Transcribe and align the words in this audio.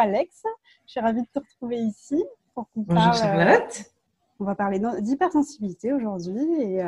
Alex. 0.00 0.42
Je 0.86 0.92
suis 0.92 1.00
ravie 1.00 1.22
de 1.22 1.26
te 1.26 1.38
retrouver 1.38 1.76
ici 1.76 2.24
pour 2.54 2.70
qu'on 2.70 2.80
Bonjour 2.80 3.12
Charlotte. 3.12 3.84
on 4.40 4.44
va 4.44 4.54
parler 4.54 4.80
d'hypersensibilité 5.00 5.92
aujourd'hui 5.92 6.62
et 6.62 6.82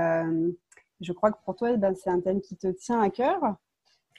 je 1.01 1.13
crois 1.13 1.31
que 1.31 1.37
pour 1.45 1.55
toi, 1.55 1.73
eh 1.73 1.77
ben, 1.77 1.95
c'est 1.95 2.11
un 2.11 2.21
thème 2.21 2.41
qui 2.41 2.57
te 2.57 2.69
tient 2.69 3.01
à 3.01 3.11
cœur. 3.11 3.57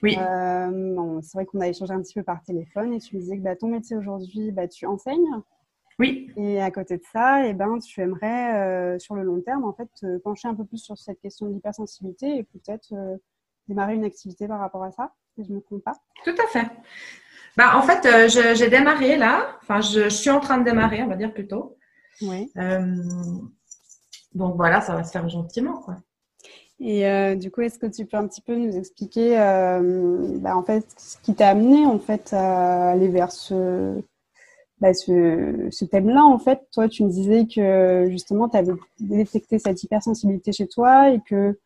Oui. 0.03 0.15
c'est 0.15 1.33
vrai 1.33 1.45
qu'on 1.45 1.61
a 1.61 1.67
échangé 1.67 1.93
un 1.93 2.01
petit 2.01 2.13
peu 2.13 2.23
par 2.23 2.43
téléphone 2.43 2.93
et 2.93 2.99
tu 2.99 3.15
me 3.15 3.21
disais 3.21 3.37
que 3.37 3.43
bah, 3.43 3.55
ton 3.55 3.69
métier 3.69 3.95
aujourd'hui, 3.95 4.51
bah, 4.51 4.67
tu 4.67 4.86
enseignes. 4.86 5.41
Oui. 6.00 6.32
Et 6.38 6.62
à 6.62 6.70
côté 6.70 6.98
de 6.98 7.04
ça, 7.12 7.48
eh 7.48 7.54
ben, 7.54 7.80
tu 7.80 8.02
aimerais, 8.02 8.55
euh, 8.55 9.00
sur 9.00 9.16
le 9.16 9.23
long 9.23 9.41
terme, 9.41 9.64
en 9.64 9.73
fait, 9.73 9.89
te 10.00 10.18
pencher 10.18 10.48
un 10.48 10.55
peu 10.55 10.66
plus 10.66 10.80
sur 10.80 10.98
cette 10.98 11.20
question 11.20 11.48
de 11.48 11.54
l'hypersensibilité 11.54 12.38
et 12.38 12.44
peut-être 12.44 12.94
euh, 12.94 13.18
démarrer 13.68 13.96
une 13.96 14.04
activité 14.04 14.48
par 14.48 14.60
rapport 14.60 14.84
à 14.84 14.91
ça, 14.91 15.14
si 15.36 15.46
je 15.46 15.50
ne 15.52 15.55
me 15.55 15.62
trompe 15.62 15.84
pas. 15.84 15.94
Tout 16.23 16.36
à 16.44 16.48
fait. 16.48 16.68
Bah, 17.57 17.77
en 17.77 17.81
fait, 17.83 18.05
euh, 18.05 18.55
j'ai 18.55 18.69
démarré 18.69 19.17
là. 19.17 19.57
Enfin, 19.61 19.81
je, 19.81 20.09
suis 20.09 20.29
en 20.29 20.39
train 20.39 20.57
de 20.57 20.63
démarrer, 20.63 21.04
on 21.04 21.07
va 21.07 21.15
dire 21.15 21.33
plutôt. 21.33 21.78
Oui. 22.21 22.51
donc 24.33 24.55
voilà, 24.55 24.82
ça 24.82 24.95
va 24.95 25.04
se 25.04 25.11
faire 25.11 25.28
gentiment, 25.29 25.78
quoi. 25.78 25.97
Et 26.79 27.36
du 27.36 27.50
coup, 27.50 27.61
est-ce 27.61 27.79
que 27.79 27.86
tu 27.87 28.05
peux 28.05 28.18
un 28.18 28.28
petit 28.28 28.42
peu 28.42 28.55
nous 28.55 28.75
expliquer, 28.75 29.37
bah, 30.42 30.57
en 30.57 30.64
fait, 30.64 30.86
ce 30.97 31.18
qui 31.23 31.33
t'a 31.36 31.50
amené 31.50 31.86
en 31.86 32.00
fait 32.00 32.33
à 32.33 32.89
aller 32.92 33.08
vers 33.08 33.31
ce, 33.31 34.02
bah, 34.83 34.94
ce, 34.94 35.86
thème-là, 35.86 36.25
en 36.25 36.38
fait, 36.39 36.67
toi, 36.73 36.89
tu 36.89 37.06
me 37.06 37.09
disais 37.09 37.47
que 37.47 38.08
justement, 38.09 38.50
tu 38.50 38.58
avais 38.58 38.73
détecté 39.00 39.58
cette 39.58 39.81
hypersensibilité 39.81 40.52
chez 40.52 40.67
toi 40.67 41.09
et 41.09 41.22
que 41.22 41.58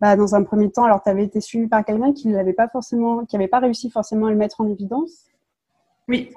bah, 0.00 0.14
dans 0.14 0.36
un 0.36 0.44
premier 0.44 0.70
temps, 0.70 0.84
alors 0.84 1.02
tu 1.02 1.10
avais 1.10 1.24
été 1.24 1.40
suivi 1.40 1.66
par 1.66 1.84
quelqu'un 1.84 2.12
qui 2.12 2.28
n'avait 2.28 2.52
pas 2.52 2.68
forcément, 2.68 3.26
qui 3.26 3.36
n'avait 3.36 3.48
pas 3.48 3.58
réussi 3.58 3.90
forcément 3.90 4.26
à 4.26 4.30
le 4.30 4.36
mettre 4.36 4.60
en 4.60 4.68
évidence. 4.68 5.24
Oui. 6.10 6.28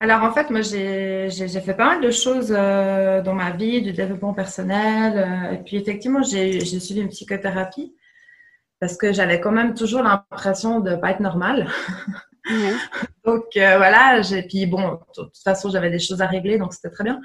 Alors 0.00 0.22
en 0.22 0.32
fait, 0.32 0.50
moi 0.50 0.62
j'ai 0.62 1.28
fait 1.30 1.74
pas 1.74 1.84
mal 1.86 2.00
de 2.00 2.10
choses 2.10 2.54
euh, 2.56 3.20
dans 3.22 3.34
ma 3.34 3.50
vie, 3.50 3.82
du 3.82 3.92
développement 3.92 4.32
personnel. 4.32 5.12
Euh, 5.16 5.54
et 5.54 5.58
puis 5.58 5.76
effectivement, 5.76 6.22
j'ai 6.22 6.64
suivi 6.64 7.00
une 7.00 7.10
psychothérapie 7.10 7.94
parce 8.80 8.96
que 8.96 9.12
j'avais 9.12 9.40
quand 9.40 9.52
même 9.52 9.74
toujours 9.74 10.02
l'impression 10.02 10.80
de 10.80 10.92
ne 10.92 10.96
pas 10.96 11.10
être 11.10 11.20
normale. 11.20 11.68
donc 13.24 13.44
euh, 13.56 13.76
voilà, 13.76 14.20
puis 14.48 14.66
bon, 14.66 14.92
de 14.92 14.98
toute 15.14 15.38
façon 15.42 15.70
j'avais 15.70 15.90
des 15.90 15.98
choses 15.98 16.22
à 16.22 16.26
régler, 16.26 16.56
donc 16.58 16.72
c'était 16.72 16.90
très 16.90 17.04
bien. 17.04 17.20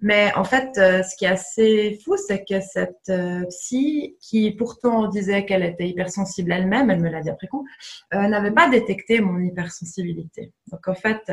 Mais 0.00 0.32
en 0.34 0.44
fait, 0.44 0.78
euh, 0.78 1.02
ce 1.02 1.16
qui 1.16 1.24
est 1.24 1.28
assez 1.28 1.98
fou, 2.04 2.16
c'est 2.16 2.44
que 2.44 2.60
cette 2.60 3.08
euh, 3.08 3.44
psy, 3.46 4.16
qui 4.20 4.52
pourtant 4.52 5.08
disait 5.08 5.44
qu'elle 5.44 5.64
était 5.64 5.88
hypersensible 5.88 6.52
elle-même, 6.52 6.90
elle 6.90 7.00
me 7.00 7.08
l'a 7.08 7.20
dit 7.20 7.30
après 7.30 7.48
coup, 7.48 7.66
n'avait 8.12 8.52
pas 8.52 8.68
détecté 8.68 9.20
mon 9.20 9.40
hypersensibilité. 9.40 10.52
Donc 10.70 10.86
en 10.86 10.94
fait, 10.94 11.32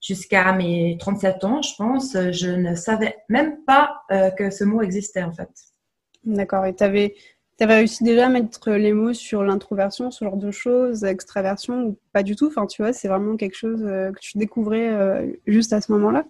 jusqu'à 0.00 0.52
mes 0.52 0.96
37 0.98 1.44
ans, 1.44 1.62
je 1.62 1.74
pense, 1.76 2.12
je 2.12 2.48
ne 2.48 2.74
savais 2.74 3.16
même 3.28 3.64
pas 3.66 4.02
que 4.08 4.50
ce 4.50 4.64
mot 4.64 4.80
existait 4.80 5.22
en 5.22 5.32
fait. 5.32 5.50
D'accord. 6.24 6.66
Et 6.66 6.74
tu 6.74 6.84
avais 6.84 7.14
tu 7.58 7.64
avais 7.64 7.74
réussi 7.74 8.04
déjà 8.04 8.26
à 8.26 8.28
mettre 8.28 8.70
les 8.70 8.92
mots 8.92 9.12
sur 9.12 9.42
l'introversion, 9.42 10.12
ce 10.12 10.24
genre 10.24 10.36
de 10.36 10.52
choses, 10.52 11.02
extraversion 11.02 11.82
ou 11.82 11.98
pas 12.12 12.22
du 12.22 12.36
tout? 12.36 12.46
Enfin, 12.46 12.66
tu 12.66 12.82
vois, 12.82 12.92
c'est 12.92 13.08
vraiment 13.08 13.36
quelque 13.36 13.56
chose 13.56 13.82
euh, 13.84 14.12
que 14.12 14.20
tu 14.20 14.38
découvrais 14.38 14.88
euh, 14.88 15.26
juste 15.46 15.72
à 15.72 15.80
ce 15.80 15.90
moment-là? 15.90 16.22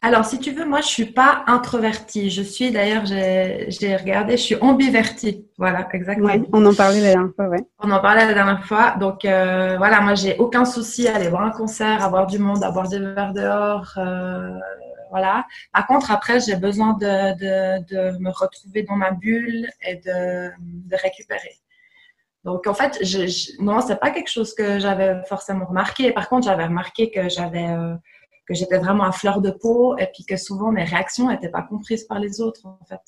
Alors, 0.00 0.24
si 0.24 0.38
tu 0.38 0.50
veux, 0.50 0.64
moi, 0.64 0.80
je 0.80 0.86
suis 0.86 1.04
pas 1.04 1.44
introvertie. 1.46 2.30
Je 2.30 2.42
suis, 2.42 2.70
d'ailleurs, 2.70 3.04
j'ai 3.04 3.96
regardé, 3.96 4.38
je 4.38 4.42
suis 4.42 4.56
ambivertie. 4.56 5.46
Voilà, 5.58 5.86
exactement. 5.92 6.32
on 6.52 6.64
en 6.64 6.74
parlait 6.74 7.00
la 7.00 7.12
dernière 7.12 7.34
fois, 7.36 7.48
ouais. 7.48 7.64
On 7.78 7.90
en 7.90 8.00
parlait 8.00 8.26
la 8.26 8.34
dernière 8.34 8.64
fois. 8.64 8.96
Donc, 8.98 9.26
euh, 9.26 9.76
voilà, 9.76 10.00
moi, 10.00 10.14
j'ai 10.14 10.36
aucun 10.38 10.64
souci 10.64 11.08
à 11.08 11.16
aller 11.16 11.28
voir 11.28 11.42
un 11.42 11.50
concert, 11.50 12.02
à 12.02 12.08
voir 12.08 12.26
du 12.26 12.38
monde, 12.38 12.64
à 12.64 12.70
boire 12.70 12.88
des 12.88 12.98
verres 12.98 13.34
dehors. 13.34 13.98
Voilà. 15.12 15.46
Par 15.74 15.86
contre, 15.86 16.10
après, 16.10 16.40
j'ai 16.40 16.56
besoin 16.56 16.94
de, 16.94 18.18
me 18.18 18.30
retrouver 18.30 18.82
dans 18.82 18.96
ma 18.96 19.10
bulle 19.10 19.68
et 19.86 19.96
de, 19.96 20.50
récupérer. 20.96 21.60
Donc, 22.44 22.66
en 22.66 22.74
fait, 22.74 22.98
je, 23.02 23.26
je, 23.26 23.62
non, 23.62 23.80
c'est 23.82 24.00
pas 24.00 24.10
quelque 24.10 24.30
chose 24.30 24.54
que 24.54 24.80
j'avais 24.80 25.22
forcément 25.28 25.66
remarqué. 25.66 26.12
Par 26.12 26.28
contre, 26.28 26.46
j'avais 26.46 26.64
remarqué 26.64 27.10
que 27.10 27.28
j'avais 27.28 27.68
euh, 27.68 27.94
que 28.48 28.54
j'étais 28.54 28.78
vraiment 28.78 29.04
à 29.04 29.12
fleur 29.12 29.40
de 29.40 29.50
peau 29.50 29.96
et 29.98 30.06
puis 30.06 30.24
que 30.24 30.36
souvent 30.36 30.72
mes 30.72 30.84
réactions 30.84 31.28
n'étaient 31.28 31.50
pas 31.50 31.62
comprises 31.62 32.04
par 32.04 32.18
les 32.18 32.40
autres, 32.40 32.66
en 32.66 32.84
fait. 32.88 33.00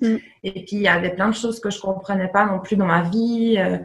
Mm. 0.00 0.16
Et 0.42 0.52
puis, 0.64 0.76
il 0.76 0.82
y 0.82 0.88
avait 0.88 1.14
plein 1.14 1.28
de 1.28 1.34
choses 1.34 1.60
que 1.60 1.70
je 1.70 1.80
comprenais 1.80 2.28
pas 2.28 2.46
non 2.46 2.60
plus 2.60 2.76
dans 2.76 2.86
ma 2.86 3.02
vie. 3.02 3.56
Euh. 3.58 3.78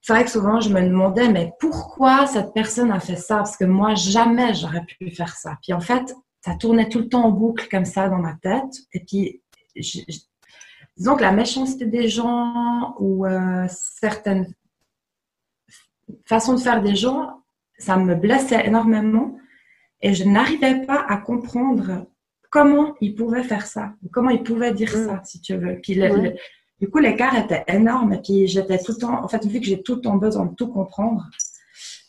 c'est 0.00 0.14
vrai 0.14 0.24
que 0.24 0.30
souvent, 0.30 0.60
je 0.60 0.70
me 0.70 0.80
demandais, 0.80 1.28
mais 1.28 1.52
pourquoi 1.60 2.26
cette 2.26 2.54
personne 2.54 2.90
a 2.90 2.98
fait 2.98 3.16
ça? 3.16 3.36
Parce 3.36 3.58
que 3.58 3.66
moi, 3.66 3.94
jamais 3.94 4.54
j'aurais 4.54 4.84
pu 4.84 5.10
faire 5.10 5.36
ça. 5.36 5.58
Puis 5.62 5.74
en 5.74 5.80
fait, 5.80 6.14
ça 6.46 6.54
tournait 6.54 6.88
tout 6.88 7.00
le 7.00 7.08
temps 7.08 7.24
en 7.24 7.32
boucle 7.32 7.66
comme 7.68 7.84
ça 7.84 8.08
dans 8.08 8.18
ma 8.18 8.34
tête. 8.34 8.72
Et 8.92 9.00
puis, 9.00 9.42
disons 10.96 11.16
que 11.16 11.22
la 11.22 11.32
méchanceté 11.32 11.86
des 11.86 12.08
gens 12.08 12.94
ou 13.00 13.26
euh, 13.26 13.66
certaines 13.68 14.54
façons 16.24 16.54
de 16.54 16.60
faire 16.60 16.84
des 16.84 16.94
gens, 16.94 17.42
ça 17.78 17.96
me 17.96 18.14
blessait 18.14 18.64
énormément. 18.64 19.36
Et 20.00 20.14
je 20.14 20.22
n'arrivais 20.22 20.86
pas 20.86 21.04
à 21.08 21.16
comprendre 21.16 22.06
comment 22.48 22.94
ils 23.00 23.16
pouvaient 23.16 23.42
faire 23.42 23.66
ça, 23.66 23.94
comment 24.12 24.30
ils 24.30 24.44
pouvaient 24.44 24.72
dire 24.72 24.92
ça, 24.92 25.14
mm. 25.14 25.20
si 25.24 25.40
tu 25.40 25.56
veux. 25.56 25.80
Puis 25.82 26.00
du 26.80 26.88
coup, 26.88 26.98
l'écart 26.98 27.36
était 27.36 27.64
énorme. 27.66 28.12
Et 28.12 28.22
puis 28.22 28.46
j'étais 28.46 28.78
tout 28.78 28.92
le 28.92 28.98
temps, 28.98 29.24
en 29.24 29.26
fait, 29.26 29.44
vu 29.44 29.58
que 29.58 29.66
j'ai 29.66 29.82
tout 29.82 29.96
le 29.96 30.00
temps 30.00 30.16
besoin 30.16 30.46
de 30.46 30.54
tout 30.54 30.68
comprendre, 30.68 31.28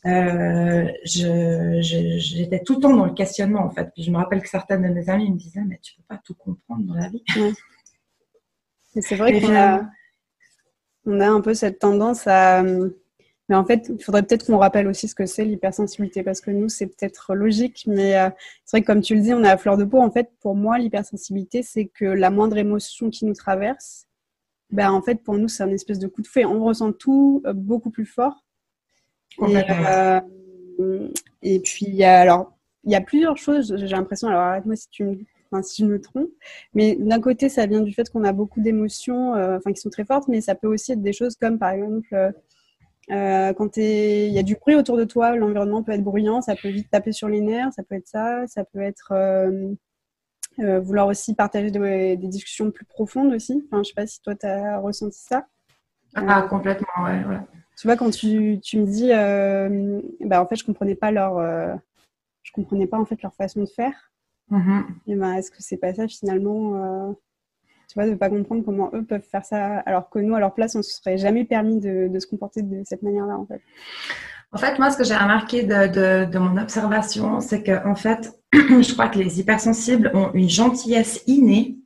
euh, 0.05 0.87
j'étais 1.03 2.61
tout 2.63 2.75
le 2.75 2.79
temps 2.81 2.95
dans 2.95 3.05
le 3.05 3.13
questionnement 3.13 3.61
en 3.61 3.71
fait. 3.71 3.89
Puis 3.93 4.03
je 4.03 4.11
me 4.11 4.17
rappelle 4.17 4.41
que 4.41 4.49
certaines 4.49 4.83
de 4.83 4.89
mes 4.89 5.09
amies 5.09 5.31
me 5.31 5.37
disaient 5.37 5.63
mais 5.65 5.79
tu 5.81 5.95
peux 5.95 6.03
pas 6.07 6.19
tout 6.23 6.35
comprendre 6.35 6.85
dans 6.85 6.93
la 6.93 7.09
vie. 7.09 7.23
C'est 9.01 9.15
vrai 9.15 9.39
qu'on 9.39 9.55
a, 9.55 9.81
on 11.05 11.19
a 11.19 11.27
un 11.27 11.41
peu 11.41 11.53
cette 11.53 11.79
tendance 11.79 12.27
à. 12.27 12.63
Mais 13.49 13.55
en 13.55 13.63
fait, 13.63 13.89
il 13.89 14.03
faudrait 14.03 14.23
peut-être 14.23 14.45
qu'on 14.45 14.57
rappelle 14.57 14.87
aussi 14.87 15.07
ce 15.07 15.15
que 15.15 15.25
c'est 15.25 15.45
l'hypersensibilité 15.45 16.21
parce 16.21 16.41
que 16.41 16.51
nous, 16.51 16.67
c'est 16.67 16.87
peut-être 16.87 17.33
logique, 17.33 17.85
mais 17.87 18.17
euh, 18.17 18.29
c'est 18.65 18.77
vrai 18.77 18.81
que 18.81 18.87
comme 18.87 19.01
tu 19.01 19.15
le 19.15 19.21
dis, 19.21 19.33
on 19.33 19.43
est 19.43 19.49
à 19.49 19.57
fleur 19.57 19.77
de 19.77 19.85
peau. 19.85 19.99
En 19.99 20.11
fait, 20.11 20.29
pour 20.41 20.55
moi, 20.55 20.77
l'hypersensibilité, 20.77 21.63
c'est 21.63 21.85
que 21.85 22.05
la 22.05 22.29
moindre 22.29 22.57
émotion 22.57 23.09
qui 23.09 23.25
nous 23.25 23.33
traverse, 23.33 24.07
ben, 24.69 24.91
en 24.91 25.01
fait, 25.01 25.23
pour 25.23 25.37
nous, 25.37 25.47
c'est 25.47 25.63
un 25.63 25.71
espèce 25.71 25.99
de 25.99 26.07
coup 26.07 26.21
de 26.21 26.27
feu. 26.27 26.45
On 26.45 26.65
ressent 26.65 26.91
tout 26.91 27.41
euh, 27.45 27.53
beaucoup 27.53 27.89
plus 27.89 28.05
fort. 28.05 28.43
Et, 29.45 29.57
euh, 29.89 30.19
et, 31.41 31.59
puis, 31.59 32.03
alors, 32.03 32.57
il 32.83 32.91
y 32.91 32.95
a 32.95 33.01
plusieurs 33.01 33.37
choses, 33.37 33.75
j'ai 33.77 33.87
l'impression, 33.87 34.27
alors 34.27 34.41
arrête-moi 34.41 34.75
si 34.75 34.89
tu 34.89 35.03
me 35.03 35.17
Enfin, 35.49 35.63
si 35.63 35.81
je 35.81 35.87
me 35.87 36.01
trompe. 36.01 36.27
Mais 36.73 36.97
d'un 36.99 37.21
côté, 37.21 37.47
ça 37.47 37.67
vient 37.67 37.79
du 37.79 37.93
fait 37.93 38.09
qu'on 38.09 38.25
a 38.25 38.33
beaucoup 38.33 38.59
d'émotions, 38.59 39.33
euh, 39.35 39.55
enfin, 39.55 39.71
qui 39.71 39.79
sont 39.79 39.89
très 39.89 40.03
fortes, 40.03 40.27
mais 40.27 40.41
ça 40.41 40.55
peut 40.55 40.67
aussi 40.67 40.91
être 40.91 41.01
des 41.01 41.13
choses 41.13 41.37
comme, 41.37 41.57
par 41.57 41.69
exemple, 41.69 42.33
euh, 43.11 43.53
quand 43.53 43.77
il 43.77 44.33
y 44.33 44.39
a 44.39 44.43
du 44.43 44.55
bruit 44.55 44.75
autour 44.75 44.97
de 44.97 45.05
toi, 45.05 45.37
l'environnement 45.37 45.83
peut 45.83 45.93
être 45.93 46.03
bruyant, 46.03 46.41
ça 46.41 46.57
peut 46.57 46.67
vite 46.67 46.89
taper 46.91 47.13
sur 47.13 47.29
les 47.29 47.39
nerfs, 47.39 47.71
ça 47.71 47.83
peut 47.83 47.95
être 47.95 48.09
ça, 48.09 48.45
ça 48.47 48.65
peut 48.65 48.81
être 48.81 49.13
vouloir 50.57 51.07
aussi 51.07 51.33
partager 51.33 51.71
des, 51.71 52.17
discussions 52.17 52.69
plus 52.69 52.85
profondes 52.85 53.33
aussi. 53.33 53.65
Enfin, 53.71 53.83
je 53.83 53.87
sais 53.87 53.95
pas 53.95 54.05
si 54.05 54.21
toi, 54.21 54.35
tu 54.35 54.47
as 54.47 54.79
ressenti 54.79 55.19
ça. 55.19 55.47
Ah, 56.13 56.41
complètement, 56.49 57.05
ouais. 57.05 57.23
ouais. 57.23 57.39
Tu 57.77 57.87
vois, 57.87 57.95
quand 57.95 58.09
tu, 58.09 58.59
tu 58.61 58.79
me 58.79 58.85
dis, 58.87 59.11
euh, 59.13 60.01
bah, 60.21 60.41
en 60.41 60.47
fait, 60.47 60.55
je 60.55 60.65
comprenais 60.65 60.95
pas 60.95 61.11
leur, 61.11 61.37
euh, 61.37 61.75
je 62.41 62.51
comprenais 62.51 62.87
pas 62.87 62.97
en 62.97 63.05
fait 63.05 63.21
leur 63.21 63.35
façon 63.35 63.61
de 63.61 63.67
faire. 63.67 64.11
Mm-hmm. 64.51 64.83
Et 65.07 65.15
ben, 65.15 65.33
est-ce 65.33 65.51
que 65.51 65.57
c'est 65.59 65.77
pas 65.77 65.93
ça 65.93 66.07
finalement, 66.07 66.75
euh, 67.09 67.13
tu 67.87 67.93
vois, 67.93 68.09
de 68.09 68.15
pas 68.15 68.29
comprendre 68.29 68.63
comment 68.65 68.89
eux 68.93 69.03
peuvent 69.03 69.21
faire 69.21 69.45
ça, 69.45 69.79
alors 69.79 70.09
que 70.09 70.17
nous, 70.17 70.33
à 70.33 70.39
leur 70.39 70.55
place, 70.55 70.75
on 70.75 70.81
se 70.81 70.91
serait 70.91 71.19
jamais 71.19 71.45
permis 71.45 71.79
de, 71.79 72.07
de 72.07 72.19
se 72.19 72.25
comporter 72.25 72.63
de 72.63 72.81
cette 72.83 73.03
manière-là, 73.03 73.37
en 73.37 73.45
fait? 73.45 73.61
En 74.53 74.57
fait, 74.57 74.79
moi, 74.79 74.89
ce 74.89 74.97
que 74.97 75.03
j'ai 75.03 75.15
remarqué 75.15 75.63
de, 75.63 75.87
de, 75.87 76.31
de, 76.31 76.39
mon 76.39 76.57
observation, 76.57 77.41
c'est 77.41 77.61
que, 77.61 77.85
en 77.85 77.95
fait, 77.95 78.41
je 78.53 78.93
crois 78.93 79.09
que 79.09 79.19
les 79.19 79.39
hypersensibles 79.39 80.09
ont 80.15 80.31
une 80.33 80.49
gentillesse 80.49 81.21
innée 81.27 81.77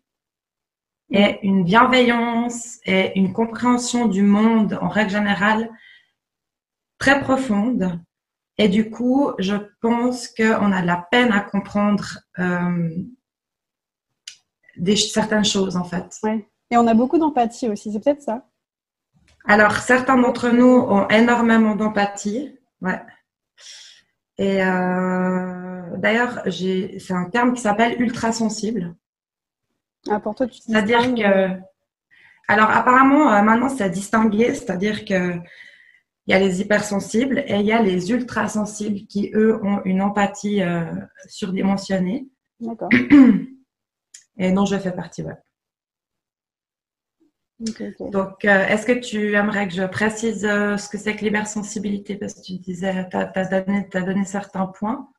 et 1.12 1.40
une 1.44 1.64
bienveillance 1.64 2.80
et 2.86 3.18
une 3.20 3.34
compréhension 3.34 4.08
du 4.08 4.24
monde 4.24 4.80
en 4.82 4.88
règle 4.88 5.12
générale 5.12 5.70
très 6.98 7.20
profonde. 7.20 8.00
Et 8.58 8.70
du 8.70 8.90
coup, 8.90 9.32
je 9.40 9.56
pense 9.82 10.28
qu'on 10.28 10.72
a 10.72 10.82
de 10.82 10.88
la 10.88 11.06
peine 11.12 11.32
à 11.32 11.42
comprendre 11.42 12.20
euh, 12.40 12.90
des, 14.78 14.96
certaines 14.96 15.46
choses, 15.46 15.76
en 15.76 15.84
fait. 15.84 16.18
Ouais. 16.24 16.48
Et 16.70 16.78
on 16.78 16.88
a 16.88 16.94
beaucoup 16.94 17.18
d'empathie 17.18 17.68
aussi, 17.68 17.92
c'est 17.92 18.00
peut-être 18.00 18.22
ça 18.22 18.46
Alors, 19.46 19.76
certains 19.78 20.18
d'entre 20.18 20.50
nous 20.50 20.66
ont 20.66 21.08
énormément 21.10 21.76
d'empathie. 21.76 22.56
Ouais. 22.82 23.02
Et 24.38 24.64
euh, 24.64 25.98
d'ailleurs, 25.98 26.42
c'est 26.50 27.14
un 27.14 27.30
terme 27.30 27.54
qui 27.54 27.62
s'appelle 27.62 28.02
ultra 28.02 28.32
sensible. 28.32 28.96
Ah, 30.10 30.20
pour 30.20 30.36
toi, 30.36 30.48
tu 30.48 30.62
C'est-à-dire 30.62 31.14
que. 31.14 31.22
Euh, 31.22 31.48
euh, 31.48 31.56
alors, 32.48 32.70
apparemment, 32.70 33.26
maintenant, 33.44 33.70
c'est 33.70 33.84
à 33.84 33.90
distinguer. 33.90 34.54
C'est-à-dire 34.54 35.06
que. 35.06 35.14
Alors, 35.14 35.20
apparemment, 35.20 35.26
maintenant, 35.26 35.30
c'est 35.30 35.44
à 35.44 35.44
distinguer. 35.44 35.44
C'est-à-dire 35.44 35.44
que 35.44 35.44
il 36.28 36.32
y 36.32 36.34
a 36.36 36.40
les 36.40 36.62
hypersensibles 36.62 37.44
et 37.48 37.56
il 37.56 37.66
y 37.66 37.72
a 37.72 37.82
les 37.82 38.12
ultrasensibles 38.12 39.08
qui, 39.08 39.32
eux, 39.34 39.60
ont 39.64 39.82
une 39.86 40.02
empathie 40.02 40.62
euh, 40.62 40.86
surdimensionnée. 41.28 42.30
D'accord. 42.60 42.90
Et 44.38 44.52
dont 44.52 44.66
je 44.66 44.78
fais 44.78 44.92
partie, 44.92 45.24
ouais. 45.24 45.36
Donc, 48.12 48.46
euh, 48.46 48.66
est-ce 48.68 48.88
que 48.88 48.94
tu 48.94 49.36
aimerais 49.36 49.68
que 49.68 49.74
je 49.74 49.84
précise 49.84 50.46
euh, 50.46 50.78
ce 50.78 50.90
que 50.90 50.98
c'est 50.98 51.16
que 51.16 51.24
l'hypersensibilité? 51.24 52.16
Parce 52.16 52.34
que 52.36 52.42
tu 52.42 52.54
disais, 52.54 53.08
tu 53.10 53.18
as, 53.18 53.46
donné, 53.46 53.88
donné 53.94 54.26
certains 54.26 54.66
points. 54.68 55.10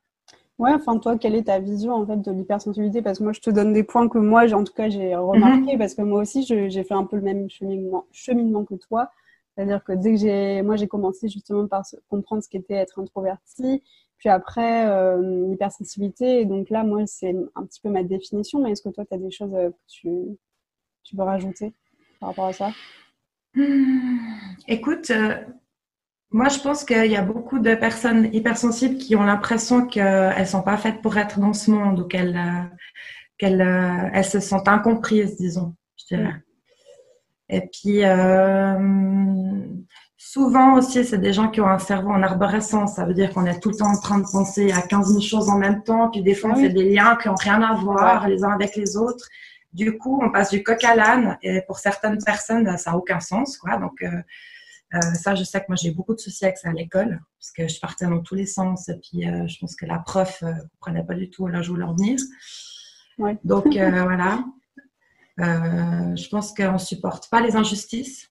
Ouais, 0.59 0.71
enfin, 0.73 0.99
toi, 0.99 1.17
quelle 1.17 1.35
est 1.35 1.43
ta 1.43 1.59
vision 1.59 1.93
en 1.93 2.05
fait 2.05 2.17
de 2.17 2.31
l'hypersensibilité? 2.31 3.01
Parce 3.01 3.17
que 3.17 3.23
moi, 3.23 3.33
je 3.33 3.41
te 3.41 3.49
donne 3.49 3.73
des 3.73 3.83
points 3.83 4.07
que 4.07 4.19
moi, 4.19 4.51
en 4.53 4.63
tout 4.63 4.73
cas, 4.73 4.87
j'ai 4.87 5.15
remarqué, 5.15 5.73
mhm. 5.73 5.77
parce 5.79 5.95
que 5.95 6.03
moi 6.03 6.21
aussi, 6.21 6.43
j'ai 6.45 6.83
fait 6.83 6.93
un 6.93 7.05
peu 7.05 7.15
le 7.15 7.23
même 7.23 7.49
cheminement, 7.49 8.05
cheminement 8.11 8.63
que 8.63 8.75
toi. 8.75 9.09
C'est-à-dire 9.55 9.83
que 9.83 9.93
dès 9.93 10.11
que 10.11 10.17
j'ai, 10.17 10.61
moi, 10.61 10.75
j'ai 10.75 10.87
commencé 10.87 11.27
justement 11.27 11.67
par 11.67 11.83
comprendre 12.09 12.43
ce 12.43 12.49
qu'était 12.49 12.75
être 12.75 12.99
introverti, 12.99 13.83
puis 14.17 14.29
après, 14.29 14.87
euh, 14.87 15.49
l'hypersensibilité. 15.49 16.41
Et 16.41 16.45
donc 16.45 16.69
là, 16.69 16.83
moi, 16.83 17.05
c'est 17.07 17.35
un 17.55 17.65
petit 17.65 17.81
peu 17.81 17.89
ma 17.89 18.03
définition, 18.03 18.61
mais 18.61 18.71
est-ce 18.71 18.83
que 18.83 18.89
toi, 18.89 19.05
tu 19.05 19.13
as 19.15 19.17
des 19.17 19.31
choses 19.31 19.51
que 19.51 19.73
tu, 19.87 20.09
tu 21.03 21.15
veux 21.15 21.23
rajouter 21.23 21.73
par 22.19 22.29
rapport 22.29 22.45
à 22.45 22.53
ça? 22.53 22.71
Hmm. 23.55 24.17
Écoute, 24.67 25.11
euh, 25.11 25.35
moi 26.33 26.49
je 26.49 26.59
pense 26.59 26.83
qu'il 26.83 27.11
y 27.11 27.15
a 27.15 27.21
beaucoup 27.21 27.59
de 27.59 27.75
personnes 27.75 28.29
hypersensibles 28.33 28.97
qui 28.97 29.15
ont 29.15 29.23
l'impression 29.23 29.85
qu'elles 29.85 30.39
ne 30.39 30.45
sont 30.45 30.63
pas 30.63 30.77
faites 30.77 31.01
pour 31.01 31.17
être 31.17 31.39
dans 31.39 31.53
ce 31.53 31.71
monde 31.71 31.99
ou 31.99 32.03
qu'elles 32.05 32.35
euh, 32.35 32.75
euh, 33.43 34.09
elles 34.13 34.25
se 34.25 34.39
sentent 34.39 34.67
incomprises, 34.67 35.37
disons, 35.37 35.75
je 35.97 36.15
dirais. 36.15 36.35
Et 37.49 37.61
puis, 37.61 38.01
souvent 40.17 40.77
aussi, 40.77 41.03
c'est 41.05 41.19
des 41.19 41.33
gens 41.33 41.49
qui 41.49 41.61
ont 41.61 41.67
un 41.67 41.77
cerveau 41.77 42.09
en 42.09 42.23
arborescence. 42.23 42.95
Ça 42.95 43.05
veut 43.05 43.13
dire 43.13 43.31
qu'on 43.33 43.45
est 43.45 43.59
tout 43.59 43.69
le 43.69 43.75
temps 43.75 43.91
en 43.91 43.99
train 43.99 44.17
de 44.17 44.25
penser 44.31 44.71
à 44.71 44.81
15 44.81 45.09
000 45.09 45.21
choses 45.21 45.49
en 45.49 45.59
même 45.59 45.83
temps. 45.83 46.09
Puis 46.09 46.23
des 46.23 46.33
fois, 46.33 46.51
on 46.51 46.55
fait 46.55 46.69
des 46.69 46.89
liens 46.89 47.17
qui 47.21 47.27
n'ont 47.27 47.35
rien 47.35 47.61
à 47.61 47.75
voir 47.75 48.27
les 48.27 48.43
uns 48.43 48.51
avec 48.51 48.75
les 48.75 48.97
autres. 48.97 49.27
Du 49.73 49.97
coup, 49.97 50.21
on 50.23 50.31
passe 50.31 50.49
du 50.51 50.63
coq 50.63 50.83
à 50.83 50.95
l'âne 50.95 51.37
et 51.43 51.61
pour 51.67 51.79
certaines 51.79 52.17
personnes, 52.23 52.77
ça 52.77 52.91
n'a 52.91 52.97
aucun 52.97 53.19
sens. 53.19 53.57
Quoi. 53.57 53.77
Donc, 53.77 54.01
euh, 54.01 54.09
euh, 54.93 55.13
ça, 55.15 55.35
je 55.35 55.43
sais 55.43 55.59
que 55.59 55.65
moi, 55.69 55.75
j'ai 55.75 55.91
beaucoup 55.91 56.13
de 56.13 56.19
soucis 56.19 56.45
avec 56.45 56.57
ça 56.57 56.69
à 56.69 56.73
l'école 56.73 57.19
parce 57.39 57.51
que 57.51 57.67
je 57.67 57.79
partais 57.79 58.05
dans 58.05 58.19
tous 58.19 58.35
les 58.35 58.45
sens 58.45 58.89
et 58.89 58.97
puis 58.97 59.27
euh, 59.27 59.47
je 59.47 59.57
pense 59.59 59.75
que 59.75 59.85
la 59.85 59.99
prof 59.99 60.41
ne 60.41 60.53
comprenait 60.73 61.03
pas 61.03 61.15
du 61.15 61.29
tout 61.29 61.47
là 61.47 61.59
où 61.59 61.63
je 61.63 61.69
voulais 61.69 61.83
en 61.83 61.95
venir. 61.95 62.19
Donc, 63.43 63.65
voilà. 63.73 64.43
je 65.37 66.29
pense 66.29 66.53
qu'on 66.53 66.73
ne 66.73 66.77
supporte 66.77 67.29
pas 67.29 67.41
les 67.41 67.55
injustices. 67.55 68.29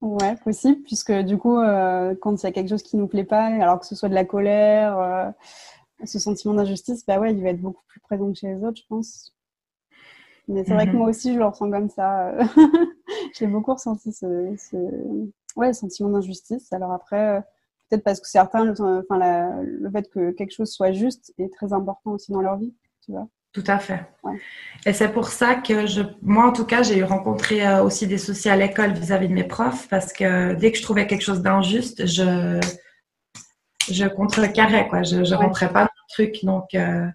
Ouais, 0.00 0.36
possible, 0.44 0.82
puisque 0.82 1.12
du 1.12 1.38
coup, 1.38 1.56
quand 1.56 2.42
il 2.42 2.42
y 2.42 2.46
a 2.46 2.52
quelque 2.52 2.68
chose 2.68 2.82
qui 2.82 2.96
ne 2.96 3.02
nous 3.02 3.08
plaît 3.08 3.24
pas, 3.24 3.46
alors 3.46 3.80
que 3.80 3.86
ce 3.86 3.94
soit 3.94 4.10
de 4.10 4.14
la 4.14 4.26
colère, 4.26 5.32
ce 6.04 6.18
sentiment 6.18 6.54
d'injustice, 6.54 7.06
bah 7.06 7.18
ouais, 7.18 7.32
il 7.32 7.42
va 7.42 7.50
être 7.50 7.60
beaucoup 7.60 7.84
plus 7.86 8.00
présent 8.00 8.30
que 8.30 8.38
chez 8.38 8.48
les 8.48 8.64
autres, 8.64 8.80
je 8.82 8.86
pense. 8.88 9.34
Mais 10.48 10.64
c'est 10.64 10.74
vrai 10.74 10.86
que 10.86 10.92
mhm. 10.92 10.98
moi 10.98 11.08
aussi, 11.08 11.32
je 11.32 11.38
le 11.38 11.46
ressens 11.46 11.70
comme 11.70 11.88
ça. 11.88 12.32
J'ai 13.38 13.46
beaucoup 13.46 13.72
ressenti 13.74 14.12
ce, 14.12 14.54
ce... 14.58 14.76
Ouais, 15.56 15.72
sentiment 15.72 16.10
d'injustice. 16.10 16.72
Alors 16.72 16.92
après, 16.92 17.36
euh, 17.36 17.40
peut-être 17.88 18.04
parce 18.04 18.20
que 18.20 18.28
certains, 18.28 18.70
enfin, 18.70 19.62
le 19.62 19.90
fait 19.90 20.10
que 20.10 20.30
quelque 20.32 20.52
chose 20.52 20.70
soit 20.70 20.92
juste 20.92 21.32
est 21.38 21.52
très 21.52 21.72
important 21.72 22.12
aussi 22.12 22.32
dans 22.32 22.40
leur 22.40 22.56
vie, 22.56 22.74
tu 23.04 23.12
vois. 23.12 23.28
Tout 23.54 23.64
à 23.68 23.78
fait. 23.78 24.00
Et 24.84 24.92
c'est 24.92 25.10
pour 25.10 25.28
ça 25.28 25.54
que 25.54 25.86
je, 25.86 26.02
moi 26.22 26.44
en 26.46 26.52
tout 26.52 26.64
cas, 26.64 26.82
j'ai 26.82 27.04
rencontré 27.04 27.64
euh, 27.64 27.84
aussi 27.84 28.08
des 28.08 28.18
soucis 28.18 28.48
à 28.48 28.56
l'école 28.56 28.92
vis-à-vis 28.92 29.28
de 29.28 29.32
mes 29.32 29.44
profs 29.44 29.88
parce 29.88 30.12
que 30.12 30.54
dès 30.54 30.72
que 30.72 30.78
je 30.78 30.82
trouvais 30.82 31.06
quelque 31.06 31.22
chose 31.22 31.40
d'injuste, 31.40 32.04
je, 32.04 32.60
je 33.88 34.06
contrecarrais 34.06 34.88
quoi. 34.88 35.04
Je, 35.04 35.22
je 35.22 35.34
rentrais 35.36 35.72
pas 35.72 35.82
dans 35.82 35.84
le 35.84 36.12
truc. 36.12 36.44
Donc, 36.44 36.74
euh, 36.74 37.06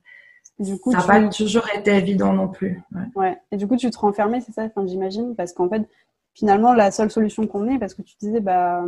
du 0.59 0.77
coup, 0.77 0.91
ça 0.91 0.97
n'a 0.99 1.05
pas 1.05 1.27
toujours 1.29 1.63
été 1.73 1.91
évident 1.91 2.33
non 2.33 2.49
plus. 2.49 2.81
Ouais. 3.15 3.37
Et 3.51 3.57
du 3.57 3.65
coup, 3.65 3.77
tu 3.77 3.89
te 3.89 3.97
renfermais, 3.97 4.41
c'est 4.41 4.51
ça 4.51 4.63
enfin, 4.63 4.85
J'imagine, 4.85 5.35
parce 5.35 5.53
qu'en 5.53 5.69
fait, 5.69 5.87
finalement, 6.33 6.73
la 6.73 6.91
seule 6.91 7.09
solution 7.09 7.47
qu'on 7.47 7.67
ait, 7.69 7.79
parce 7.79 7.93
que 7.93 8.01
tu 8.01 8.15
disais, 8.19 8.41
bah, 8.41 8.83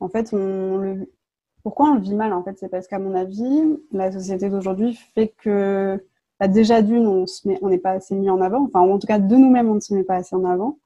en 0.00 0.08
fait, 0.08 0.32
on 0.32 0.78
le... 0.78 1.12
pourquoi 1.62 1.90
on 1.90 1.94
le 1.94 2.00
vit 2.00 2.14
mal 2.14 2.32
En 2.32 2.42
fait, 2.42 2.56
c'est 2.58 2.70
parce 2.70 2.88
qu'à 2.88 2.98
mon 2.98 3.14
avis, 3.14 3.64
la 3.92 4.10
société 4.10 4.48
d'aujourd'hui 4.48 4.98
fait 5.14 5.34
que 5.36 6.02
bah, 6.40 6.48
déjà 6.48 6.80
d'une, 6.80 7.06
on 7.06 7.26
on 7.60 7.68
n'est 7.68 7.78
pas 7.78 7.92
assez 7.92 8.14
mis 8.14 8.30
en 8.30 8.40
avant. 8.40 8.64
Enfin, 8.64 8.80
en 8.80 8.98
tout 8.98 9.06
cas, 9.06 9.18
de 9.18 9.36
nous-mêmes, 9.36 9.68
on 9.68 9.74
ne 9.74 9.80
se 9.80 9.92
met 9.94 10.04
pas 10.04 10.16
assez 10.16 10.36
en 10.36 10.44
avant. 10.46 10.78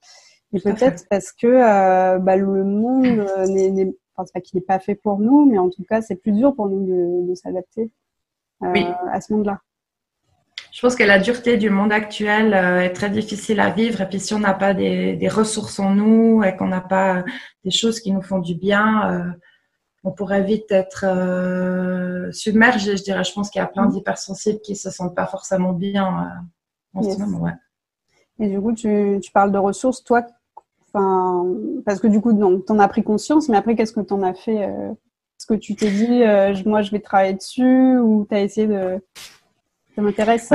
Et 0.53 0.61
peut-être 0.61 1.07
parce 1.09 1.31
que 1.33 1.47
euh, 1.47 2.19
bah, 2.19 2.37
le 2.37 2.65
monde 2.65 3.25
n'est, 3.49 3.95
enfin, 4.17 4.29
pas 4.35 4.41
qu'il 4.41 4.59
n'est 4.59 4.65
pas 4.65 4.81
fait 4.81 4.97
pour 4.97 5.21
nous, 5.21 5.47
mais 5.47 5.59
en 5.59 5.71
tout 5.71 5.85
cas, 5.85 6.03
c'est 6.03 6.17
plus 6.17 6.33
dur 6.33 6.57
pour 6.57 6.69
nous 6.69 7.29
de, 7.29 7.35
s'adapter 7.37 7.91
euh, 8.65 8.93
à 9.13 9.21
ce 9.21 9.33
monde-là 9.33 9.61
je 10.73 10.81
pense 10.81 10.97
que 10.97 11.03
la 11.03 11.19
dureté 11.19 11.59
du 11.59 11.69
monde 11.69 11.93
actuel 11.93 12.55
euh, 12.55 12.81
est 12.81 12.95
très 12.95 13.11
difficile 13.11 13.61
à 13.61 13.69
vivre. 13.69 14.01
Et 14.01 14.09
puis, 14.09 14.19
si 14.19 14.33
on 14.33 14.39
n'a 14.39 14.55
pas 14.55 14.73
des, 14.73 15.29
ressources 15.29 15.79
en 15.79 15.95
nous 15.95 16.43
et 16.43 16.57
qu'on 16.57 16.69
n'a 16.69 16.81
pas 16.81 17.25
des 17.63 17.71
choses 17.71 18.01
qui 18.01 18.11
nous 18.11 18.23
font 18.23 18.39
du 18.39 18.55
bien, 18.55 19.13
euh, 19.13 19.31
on 20.03 20.13
pourrait 20.13 20.43
vite 20.43 20.73
être 20.73 21.05
euh, 21.07 22.33
submergé. 22.33 22.97
Je 22.97 23.03
dirais, 23.03 23.23
je 23.23 23.35
pense 23.35 23.51
qu'il 23.51 23.61
y 23.61 23.63
a 23.63 23.67
plein 23.67 23.85
mm. 23.85 23.93
d'hypersensibles 23.93 24.61
qui 24.61 24.75
se 24.75 24.91
sentent 24.91 25.15
pas 25.15 25.27
forcément 25.27 25.75
bien 25.75 26.43
en 26.95 27.03
ce 27.03 27.19
moment. 27.19 27.53
Et 28.39 28.49
du 28.49 28.59
coup, 28.59 28.73
tu, 28.73 29.21
parles 29.35 29.53
de 29.53 29.59
ressources. 29.59 30.03
Toi, 30.03 30.27
parce 30.95 32.01
que 32.01 32.07
du 32.07 32.23
coup, 32.23 32.33
tu 32.33 32.73
en 32.73 32.79
as 32.79 32.89
pris 32.89 33.05
conscience, 33.05 33.51
mais 33.51 33.59
après, 33.59 33.77
qu'est-ce 33.77 33.93
que 33.93 34.01
tu 34.01 34.15
en 34.15 34.23
as 34.23 34.33
fait 34.33 34.57
Est-ce 34.57 35.47
que 35.47 35.55
tu 35.55 35.77
t'es 35.77 35.91
dit, 35.91 36.67
moi, 36.67 36.81
je 36.81 36.91
vais 36.91 37.01
travailler 37.01 37.35
dessus 37.35 37.99
ou 37.99 38.27
tu 38.27 38.35
as 38.35 38.41
essayé 38.41 38.67
de 38.67 39.03
ça 39.95 40.03
m'intéresse. 40.03 40.51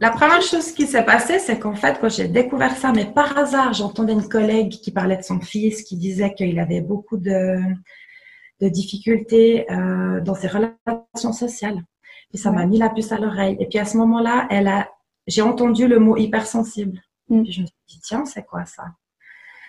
la 0.00 0.10
première 0.10 0.42
chose 0.42 0.72
qui 0.72 0.86
s'est 0.86 1.04
passée, 1.04 1.38
c'est 1.38 1.58
qu'en 1.58 1.74
fait, 1.74 1.98
quand 2.00 2.08
j'ai 2.08 2.28
découvert 2.28 2.76
ça, 2.76 2.92
mais 2.92 3.04
par 3.04 3.36
hasard, 3.36 3.74
j'entendais 3.74 4.12
une 4.12 4.28
collègue 4.28 4.70
qui 4.70 4.90
parlait 4.90 5.16
de 5.16 5.22
son 5.22 5.40
fils, 5.40 5.82
qui 5.82 5.96
disait 5.96 6.32
qu'il 6.34 6.58
avait 6.58 6.80
beaucoup 6.80 7.18
de, 7.18 7.58
de 8.60 8.68
difficultés 8.68 9.70
euh, 9.70 10.20
dans 10.20 10.34
ses 10.34 10.48
relations 10.48 11.32
sociales. 11.32 11.82
Et 12.32 12.38
ça 12.38 12.50
m'a 12.50 12.66
mis 12.66 12.78
la 12.78 12.88
puce 12.88 13.12
à 13.12 13.18
l'oreille. 13.18 13.56
Et 13.60 13.66
puis 13.66 13.78
à 13.78 13.84
ce 13.84 13.96
moment-là, 13.98 14.46
elle 14.50 14.68
a, 14.68 14.90
j'ai 15.26 15.42
entendu 15.42 15.86
le 15.86 15.98
mot 15.98 16.16
hypersensible. 16.16 17.00
Mm. 17.28 17.42
Puis 17.42 17.52
je 17.52 17.60
me 17.62 17.66
suis 17.66 17.76
dit, 17.88 18.00
tiens, 18.00 18.24
c'est 18.24 18.44
quoi 18.44 18.64
ça? 18.64 18.84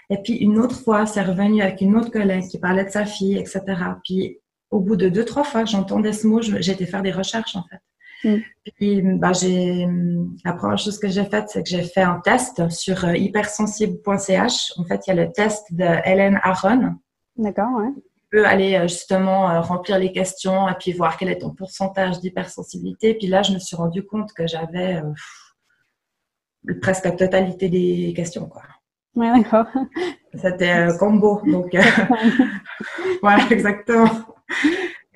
Et 0.10 0.18
puis 0.18 0.36
une 0.36 0.58
autre 0.58 0.80
fois, 0.80 1.06
c'est 1.06 1.22
revenu 1.22 1.62
avec 1.62 1.82
une 1.82 1.98
autre 1.98 2.12
collègue 2.12 2.48
qui 2.48 2.60
parlait 2.60 2.86
de 2.86 2.90
sa 2.90 3.06
fille, 3.06 3.38
etc. 3.38 3.62
Puis 4.06 4.40
au 4.72 4.80
bout 4.80 4.96
de 4.96 5.10
deux, 5.10 5.26
trois 5.26 5.44
fois 5.44 5.64
que 5.64 5.70
j'entendais 5.70 6.14
ce 6.14 6.28
mot, 6.28 6.42
j'ai 6.42 6.72
été 6.72 6.86
faire 6.86 7.02
des 7.02 7.12
recherches 7.12 7.56
en 7.56 7.64
fait. 7.64 7.80
Mm. 8.24 8.38
Puis, 8.76 9.02
bah, 9.02 9.34
j'ai, 9.34 9.88
la 10.44 10.54
première 10.54 10.78
chose 10.78 11.00
que 11.00 11.08
j'ai 11.08 11.26
faite, 11.26 11.50
c'est 11.50 11.64
que 11.64 11.70
j'ai 11.70 11.84
fait 11.84 12.02
un 12.02 12.20
test 12.20 12.70
sur 12.70 13.06
euh, 13.06 13.16
hypersensible.ch. 13.16 14.74
En 14.78 14.84
fait, 14.86 15.08
il 15.08 15.16
y 15.16 15.20
a 15.20 15.26
le 15.26 15.32
test 15.32 15.74
de 15.74 15.86
Hélène 16.06 16.40
Aron. 16.44 16.96
D'accord, 17.36 17.78
ouais. 17.78 17.92
Tu 17.96 18.24
peux 18.32 18.46
aller 18.46 18.76
euh, 18.76 18.84
justement 18.84 19.50
euh, 19.50 19.62
remplir 19.62 20.00
les 20.00 20.12
questions 20.12 20.68
et 20.68 20.74
puis 20.80 20.92
voir 20.94 21.18
quel 21.18 21.30
est 21.30 21.40
ton 21.40 21.52
pourcentage 21.52 22.20
d'hypersensibilité. 22.20 23.14
Puis 23.14 23.28
là, 23.28 23.44
je 23.44 23.54
me 23.54 23.60
suis 23.60 23.76
rendu 23.76 24.04
compte 24.04 24.34
que 24.34 24.48
j'avais 24.48 25.02
presque 26.82 27.06
la 27.06 27.12
totalité 27.12 27.70
des 27.70 28.14
questions, 28.16 28.48
quoi. 28.48 28.64
Ouais, 29.16 29.32
d'accord. 29.32 29.66
C'était 30.34 30.90
combo, 31.00 31.42
donc 31.46 31.76
voilà, 33.22 33.44
exactement. 33.50 34.10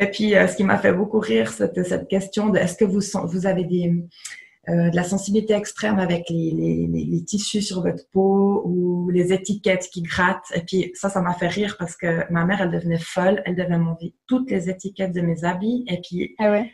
Et 0.01 0.07
puis, 0.07 0.35
euh, 0.35 0.47
ce 0.47 0.55
qui 0.55 0.63
m'a 0.63 0.79
fait 0.79 0.93
beaucoup 0.93 1.19
rire, 1.19 1.51
c'était 1.51 1.83
cette 1.83 2.07
question 2.07 2.49
de 2.49 2.57
est-ce 2.57 2.75
que 2.75 2.85
vous, 2.85 3.01
vous 3.25 3.45
avez 3.45 3.65
des, 3.65 3.93
euh, 4.67 4.89
de 4.89 4.95
la 4.95 5.03
sensibilité 5.03 5.53
extrême 5.53 5.99
avec 5.99 6.27
les, 6.27 6.51
les, 6.51 7.05
les, 7.05 7.23
tissus 7.23 7.61
sur 7.61 7.83
votre 7.83 8.03
peau 8.11 8.63
ou 8.65 9.11
les 9.11 9.31
étiquettes 9.31 9.87
qui 9.93 10.01
grattent? 10.01 10.51
Et 10.55 10.61
puis 10.61 10.91
ça, 10.95 11.09
ça 11.09 11.21
m'a 11.21 11.35
fait 11.35 11.49
rire 11.49 11.75
parce 11.77 11.95
que 11.95 12.29
ma 12.33 12.45
mère, 12.45 12.61
elle 12.61 12.71
devenait 12.71 12.97
folle. 12.97 13.43
Elle 13.45 13.55
devait 13.55 13.77
m'enlever 13.77 14.15
toutes 14.25 14.49
les 14.49 14.71
étiquettes 14.71 15.13
de 15.13 15.21
mes 15.21 15.43
habits. 15.43 15.85
Et 15.87 16.01
puis, 16.01 16.33
ah 16.39 16.49
ouais. 16.49 16.71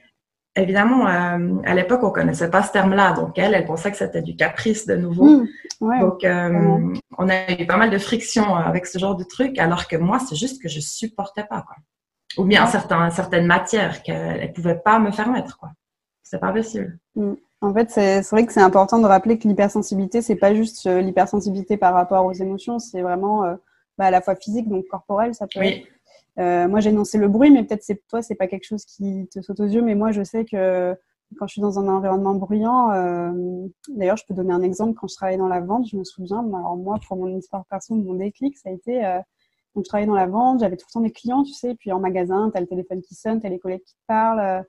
évidemment, 0.56 1.06
euh, 1.06 1.62
à 1.66 1.76
l'époque, 1.76 2.04
on 2.04 2.12
connaissait 2.12 2.50
pas 2.50 2.64
ce 2.64 2.72
terme-là. 2.72 3.12
Donc 3.12 3.38
elle, 3.38 3.54
elle 3.54 3.66
pensait 3.66 3.92
que 3.92 3.98
c'était 3.98 4.22
du 4.22 4.38
caprice 4.38 4.86
de 4.88 4.96
nouveau. 4.96 5.26
Mmh. 5.26 5.48
Ouais, 5.82 6.00
donc 6.00 6.24
on 6.24 7.30
a 7.30 7.52
eu 7.62 7.68
pas 7.68 7.78
mal 7.78 7.90
de 7.90 7.98
friction 7.98 8.56
avec 8.56 8.86
ce 8.86 8.98
genre 9.00 9.18
de 9.18 9.26
truc, 9.26 9.60
alors 9.60 9.90
que 9.90 9.98
moi, 9.98 10.18
c'est 10.18 10.38
juste 10.38 10.62
que 10.62 10.70
je 10.70 10.80
supportais 10.80 11.44
pas. 11.44 11.62
Quoi 11.64 11.76
ou 12.38 12.46
bien 12.46 12.66
certains, 12.68 13.10
certaines 13.10 13.46
matières 13.46 14.04
qu'elle 14.04 14.42
ne 14.42 14.54
pouvait 14.54 14.76
pas 14.76 15.00
me 15.00 15.12
faire 15.12 15.30
mettre. 15.30 15.58
quoi. 15.58 15.72
C'est 16.24 16.40
pas 16.40 16.52
possible. 16.52 16.98
Mm. 17.16 17.34
En 17.62 17.74
fait, 17.74 17.90
c'est 17.90 18.30
vrai 18.30 18.46
que 18.46 18.54
c'est 18.54 18.62
important 18.62 19.00
de 19.00 19.08
rappeler 19.08 19.40
que 19.40 19.48
l'hypersensibilité, 19.48 20.22
c'est 20.22 20.36
pas 20.36 20.54
juste 20.54 20.86
euh, 20.86 21.02
l'hypersensibilité 21.02 21.76
par 21.76 21.94
rapport 21.94 22.24
aux 22.24 22.34
émotions, 22.34 22.78
c'est 22.78 23.02
vraiment 23.02 23.46
euh, 23.46 23.56
bah, 23.98 24.06
à 24.06 24.12
la 24.12 24.22
fois 24.22 24.36
physique, 24.36 24.70
donc 24.70 24.86
corporel, 24.88 25.34
ça 25.34 25.48
peut 25.48 25.60
oui. 25.60 25.86
Euh, 26.38 26.68
moi, 26.68 26.82
j'ai 26.82 26.92
énoncé 26.92 27.18
le 27.18 27.28
bruit, 27.28 27.50
mais 27.50 27.64
peut-être 27.64 27.82
c'est 27.82 28.00
toi, 28.08 28.22
c'est 28.22 28.36
pas 28.36 28.46
quelque 28.46 28.66
chose 28.66 28.86
qui 28.86 29.28
te 29.34 29.42
saute 29.42 29.60
aux 29.60 29.66
yeux, 29.66 29.82
mais 29.82 29.96
moi, 29.96 30.12
je 30.12 30.22
sais 30.22 30.46
que 30.46 30.96
quand 31.40 31.48
je 31.48 31.54
suis 31.54 31.62
dans 31.62 31.80
un 31.80 31.88
environnement 31.88 32.36
bruyant, 32.36 32.90
d'ailleurs, 33.90 34.18
je 34.18 34.26
peux 34.28 34.36
donner 34.36 34.54
un 34.54 34.62
exemple. 34.62 34.94
Quand 34.94 35.08
je 35.08 35.16
travaillais 35.16 35.40
dans 35.40 35.48
la 35.48 35.62
vente, 35.62 35.88
je 35.90 35.98
me 35.98 36.04
souviens, 36.04 36.40
alors 36.54 36.78
moi, 36.78 37.00
pour 37.08 37.18
mon 37.18 37.36
histoire 37.36 37.66
perso, 37.66 37.96
mon 37.96 38.14
déclic, 38.14 38.56
ça 38.56 38.70
a 38.70 38.72
été 38.72 39.20
Donc, 39.78 39.86
je 39.86 39.90
travaillais 39.90 40.08
dans 40.08 40.16
la 40.16 40.26
vente, 40.26 40.60
j'avais 40.60 40.76
tout 40.76 40.88
le 40.90 40.94
temps 40.94 41.02
des 41.02 41.12
clients, 41.12 41.44
tu 41.44 41.54
sais. 41.54 41.76
Puis 41.76 41.92
en 41.92 42.00
magasin, 42.00 42.50
tu 42.50 42.58
as 42.58 42.62
le 42.62 42.66
téléphone 42.66 43.00
qui 43.04 43.14
sonne, 43.14 43.40
tu 43.40 43.46
as 43.46 43.50
les 43.52 43.60
collègues 43.60 43.84
qui 43.84 43.94
te 43.94 44.00
parlent, 44.08 44.40
euh, 44.40 44.64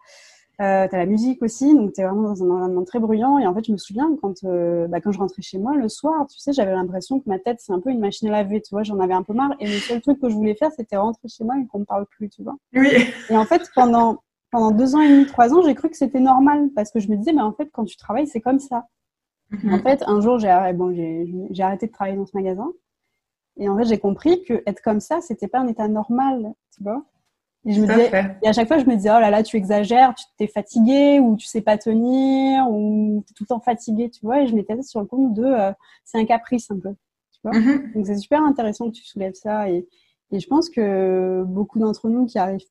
euh 0.61 0.87
tu 0.87 0.95
as 0.95 0.99
la 0.99 1.07
musique 1.07 1.43
aussi. 1.43 1.75
Donc, 1.75 1.95
tu 1.95 2.03
es 2.03 2.05
vraiment 2.05 2.25
dans 2.25 2.45
un 2.45 2.51
environnement 2.51 2.85
très 2.85 2.99
bruyant. 2.99 3.39
Et 3.39 3.47
en 3.47 3.55
fait, 3.55 3.65
je 3.65 3.73
me 3.73 3.79
souviens 3.79 4.15
quand, 4.21 4.45
euh, 4.45 4.87
bah, 4.87 5.01
quand 5.01 5.11
je 5.11 5.19
rentrais 5.19 5.41
chez 5.41 5.57
moi 5.57 5.75
le 5.77 5.89
soir, 5.89 6.27
tu 6.27 6.39
sais, 6.39 6.53
j'avais 6.53 6.73
l'impression 6.73 7.21
que 7.21 7.25
ma 7.27 7.39
tête, 7.39 7.57
c'est 7.61 7.73
un 7.73 7.81
peu 7.81 7.89
une 7.89 8.01
machine 8.01 8.29
à 8.29 8.33
laver, 8.33 8.61
tu 8.61 8.69
vois. 8.75 8.83
J'en 8.83 9.01
avais 9.01 9.15
un 9.15 9.23
peu 9.23 9.33
marre. 9.33 9.55
Et 9.61 9.67
le 9.67 9.79
seul 9.79 10.03
truc 10.03 10.21
que 10.21 10.29
je 10.29 10.35
voulais 10.35 10.55
faire, 10.55 10.73
c'était 10.73 10.99
rentrer 10.99 11.27
chez 11.29 11.43
moi 11.43 11.55
et 11.59 11.67
qu'on 11.69 11.79
me 11.79 11.87
parle 11.87 12.05
plus, 12.05 12.29
tu 12.29 12.43
vois. 12.43 12.57
Oui. 12.75 12.91
Et 13.31 13.37
en 13.39 13.47
fait, 13.47 13.63
pendant, 13.75 14.19
pendant 14.51 14.73
deux 14.73 14.95
ans 14.95 15.01
et 15.01 15.09
demi, 15.09 15.25
trois 15.25 15.55
ans, 15.55 15.63
j'ai 15.63 15.75
cru 15.75 15.89
que 15.89 15.97
c'était 15.97 16.21
normal 16.21 16.69
parce 16.77 16.91
que 16.91 17.01
je 17.01 17.09
me 17.09 17.17
disais, 17.17 17.33
mais 17.33 17.41
en 17.41 17.53
fait, 17.53 17.71
quand 17.73 17.87
tu 17.87 17.97
travailles, 17.97 18.27
c'est 18.27 18.43
comme 18.43 18.59
ça. 18.59 18.85
Mhm. 19.53 19.73
En 19.73 19.79
fait, 19.79 20.03
un 20.07 20.21
jour, 20.21 20.39
j'ai 20.39 20.55
bon, 20.75 20.93
j'ai 20.93 21.63
arrêté 21.63 21.87
de 21.87 21.93
travailler 21.93 22.19
dans 22.19 22.27
ce 22.27 22.37
magasin. 22.37 22.71
Et 23.59 23.69
en 23.69 23.77
fait, 23.77 23.85
j'ai 23.85 23.99
compris 23.99 24.43
que 24.45 24.63
être 24.67 24.81
comme 24.83 25.01
ça, 25.01 25.21
c'était 25.21 25.49
pas 25.49 25.61
un 25.61 25.67
état 25.67 25.89
normal, 25.89 26.53
tu 26.77 26.83
vois. 26.83 27.05
Et, 27.65 27.73
je 27.73 27.81
me 27.81 27.87
disais, 27.87 28.11
et 28.43 28.49
à 28.49 28.53
chaque 28.53 28.69
fois, 28.69 28.79
je 28.79 28.85
me 28.85 28.95
disais, 28.95 29.11
oh 29.11 29.21
là 29.21 29.31
là, 29.31 29.43
tu 29.43 29.57
exagères, 29.57 30.15
tu 30.15 30.25
t'es 30.39 30.47
fatigué, 30.47 31.19
ou 31.21 31.37
tu 31.37 31.47
sais 31.47 31.61
pas 31.61 31.77
tenir, 31.77 32.71
ou 32.71 33.23
tu 33.27 33.33
es 33.33 33.35
tout 33.35 33.45
le 33.45 33.49
temps 33.49 33.61
fatigué, 33.61 34.11
tu 34.11 34.21
vois. 34.23 34.43
Et 34.43 34.47
je 34.47 34.55
m'étais 34.55 34.81
sur 34.83 35.01
le 35.01 35.07
compte 35.07 35.35
de, 35.35 35.45
euh, 35.45 35.73
c'est 36.05 36.19
un 36.19 36.25
caprice 36.25 36.71
un 36.71 36.79
peu, 36.79 36.95
tu 37.33 37.41
vois. 37.43 37.59
Mhm. 37.59 37.93
Donc, 37.95 38.07
c'est 38.07 38.17
super 38.17 38.43
intéressant 38.43 38.87
que 38.87 38.95
tu 38.95 39.05
soulèves 39.05 39.35
ça. 39.35 39.69
Et, 39.69 39.87
et 40.31 40.41
je 40.41 40.47
pense 40.47 40.71
que 40.71 41.43
beaucoup 41.47 41.79
d'entre 41.79 42.09
nous 42.09 42.27
qui 42.27 42.39
arrivent 42.39 42.65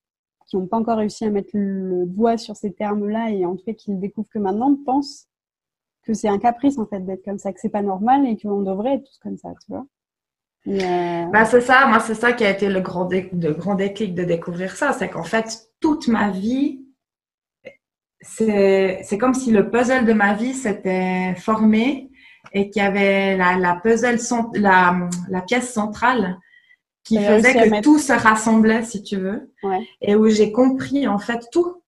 qui 0.48 0.56
n'ont 0.56 0.66
pas 0.66 0.78
encore 0.78 0.98
réussi 0.98 1.26
à 1.26 1.30
mettre 1.30 1.50
le 1.54 2.06
doigt 2.06 2.38
sur 2.38 2.56
ces 2.56 2.72
termes-là 2.72 3.32
et 3.32 3.46
en 3.46 3.56
tout 3.56 3.66
cas 3.66 3.74
qui 3.74 3.92
le 3.92 3.98
découvrent 3.98 4.30
que 4.30 4.40
maintenant 4.40 4.76
pensent 4.86 5.28
que 6.04 6.14
c'est 6.14 6.30
un 6.30 6.40
caprice 6.40 6.78
en 6.78 6.86
fait 6.86 7.02
d'être 7.02 7.24
comme 7.24 7.38
ça, 7.38 7.52
que 7.52 7.60
c'est 7.60 7.70
pas 7.70 7.82
normal 7.82 8.26
et 8.26 8.38
qu'on 8.38 8.62
devrait 8.62 8.96
être 8.96 9.04
tous 9.04 9.20
comme 9.20 9.38
ça, 9.38 9.50
tu 9.62 9.72
vois. 9.74 9.86
Euh, 10.68 11.26
bah, 11.32 11.46
c'est 11.46 11.62
ça, 11.62 11.88
moi 11.88 12.00
c'est 12.00 12.16
ça 12.16 12.34
qui 12.34 12.44
a 12.44 12.50
été 12.50 12.68
le 12.68 12.82
grand, 12.82 13.06
de, 13.06 13.52
grand 13.52 13.76
déclic 13.76 14.14
de 14.14 14.24
découvrir 14.24 14.76
ça, 14.76 14.92
c'est 14.92 15.10
qu'en 15.10 15.24
fait 15.24 15.70
toute 15.80 16.08
ma 16.08 16.30
vie, 16.32 16.84
c'est 18.22 19.18
comme 19.20 19.34
si 19.34 19.52
le 19.52 19.70
puzzle 19.70 20.06
de 20.06 20.14
ma 20.14 20.34
vie 20.34 20.54
s'était 20.54 21.36
formé 21.36 22.10
et 22.52 22.70
qu'il 22.70 22.82
y 22.82 22.86
avait 22.86 23.38
la, 23.38 23.58
la 23.58 23.76
puzzle, 23.76 24.18
la, 24.56 25.08
la 25.30 25.42
pièce 25.42 25.72
centrale 25.72 26.38
qui 27.08 27.18
faisait 27.24 27.54
que 27.54 27.82
tout 27.82 28.00
se 28.00 28.12
rassemblait, 28.12 28.84
si 28.84 29.02
tu 29.02 29.16
veux, 29.16 29.54
et 30.02 30.16
où 30.16 30.28
j'ai 30.28 30.52
compris 30.52 31.08
en 31.08 31.20
fait 31.20 31.48
tout. 31.52 31.82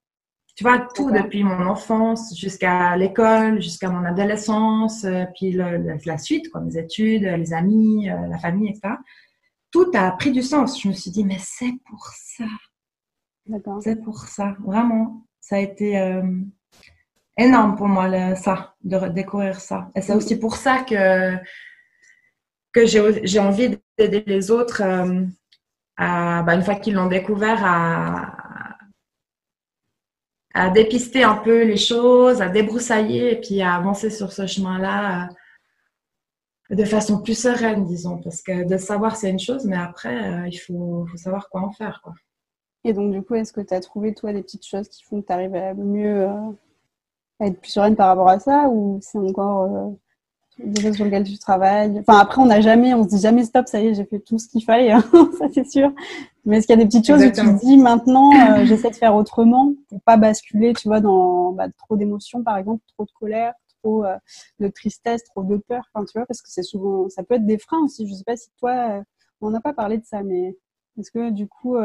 Tu 0.60 0.66
vois, 0.66 0.80
tout 0.94 1.10
depuis 1.10 1.42
mon 1.42 1.68
enfance 1.68 2.38
jusqu'à 2.38 2.98
l'école, 2.98 3.62
jusqu'à 3.62 3.89
mon 3.89 4.04
adolescence, 4.04 5.06
euh, 5.06 5.24
puis 5.34 5.54
la 5.54 6.18
suite, 6.18 6.51
quoi, 6.51 6.60
mes 6.60 6.78
études, 6.78 7.24
les 7.24 7.54
amis, 7.54 8.10
euh, 8.10 8.28
la 8.28 8.38
famille, 8.39 8.68
etc. 8.68 8.96
Tout 9.72 9.89
a 9.94 10.12
pris 10.12 10.34
du 10.34 10.42
sens. 10.42 10.82
Je 10.82 10.89
me 10.89 10.94
suis 10.94 11.12
dit, 11.12 11.24
mais 11.24 11.38
c'est 11.39 11.72
pour 11.88 12.06
ça. 12.08 12.44
C'est 13.80 14.04
pour 14.04 14.20
ça, 14.25 14.58
vraiment. 14.60 15.25
Ça 15.39 15.56
a 15.56 15.60
été 15.60 15.98
euh, 15.98 16.24
énorme 17.38 17.78
pour 17.78 17.88
moi, 17.88 18.36
ça, 18.36 18.75
de 18.84 19.08
découvrir 19.08 19.62
ça. 19.62 19.89
Et 19.96 20.01
c'est 20.01 20.13
mm. 20.13 20.18
aussi 20.18 20.38
pour 20.38 20.58
ça 20.58 20.82
que 20.82 21.38
que 22.74 22.86
j'ai 22.86 23.39
envie 23.39 23.80
d'aider 23.98 24.25
les 24.28 24.51
autres 24.51 24.82
euh, 24.84 25.25
à, 25.96 26.44
bah, 26.44 26.56
une 26.56 26.63
fois 26.63 26.75
qu'ils 26.75 26.96
l'ont 26.96 27.08
découvert, 27.08 27.63
à, 27.63 28.49
à 30.53 30.70
dépister 30.70 31.24
un 31.24 31.36
peu 31.36 31.63
les 31.63 31.77
choses, 31.77 32.41
à 32.41 32.50
débroussailler 32.50 33.34
et 33.34 33.39
puis 33.39 33.62
à 33.62 33.75
avancer 33.75 34.10
sur 34.10 34.32
ce 34.32 34.48
chemin-là 34.48 35.29
euh, 36.72 36.75
de 36.75 36.84
façon 36.84 37.22
plus 37.22 37.39
sereine, 37.39 37.86
disons. 37.86 38.18
Parce 38.18 38.41
que 38.41 38.68
de 38.68 38.77
savoir, 38.77 39.15
c'est 39.15 39.29
une 39.29 39.39
chose, 39.39 39.65
mais 39.65 39.77
après, 39.77 40.32
euh, 40.32 40.48
il 40.48 40.58
faut, 40.58 41.08
savoir 41.15 41.50
quoi 41.50 41.62
en 41.62 41.72
faire. 41.72 42.01
Quoi. 42.03 42.13
Et 42.84 42.94
donc, 42.94 43.12
du 43.12 43.22
coup, 43.22 43.36
est-ce 43.36 43.53
que 43.53 43.62
tu 43.62 43.74
as 43.74 43.79
trouvé, 43.79 44.13
toi, 44.13 44.34
des 44.34 44.41
petites 44.41 44.65
choses 44.65 44.89
qui 44.89 45.03
font 45.03 45.22
que 45.22 45.27
tu 45.27 45.34
arrives 45.34 45.56
à 45.56 45.74
mieux 45.74 46.27
à 47.39 47.48
être 47.48 47.60
plus 47.60 47.72
sereine 47.72 47.96
par 47.96 48.08
rapport 48.08 48.29
à 48.29 48.39
ça 48.39 48.68
ou 48.70 49.00
c'est 49.01 49.18
encore 49.18 49.96
des 50.63 50.82
choses 50.82 50.96
sur 50.96 51.06
lesquelles 51.06 51.24
tu 51.24 51.38
travailles. 51.38 52.00
Enfin, 52.00 52.20
après, 52.20 52.42
on 52.42 52.46
n'a 52.46 52.62
jamais, 52.62 52.94
on 52.94 53.04
se 53.04 53.10
dit 53.10 53.20
jamais 53.20 53.44
stop, 53.44 53.68
ça 53.68 53.82
y 53.82 53.88
est, 53.88 53.94
j'ai 53.94 54.06
fait 54.06 54.20
tout 54.20 54.38
ce 54.38 54.48
qu'il 54.48 54.63
fallait, 54.63 54.92
hein, 54.92 55.04
ça 55.39 55.46
c'est 55.54 55.70
sûr. 55.70 55.92
Mais 56.46 56.58
est-ce 56.58 56.68
qu'il 56.68 56.78
y 56.78 56.80
a 56.80 56.84
des 56.84 56.88
petites 56.88 57.08
choses 57.08 57.22
où 57.22 57.30
tu 57.30 57.42
te 57.42 57.66
dis 57.66 57.78
maintenant, 57.78 58.32
euh, 58.32 58.66
j'essaie 58.66 58.89
de 58.89 58.96
faire 58.96 59.16
autrement 59.16 59.74
pour 59.89 60.01
pas 60.01 60.18
basculer, 60.18 60.74
tu 60.74 60.88
vois, 60.88 61.00
dans 61.00 61.51
bah, 61.51 61.68
trop 61.78 61.96
d'émotions, 61.96 62.44
par 62.44 62.58
exemple, 62.58 62.84
trop 62.94 63.06
de 63.06 63.12
colère, 63.12 63.54
trop 63.82 64.06
euh, 64.06 64.16
de 64.60 64.68
tristesse, 64.68 65.24
trop 65.24 65.44
de 65.44 65.58
peur, 65.58 65.84
enfin, 65.94 66.06
tu 66.06 66.18
vois, 66.18 66.25
parce 66.25 66.42
que 66.42 66.50
c'est 66.50 66.63
souvent, 66.63 67.10
ça 67.10 67.24
peut 67.24 67.36
être 67.36 67.46
des 67.46 67.58
freins 67.58 67.84
aussi. 67.84 68.08
Je 68.08 68.13
sais 68.13 68.24
pas 68.24 68.38
si 68.38 68.50
toi, 68.60 68.72
euh, 68.72 69.01
on 69.42 69.51
n'a 69.51 69.62
pas 69.62 69.74
parlé 69.74 69.98
de 69.98 70.06
ça, 70.06 70.24
mais 70.24 70.58
est-ce 70.98 71.12
que 71.12 71.30
du 71.30 71.48
coup, 71.48 71.78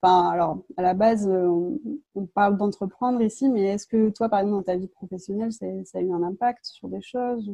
Enfin, 0.00 0.28
alors, 0.30 0.62
à 0.76 0.82
la 0.82 0.94
base, 0.94 1.28
euh, 1.28 1.76
on, 2.14 2.26
parle 2.26 2.56
d'entreprendre 2.56 3.20
ici, 3.20 3.48
mais 3.48 3.62
est-ce 3.62 3.86
que 3.86 4.10
toi, 4.10 4.28
par 4.28 4.40
exemple, 4.40 4.58
dans 4.58 4.62
ta 4.62 4.76
vie 4.76 4.86
professionnelle, 4.86 5.52
ça 5.52 5.66
a 5.66 6.00
eu 6.00 6.12
un 6.12 6.22
impact 6.22 6.64
sur 6.66 6.88
des 6.88 7.02
choses 7.02 7.50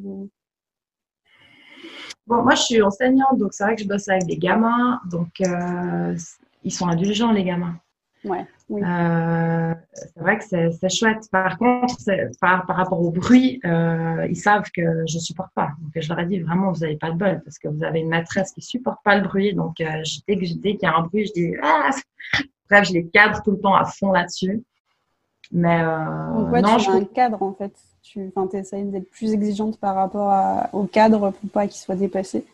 Bon, 2.26 2.42
moi, 2.42 2.54
je 2.54 2.62
suis 2.62 2.82
enseignante, 2.82 3.38
donc 3.38 3.52
c'est 3.52 3.64
vrai 3.64 3.76
que 3.76 3.82
je 3.82 3.88
bosse 3.88 4.08
avec 4.08 4.24
des 4.24 4.38
gamins, 4.38 5.00
donc 5.10 5.40
euh, 5.40 6.16
ils 6.62 6.72
sont 6.72 6.86
indulgents, 6.86 7.32
les 7.32 7.44
gamins. 7.44 7.78
Ouais, 8.24 8.46
euh, 8.70 9.74
c'est 9.92 10.20
vrai 10.20 10.38
que 10.38 10.44
c'est 10.44 10.88
chouette. 10.88 11.28
Par 11.30 11.58
contre, 11.58 11.94
par, 12.40 12.64
par, 12.64 12.76
rapport 12.76 13.00
au 13.00 13.10
bruit, 13.10 13.60
euh, 13.64 14.26
ils 14.28 14.36
savent 14.36 14.70
que 14.74 15.04
je 15.06 15.18
supporte 15.18 15.52
pas. 15.54 15.72
Donc, 15.80 15.92
je 15.94 16.08
leur 16.08 16.18
ai 16.20 16.26
dit 16.26 16.40
vraiment, 16.40 16.72
vous 16.72 16.80
n'avez 16.80 16.96
pas 16.96 17.10
de 17.10 17.18
bol 17.18 17.42
parce 17.44 17.58
que 17.58 17.68
vous 17.68 17.84
avez 17.84 18.00
une 18.00 18.08
maîtresse 18.08 18.52
qui 18.52 18.62
supporte 18.62 19.02
pas 19.04 19.16
le 19.16 19.22
bruit. 19.22 19.54
Donc, 19.54 19.80
euh, 19.80 20.02
dès 20.26 20.38
qu'il 20.38 20.78
y 20.82 20.86
a 20.86 20.96
un 20.96 21.02
bruit, 21.02 21.26
je 21.26 21.32
dis 21.32 21.54
ah! 21.62 21.90
Bref, 22.70 22.88
je 22.88 22.94
les 22.94 23.06
cadre 23.06 23.42
tout 23.42 23.50
le 23.50 23.60
temps 23.60 23.74
à 23.74 23.84
fond 23.84 24.10
là-dessus. 24.10 24.64
Mais 25.52 25.82
donc, 25.82 26.50
ouais, 26.50 26.62
non, 26.62 26.78
tu 26.78 26.84
je 26.84 26.90
un 26.90 27.04
cadre 27.04 27.42
en 27.42 27.52
fait. 27.52 27.72
Tu 28.02 28.32
essayes 28.54 28.84
d'être 28.84 29.10
plus 29.10 29.34
exigeante 29.34 29.78
par 29.78 29.94
rapport 29.94 30.68
au 30.72 30.84
cadre 30.84 31.30
pour 31.30 31.50
pas 31.50 31.66
qu'il 31.66 31.76
soit 31.76 31.94
dépassé. 31.94 32.46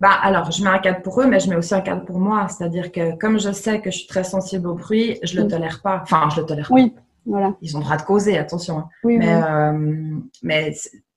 Bah, 0.00 0.10
alors, 0.22 0.50
je 0.50 0.62
mets 0.62 0.70
un 0.70 0.78
cadre 0.78 1.02
pour 1.02 1.20
eux, 1.20 1.26
mais 1.26 1.40
je 1.40 1.48
mets 1.48 1.56
aussi 1.56 1.74
un 1.74 1.80
cadre 1.80 2.04
pour 2.04 2.18
moi. 2.18 2.48
C'est-à-dire 2.48 2.90
que 2.92 3.16
comme 3.18 3.38
je 3.38 3.52
sais 3.52 3.80
que 3.80 3.90
je 3.90 3.98
suis 3.98 4.06
très 4.06 4.24
sensible 4.24 4.66
au 4.66 4.74
bruit, 4.74 5.18
je 5.22 5.40
le 5.40 5.48
tolère 5.48 5.80
pas. 5.82 6.00
Enfin, 6.02 6.28
je 6.34 6.40
le 6.40 6.46
tolère 6.46 6.68
pas. 6.68 6.74
Oui, 6.74 6.94
voilà. 7.26 7.54
Ils 7.62 7.76
ont 7.76 7.80
le 7.80 7.84
droit 7.84 7.96
de 7.96 8.02
causer, 8.02 8.38
attention. 8.38 8.78
Hein. 8.78 8.88
mais, 9.04 9.42
euh, 9.42 10.18
mais 10.42 10.74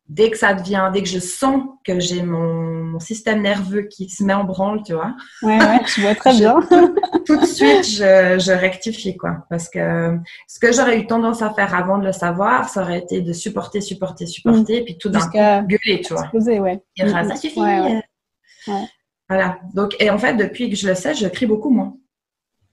dès 0.08 0.30
que 0.30 0.38
ça 0.38 0.54
devient, 0.54 0.89
dès 0.94 1.01
que 1.01 1.10
je 1.10 1.20
sens 1.20 1.63
que 1.84 2.00
j'ai 2.00 2.22
mon, 2.22 3.00
système 3.00 3.42
nerveux 3.42 3.82
qui 3.82 4.08
se 4.10 4.24
met 4.24 4.34
en 4.34 4.46
branle, 4.46 4.82
tu 4.84 4.94
vois. 4.94 5.13
Ouais, 5.42 5.60
ouais, 5.60 5.82
je 5.86 6.01
vois 6.01 6.15
très 6.15 6.34
bien. 6.38 6.62
tout, 7.25 7.36
de 7.36 7.46
suite, 7.46 7.84
je, 7.84 8.39
je, 8.39 8.51
rectifie, 8.54 9.18
quoi. 9.18 9.46
Parce 9.50 9.68
que 9.68 10.18
ce 10.48 10.60
que 10.60 10.72
j'aurais 10.72 11.00
eu 11.00 11.08
tendance 11.08 11.42
à 11.42 11.54
faire 11.54 11.75
avant 11.75 11.98
de 11.98 12.06
le 12.06 12.13
savoir, 12.13 12.70
ça 12.70 12.84
aurait 12.84 13.00
été 13.00 13.20
de 13.20 13.34
supporter, 13.34 13.82
supporter, 13.82 14.25
supporter, 14.27 14.82
mm. 14.82 14.86
puis 14.86 14.98
tout 14.98 15.10
d'un 15.10 15.20
coup, 15.20 15.68
gueuler, 15.68 16.01
tu 16.01 16.13
vois. 16.13 16.24
Exploser, 16.24 16.60
ouais. 16.62 16.82
Et 16.96 17.10
ça 17.10 17.36
suffit. 17.36 17.60
Ouais, 17.60 18.01
voilà. 19.29 19.60
Donc, 19.74 19.95
et 20.00 20.10
en 20.10 20.17
fait, 20.17 20.36
depuis 20.36 20.69
que 20.69 20.75
je 20.75 20.88
le 20.88 20.95
sais, 20.95 21.13
je 21.13 21.27
crie 21.27 21.45
beaucoup 21.45 21.69
moins. 21.69 21.98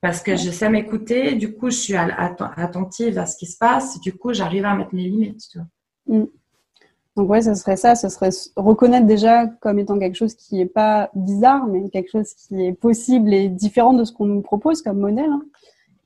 Parce 0.00 0.20
que 0.20 0.36
je 0.36 0.50
sais 0.50 0.68
m'écouter, 0.68 1.36
du 1.36 1.54
coup, 1.54 1.70
je 1.70 1.76
suis 1.76 1.94
attentive 1.94 3.18
à 3.18 3.26
ce 3.26 3.36
qui 3.36 3.46
se 3.46 3.56
passe, 3.56 4.00
du 4.00 4.12
coup, 4.12 4.32
j'arrive 4.32 4.64
à 4.64 4.74
mettre 4.74 4.94
mes 4.94 5.04
limites. 5.04 5.48
Tu 5.50 5.58
vois. 5.58 6.18
Mm. 6.18 6.26
Donc, 7.16 7.30
ouais, 7.30 7.42
ce 7.42 7.54
serait 7.54 7.76
ça, 7.76 7.94
ce 7.94 8.08
serait 8.08 8.30
reconnaître 8.56 9.06
déjà 9.06 9.46
comme 9.46 9.78
étant 9.78 9.98
quelque 9.98 10.16
chose 10.16 10.34
qui 10.34 10.56
n'est 10.56 10.66
pas 10.66 11.10
bizarre, 11.14 11.66
mais 11.66 11.88
quelque 11.90 12.10
chose 12.10 12.32
qui 12.34 12.64
est 12.64 12.72
possible 12.72 13.32
et 13.32 13.48
différent 13.48 13.92
de 13.92 14.04
ce 14.04 14.12
qu'on 14.12 14.24
nous 14.24 14.40
propose 14.40 14.82
comme 14.82 14.98
modèle. 14.98 15.30
Hein. 15.30 15.42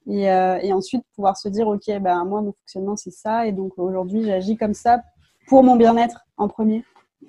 Et, 0.09 0.31
euh, 0.31 0.59
et, 0.63 0.73
ensuite, 0.73 1.05
pouvoir 1.15 1.37
se 1.37 1.49
dire, 1.49 1.67
OK, 1.67 1.87
ben, 2.01 2.25
moi, 2.25 2.41
mon 2.43 2.53
fonctionnement, 2.53 2.97
c'est 2.97 3.13
ça, 3.13 3.47
et 3.47 3.53
donc 3.53 3.73
aujourd'hui, 3.77 4.25
j'agis 4.25 4.57
comme 4.57 4.75
ça 4.75 5.03
pour 5.49 5.63
mon 5.63 5.77
bien-être 5.77 6.27
en 6.37 6.49
premier, 6.49 6.85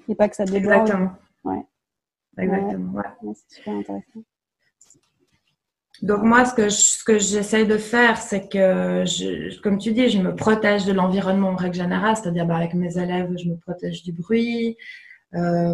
et 0.10 0.16
pas 0.16 0.28
que 0.28 0.36
ça 0.36 0.46
déborde. 0.46 0.82
Exactement. 0.82 1.12
Ouais. 2.38 2.46
Exactement. 2.46 3.02
c'est 3.34 3.56
super 3.58 3.74
intéressant. 3.74 4.24
Donc 6.04 6.22
moi, 6.22 6.46
ce 6.46 6.54
que 6.54 6.70
ce 6.70 7.04
que 7.04 7.18
j'essaie 7.18 7.66
de 7.66 7.78
faire, 7.78 8.18
c'est 8.18 8.48
que, 8.48 9.04
je, 9.06 9.60
comme 9.62 9.80
tu 9.80 9.94
dis, 9.94 10.10
je 10.10 10.20
me 10.20 10.36
protège 10.36 10.86
de 10.86 10.94
l'environnement 10.94 11.50
en 11.50 11.56
règle 11.56 11.76
générale, 11.76 12.16
c'est-à-dire 12.16 12.46
bah, 12.46 12.56
avec 12.58 12.76
mes 12.76 12.98
élèves, 12.98 13.34
je 13.38 13.50
me 13.50 13.58
protège 13.58 14.04
du 14.04 14.12
bruit. 14.12 14.78
Euh, 15.34 15.74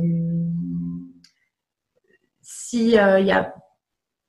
S'il 2.41 2.97
euh, 2.97 3.19
y 3.19 3.31
a 3.31 3.53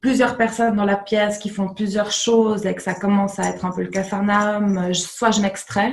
plusieurs 0.01 0.37
personnes 0.37 0.77
dans 0.77 0.85
la 0.85 0.97
pièce 0.97 1.39
qui 1.39 1.49
font 1.49 1.73
plusieurs 1.73 2.11
choses 2.11 2.67
et 2.67 2.75
que 2.75 2.83
ça 2.83 2.95
commence 2.95 3.39
à 3.39 3.49
être 3.49 3.65
un 3.65 3.71
peu 3.71 3.83
le 3.83 3.89
cafarnaum, 3.89 4.93
soit 4.93 5.31
je 5.31 5.41
m'extrais, 5.41 5.93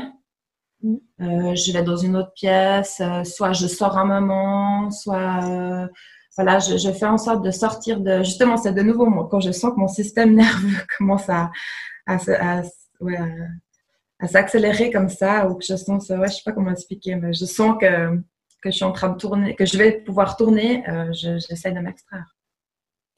mm. 0.82 0.96
euh, 1.22 1.56
je 1.56 1.72
vais 1.72 1.84
dans 1.84 1.96
une 1.96 2.18
autre 2.18 2.34
pièce, 2.34 3.00
euh, 3.02 3.24
soit 3.24 3.54
je 3.54 3.68
sors 3.68 3.98
un 3.98 4.06
moment, 4.06 4.90
soit 4.90 5.88
voilà, 6.38 6.60
je, 6.60 6.92
fais 6.92 7.06
en 7.06 7.18
sorte 7.18 7.44
de 7.44 7.52
sortir 7.52 8.00
de. 8.00 8.20
Justement, 8.20 8.58
c'est 8.58 8.74
de 8.74 8.82
nouveau 8.82 9.06
quand 9.26 9.42
je 9.42 9.52
sens 9.52 9.74
que 9.74 9.80
mon 9.80 9.88
système 9.88 10.34
nerveux 10.36 10.78
commence 10.98 11.30
à, 11.30 11.52
s'accélérer 14.26 14.92
comme 14.92 15.10
ça, 15.10 15.50
ou 15.50 15.56
que 15.56 15.66
je 15.66 15.76
sens, 15.76 16.10
ouais, 16.10 16.28
je 16.28 16.36
sais 16.36 16.42
pas 16.46 16.52
comment 16.54 16.72
expliquer, 16.72 17.16
mais 17.16 17.34
je 17.34 17.46
sens 17.46 17.76
que, 17.80 18.22
je 18.64 18.70
suis 18.70 18.86
en 18.86 18.92
train 18.92 19.10
de 19.10 19.18
tourner, 19.18 19.56
que 19.56 19.66
je 19.66 19.78
vais 19.78 19.92
pouvoir 19.92 20.38
tourner, 20.38 20.88
euh, 20.88 21.12
j'essaie 21.12 21.72
de 21.72 21.80
m'extraire. 21.80 22.36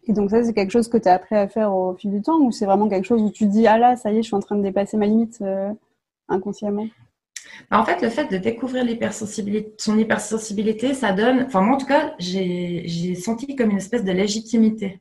Et 0.05 0.13
donc 0.13 0.31
ça, 0.31 0.43
c'est 0.43 0.53
quelque 0.53 0.71
chose 0.71 0.89
que 0.89 0.97
tu 0.97 1.07
as 1.07 1.13
appris 1.13 1.35
à 1.35 1.47
faire 1.47 1.73
au 1.73 1.95
fil 1.95 2.11
du 2.11 2.21
temps 2.21 2.39
ou 2.39 2.51
c'est 2.51 2.65
vraiment 2.65 2.89
quelque 2.89 3.05
chose 3.05 3.21
où 3.21 3.31
tu 3.31 3.47
dis, 3.47 3.67
ah 3.67 3.77
là, 3.77 3.95
ça 3.95 4.11
y 4.11 4.17
est, 4.17 4.21
je 4.21 4.27
suis 4.27 4.35
en 4.35 4.41
train 4.41 4.57
de 4.57 4.63
dépasser 4.63 4.97
ma 4.97 5.05
limite 5.05 5.39
euh, 5.41 5.71
inconsciemment? 6.27 6.87
En 7.71 7.83
fait, 7.85 8.01
le 8.01 8.09
fait 8.09 8.27
de 8.31 8.37
découvrir 8.37 8.83
l'hypersensibilité, 8.83 9.73
son 9.77 9.97
hypersensibilité, 9.97 10.93
ça 10.93 11.11
donne, 11.11 11.43
enfin 11.47 11.61
moi 11.61 11.75
en 11.75 11.77
tout 11.77 11.85
cas, 11.85 12.13
j'ai 12.19 13.15
senti 13.15 13.55
comme 13.55 13.71
une 13.71 13.77
espèce 13.77 14.03
de 14.03 14.11
légitimité. 14.11 14.99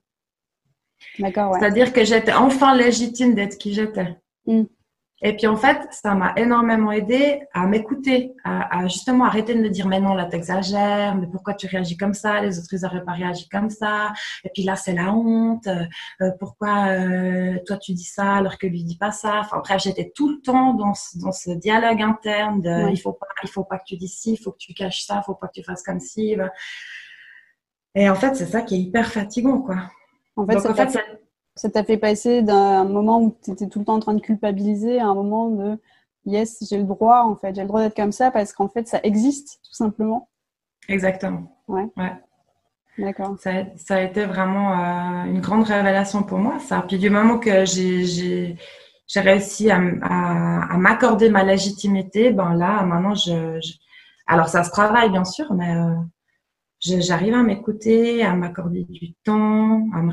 D'accord, 1.18 1.52
ouais. 1.52 1.58
C'est-à-dire 1.58 1.92
que 1.92 2.04
j'étais 2.04 2.32
enfin 2.32 2.76
légitime 2.76 3.34
d'être 3.34 3.58
qui 3.58 3.75
j'étais. 3.75 4.16
Mm. 4.46 4.62
Et 5.24 5.36
puis 5.36 5.46
en 5.46 5.56
fait, 5.56 5.78
ça 5.92 6.16
m'a 6.16 6.32
énormément 6.36 6.90
aidé 6.90 7.42
à 7.52 7.64
m'écouter, 7.66 8.34
à, 8.42 8.88
justement 8.88 9.24
arrêter 9.24 9.54
de 9.54 9.60
me 9.60 9.68
dire 9.68 9.86
mais 9.86 10.00
non 10.00 10.14
là 10.14 10.24
t'exagères, 10.24 11.14
mais 11.14 11.28
pourquoi 11.28 11.54
tu 11.54 11.68
réagis 11.68 11.96
comme 11.96 12.12
ça, 12.12 12.40
les 12.40 12.58
autres 12.58 12.68
ils 12.72 12.80
n'auraient 12.80 13.04
pas 13.04 13.12
réagi 13.12 13.48
comme 13.48 13.70
ça, 13.70 14.12
et 14.42 14.50
puis 14.52 14.64
là 14.64 14.74
c'est 14.74 14.94
la 14.94 15.14
honte, 15.14 15.68
euh, 15.68 16.30
pourquoi 16.40 16.88
euh, 16.88 17.56
toi 17.66 17.76
tu 17.76 17.92
dis 17.92 18.04
ça 18.04 18.34
alors 18.34 18.58
que 18.58 18.66
lui 18.66 18.82
dit 18.82 18.96
pas 18.96 19.12
ça? 19.12 19.40
Enfin 19.40 19.58
bref, 19.60 19.80
j'étais 19.80 20.10
tout 20.12 20.28
le 20.28 20.40
temps 20.40 20.74
dans 20.74 20.94
ce, 20.94 21.16
dans 21.20 21.32
ce 21.32 21.52
dialogue 21.52 22.02
interne 22.02 22.60
de 22.60 22.90
il 22.90 23.00
faut 23.00 23.12
pas 23.12 23.28
il 23.44 23.48
faut 23.48 23.64
pas 23.64 23.78
que 23.78 23.84
tu 23.86 23.96
dises 23.96 24.18
ci, 24.18 24.32
il 24.32 24.38
faut 24.38 24.50
que 24.50 24.58
tu 24.58 24.74
caches 24.74 25.04
ça, 25.04 25.20
il 25.22 25.24
faut 25.24 25.34
pas 25.36 25.46
que 25.46 25.54
tu 25.54 25.62
fasses 25.62 25.84
comme 25.84 26.00
ci. 26.00 26.36
Et 27.94 28.10
en 28.10 28.16
fait 28.16 28.34
c'est 28.34 28.46
ça 28.46 28.62
qui 28.62 28.74
est 28.74 28.80
hyper 28.80 29.06
fatigant 29.06 29.60
quoi. 29.60 29.76
En 30.34 30.46
fait, 30.46 30.66
en 30.66 30.74
fait 30.74 30.98
ça 31.54 31.71
t'a 31.71 31.85
fait 31.85 31.99
passer 31.99 32.42
d'un 32.42 32.85
moment 32.85 33.21
où 33.21 33.37
tu 33.44 33.50
étais 33.50 33.66
tout 33.68 33.80
le 33.80 33.85
temps 33.85 33.94
en 33.94 34.00
train 34.00 34.14
de 34.14 34.21
culpabiliser 34.21 34.99
à 34.99 35.06
un 35.06 35.14
moment 35.14 35.50
de 35.50 35.78
yes, 36.25 36.64
j'ai 36.68 36.78
le 36.78 36.85
droit, 36.85 37.23
en 37.23 37.37
fait, 37.37 37.54
j'ai 37.54 37.62
le 37.62 37.68
droit 37.68 37.80
d'être 37.80 37.97
comme 37.97 38.12
ça 38.12 38.30
parce 38.30 38.52
qu'en 38.52 38.68
fait, 38.68 38.87
ça 38.88 39.00
existe 39.02 39.61
tout 39.64 39.75
simplement. 39.75 40.28
Exactement. 40.88 41.59
Ouais. 41.68 41.87
ouais. 41.97 42.12
D'accord. 42.99 43.37
Ça, 43.38 43.50
ça, 43.76 43.97
a 43.97 44.00
été 44.02 44.25
vraiment 44.26 44.73
euh, 44.73 45.25
une 45.25 45.40
grande 45.40 45.64
révélation 45.64 46.23
pour 46.23 46.38
moi, 46.38 46.59
ça. 46.59 46.85
Puis 46.87 46.99
du 46.99 47.09
moment 47.09 47.38
que 47.38 47.64
j'ai 47.64 48.56
réussi 49.14 49.71
à, 49.71 49.80
à, 50.02 50.75
à 50.75 50.76
m'accorder 50.76 51.30
ma 51.30 51.42
légitimité, 51.42 52.32
ben 52.32 52.54
là, 52.54 52.82
maintenant, 52.82 53.14
je, 53.14 53.59
alors 54.26 54.49
ça 54.49 54.62
se 54.64 54.71
travaille 54.71 55.11
bien 55.11 55.25
sûr, 55.25 55.52
mais 55.54 55.75
euh, 55.75 55.94
j'arrive 56.80 57.35
à 57.35 57.42
m'écouter, 57.42 58.23
à 58.23 58.35
m'accorder 58.35 58.85
du 58.85 59.14
temps, 59.25 59.88
à 59.94 60.02
me 60.02 60.12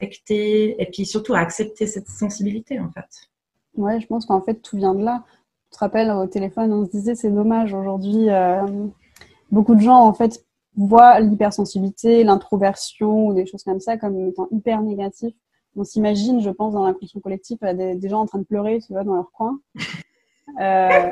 respecter 0.00 0.80
et 0.80 0.86
puis 0.86 1.06
surtout 1.06 1.34
à 1.34 1.38
accepter 1.38 1.86
cette 1.86 2.08
sensibilité 2.08 2.78
en 2.80 2.90
fait. 2.90 3.28
Ouais, 3.76 4.00
je 4.00 4.06
pense 4.06 4.26
qu'en 4.26 4.40
fait 4.40 4.54
tout 4.54 4.76
vient 4.76 4.94
de 4.94 5.04
là. 5.04 5.24
Tu 5.70 5.76
te 5.76 5.78
rappelles 5.78 6.10
au 6.10 6.26
téléphone, 6.26 6.72
on 6.72 6.86
se 6.86 6.90
disait 6.90 7.14
c'est 7.14 7.30
dommage 7.30 7.74
aujourd'hui. 7.74 8.30
Euh, 8.30 8.86
beaucoup 9.50 9.74
de 9.74 9.80
gens 9.80 9.98
en 9.98 10.14
fait 10.14 10.44
voient 10.76 11.20
l'hypersensibilité, 11.20 12.24
l'introversion 12.24 13.28
ou 13.28 13.34
des 13.34 13.46
choses 13.46 13.62
comme 13.62 13.80
ça 13.80 13.96
comme 13.96 14.28
étant 14.28 14.48
hyper 14.50 14.82
négatif. 14.82 15.34
On 15.78 15.84
s'imagine, 15.84 16.40
je 16.40 16.48
pense, 16.48 16.72
dans 16.72 16.86
l'inconscient 16.86 17.20
collectif, 17.20 17.58
des, 17.60 17.96
des, 17.96 18.08
gens 18.08 18.20
en 18.20 18.26
train 18.26 18.38
de 18.38 18.44
pleurer, 18.44 18.80
tu 18.80 18.94
vois, 18.94 19.04
dans 19.04 19.14
leur 19.14 19.30
coin. 19.30 19.60
Euh, 20.58 21.10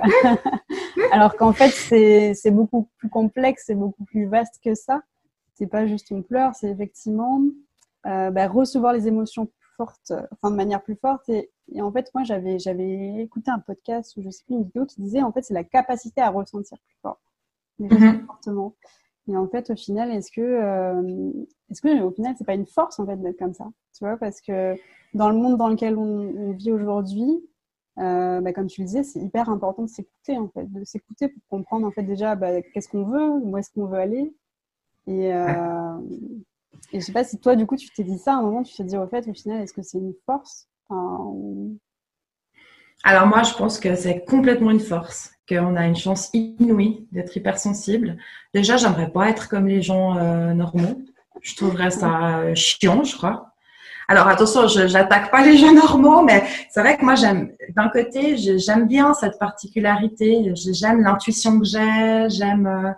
alors 1.13 1.37
qu'en 1.37 1.53
fait, 1.53 1.71
c'est 2.35 2.51
beaucoup 2.51 2.89
plus 2.97 3.11
complexe, 3.11 3.65
c'est 3.67 3.75
beaucoup 3.75 4.05
plus 4.05 4.27
vaste 4.27 4.61
que 4.65 4.75
ça. 4.75 5.03
C'est 5.55 5.67
pas 5.67 5.87
juste 5.87 6.11
on 6.13 6.23
pleure, 6.23 6.55
c'est 6.55 6.69
effectivement 6.69 7.43
euh, 8.07 8.31
bah, 8.31 8.49
recevoir 8.49 8.93
les 8.93 9.09
émotions 9.09 9.47
plus 9.47 9.69
fortes, 9.77 10.13
enfin 10.33 10.51
de 10.51 10.57
manière 10.57 10.83
plus 10.83 10.97
forte. 10.97 11.29
Et, 11.29 11.51
en 11.81 11.91
fait, 11.91 12.11
moi, 12.15 12.23
j'avais, 12.25 12.59
j'avais 12.59 13.23
écouté 13.23 13.51
un 13.51 13.59
podcast 13.59 14.17
ou 14.17 14.23
je 14.23 14.31
sais 14.31 14.45
plus 14.45 14.57
une 14.57 14.65
vidéo 14.65 14.85
qui 14.87 15.01
disait 15.01 15.23
en 15.23 15.33
fait 15.33 15.43
c'est 15.43 15.55
la 15.55 15.65
capacité 15.65 16.21
à 16.21 16.31
ressentir 16.31 16.79
plus 16.79 16.97
fort, 17.03 17.21
mm 17.79 18.27
fortement. 18.27 18.75
Et 19.29 19.37
en 19.37 19.49
fait, 19.49 19.71
au 19.71 19.77
final, 19.77 20.11
est-ce 20.11 20.31
que, 20.31 20.41
euh, 20.41 21.33
est-ce 21.71 21.81
que 21.81 22.03
au 22.03 22.11
final, 22.11 22.35
c'est 22.37 22.45
pas 22.45 22.55
une 22.55 22.67
force 22.67 23.01
en 23.01 23.07
fait 23.07 23.17
d'être 23.17 23.39
comme 23.39 23.55
ça, 23.55 23.67
tu 23.97 24.05
vois, 24.05 24.19
parce 24.19 24.41
que 24.41 24.77
dans 25.15 25.31
le 25.31 25.37
monde 25.37 25.57
dans 25.57 25.69
lequel 25.69 25.97
on, 25.97 26.53
vit 26.53 26.73
aujourd'hui, 26.73 27.43
euh, 27.99 28.41
bah, 28.43 28.53
comme 28.53 28.67
tu 28.67 28.83
le 28.83 28.87
disais, 28.87 29.03
c'est 29.03 29.21
hyper 29.21 29.49
important 29.49 29.85
de 29.85 29.89
s'écouter 29.89 30.37
en 30.37 30.49
fait, 30.49 30.71
de 30.71 30.85
s'écouter 30.85 31.29
pour 31.29 31.43
comprendre 31.49 31.87
en 31.87 31.91
fait 31.91 32.03
déjà 32.03 32.37
bah, 32.37 32.61
qu'est-ce 32.61 32.89
qu'on 32.89 33.05
veut, 33.05 33.31
où 33.31 33.57
est-ce 33.57 33.71
qu'on 33.71 33.87
veut 33.87 33.99
aller, 33.99 34.35
et, 35.07 35.35
euh, 35.35 35.99
et 36.95 37.01
je 37.01 37.07
sais 37.07 37.13
pas 37.13 37.25
si 37.25 37.41
toi, 37.41 37.57
du 37.57 37.67
coup, 37.67 37.77
tu 37.77 37.91
t'es 37.91 38.05
dit 38.05 38.19
ça 38.19 38.35
à 38.35 38.37
un 38.37 38.43
moment, 38.43 38.63
tu 38.63 38.73
t'es 38.73 38.85
dit, 38.85 38.97
au 38.97 39.07
fait, 39.09 39.27
au 39.29 39.35
final, 39.35 39.61
est-ce 39.61 39.73
que 39.73 39.83
c'est 39.83 39.99
une 39.99 40.15
force? 40.25 40.69
Alors 43.03 43.27
moi, 43.27 43.43
je 43.43 43.53
pense 43.55 43.81
que 43.81 43.97
c'est 43.97 44.25
complètement 44.25 44.71
une 44.71 44.79
force, 44.79 45.33
qu'on 45.49 45.75
a 45.75 45.87
une 45.87 45.97
chance 45.97 46.31
inouïe 46.33 47.09
d'être 47.11 47.37
hypersensible. 47.37 48.17
Déjà, 48.55 48.77
j'aimerais 48.77 49.11
pas 49.11 49.29
être 49.29 49.49
comme 49.49 49.67
les 49.67 49.83
gens 49.83 50.17
euh, 50.17 50.55
normaux. 50.55 51.03
Je 51.43 51.57
trouverais 51.57 51.91
ça 51.91 52.39
euh, 52.39 52.55
chiant, 52.55 53.03
je 53.03 53.17
crois. 53.17 53.51
Alors 54.07 54.29
attention, 54.29 54.69
je 54.69 54.93
n'attaque 54.93 55.33
pas 55.33 55.45
les 55.45 55.57
gens 55.57 55.73
normaux, 55.75 56.23
mais 56.23 56.45
c'est 56.71 56.81
vrai 56.81 56.97
que 56.97 57.05
moi, 57.05 57.17
j'aime, 57.17 57.51
d'un 57.75 57.89
côté, 57.89 58.37
j'aime 58.37 58.87
bien 58.87 59.15
cette 59.15 59.39
particularité. 59.41 60.53
J'aime 60.55 61.03
l'intuition 61.03 61.59
que 61.59 61.65
j'ai, 61.65 62.29
j'aime 62.29 62.69
euh, 62.69 62.93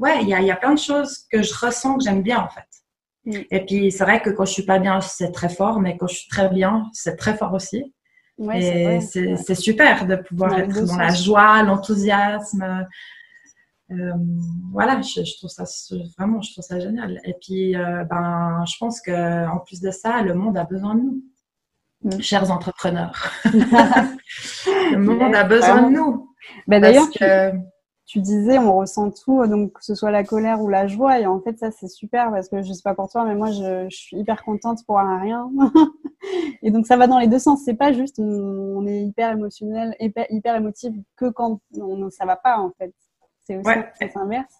ouais, 0.00 0.22
il 0.22 0.28
y 0.28 0.34
a, 0.34 0.40
y 0.40 0.50
a, 0.50 0.56
plein 0.56 0.74
de 0.74 0.78
choses 0.78 1.26
que 1.30 1.42
je 1.42 1.54
ressens 1.54 1.98
que 1.98 2.04
j'aime 2.04 2.22
bien 2.22 2.40
en 2.40 2.48
fait. 2.48 2.66
Mm. 3.26 3.44
Et 3.50 3.64
puis 3.64 3.92
c'est 3.92 4.04
vrai 4.04 4.20
que 4.20 4.30
quand 4.30 4.44
je 4.44 4.52
suis 4.52 4.64
pas 4.64 4.78
bien, 4.78 5.00
c'est 5.00 5.30
très 5.30 5.48
fort, 5.48 5.80
mais 5.80 5.96
quand 5.96 6.08
je 6.08 6.16
suis 6.16 6.28
très 6.28 6.48
bien, 6.48 6.88
c'est 6.92 7.16
très 7.16 7.36
fort 7.36 7.54
aussi. 7.54 7.94
Ouais, 8.38 9.00
c'est 9.00 9.54
super 9.54 10.06
de 10.06 10.16
pouvoir 10.16 10.58
être 10.58 10.86
dans 10.86 10.96
la 10.96 11.12
joie, 11.12 11.62
l'enthousiasme. 11.62 12.86
Euh, 13.90 14.12
voilà, 14.72 15.02
je, 15.02 15.24
je, 15.24 15.36
trouve 15.36 15.50
ça 15.50 15.64
vraiment, 16.16 16.40
je 16.40 16.52
trouve 16.52 16.64
ça 16.64 16.78
génial. 16.78 17.20
Et 17.24 17.34
puis, 17.34 17.76
euh, 17.76 18.04
ben, 18.04 18.64
je 18.66 18.74
pense 18.78 19.00
que 19.00 19.46
en 19.46 19.58
plus 19.58 19.80
de 19.80 19.90
ça, 19.90 20.22
le 20.22 20.32
monde 20.32 20.56
a 20.56 20.64
besoin 20.64 20.94
de 20.94 21.00
nous, 21.02 21.22
mm. 22.04 22.22
chers 22.22 22.50
entrepreneurs. 22.50 23.30
le 23.44 24.96
monde 24.96 25.34
a 25.34 25.44
besoin 25.44 25.82
de 25.82 25.96
nous. 25.96 26.34
Ben, 26.66 26.80
D'ailleurs, 26.80 27.10
que 27.10 27.52
tu 28.10 28.18
disais, 28.18 28.58
on 28.58 28.76
ressent 28.76 29.12
tout, 29.12 29.46
donc 29.46 29.74
que 29.74 29.84
ce 29.84 29.94
soit 29.94 30.10
la 30.10 30.24
colère 30.24 30.60
ou 30.60 30.68
la 30.68 30.88
joie. 30.88 31.20
Et 31.20 31.26
en 31.26 31.40
fait, 31.40 31.56
ça, 31.60 31.70
c'est 31.70 31.86
super 31.86 32.32
parce 32.32 32.48
que 32.48 32.60
je 32.60 32.72
sais 32.72 32.82
pas 32.82 32.92
pour 32.92 33.08
toi, 33.08 33.24
mais 33.24 33.36
moi, 33.36 33.52
je, 33.52 33.86
suis 33.88 34.16
hyper 34.16 34.42
contente 34.42 34.84
pour 34.84 34.98
un 34.98 35.20
rien. 35.20 35.48
et 36.62 36.72
donc, 36.72 36.88
ça 36.88 36.96
va 36.96 37.06
dans 37.06 37.20
les 37.20 37.28
deux 37.28 37.38
sens. 37.38 37.62
C'est 37.64 37.74
pas 37.74 37.92
juste 37.92 38.18
on, 38.18 38.84
est 38.84 39.02
hyper 39.02 39.30
émotionnel, 39.30 39.94
hyper, 40.00 40.26
hyper 40.28 40.56
émotif 40.56 40.92
que 41.14 41.30
quand 41.30 41.60
on, 41.78 42.10
ça 42.10 42.24
va 42.24 42.34
pas, 42.34 42.58
en 42.58 42.72
fait. 42.78 42.92
C'est 43.44 43.56
aussi 43.56 43.70
l'inverse. 44.16 44.54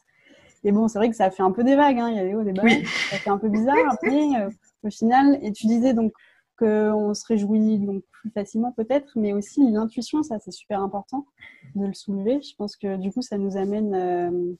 Et 0.62 0.70
bon, 0.70 0.86
c'est 0.86 1.00
vrai 1.00 1.10
que 1.10 1.16
ça 1.16 1.32
fait 1.32 1.42
un 1.42 1.50
peu 1.50 1.64
des 1.64 1.74
vagues. 1.74 1.98
Hein. 1.98 2.10
Il 2.10 2.16
y 2.18 2.20
a 2.20 2.24
des 2.24 2.34
hauts, 2.36 2.44
des 2.44 2.52
bas. 2.52 2.62
Ça 3.10 3.16
fait 3.16 3.30
un 3.30 3.38
peu 3.38 3.48
bizarre. 3.48 3.78
Après, 3.90 4.10
euh, 4.10 4.48
au 4.84 4.90
final, 4.90 5.40
et 5.42 5.50
tu 5.50 5.66
disais 5.66 5.92
donc 5.92 6.12
qu'on 6.60 7.14
se 7.14 7.26
réjouit 7.26 7.78
donc 7.78 8.04
plus 8.10 8.30
facilement 8.30 8.72
peut-être, 8.72 9.12
mais 9.16 9.32
aussi 9.32 9.68
l'intuition, 9.70 10.22
ça 10.22 10.38
c'est 10.38 10.50
super 10.50 10.80
important 10.80 11.26
de 11.74 11.86
le 11.86 11.94
soulever. 11.94 12.40
Je 12.42 12.54
pense 12.56 12.76
que 12.76 12.96
du 12.96 13.10
coup 13.12 13.22
ça 13.22 13.38
nous 13.38 13.56
amène 13.56 13.94
euh, 13.94 14.52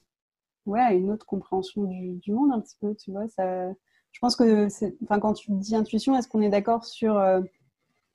ouais, 0.67 0.81
à 0.81 0.95
une 0.95 1.11
autre 1.11 1.27
compréhension 1.27 1.85
du, 1.85 2.33
monde 2.33 2.53
un 2.53 2.61
petit 2.61 2.77
peu, 2.81 2.95
tu 2.95 3.13
vois. 3.13 3.29
Ça, 3.29 3.71
je 4.13 4.19
pense 4.21 4.37
que 4.37 4.69
quand 5.21 5.35
tu 5.35 5.53
dis 5.53 5.77
intuition, 5.77 6.17
est-ce 6.17 6.29
qu'on 6.29 6.43
est, 6.43 6.49
d'accord 6.49 6.85
sur 6.85 7.17
euh, 7.19 7.41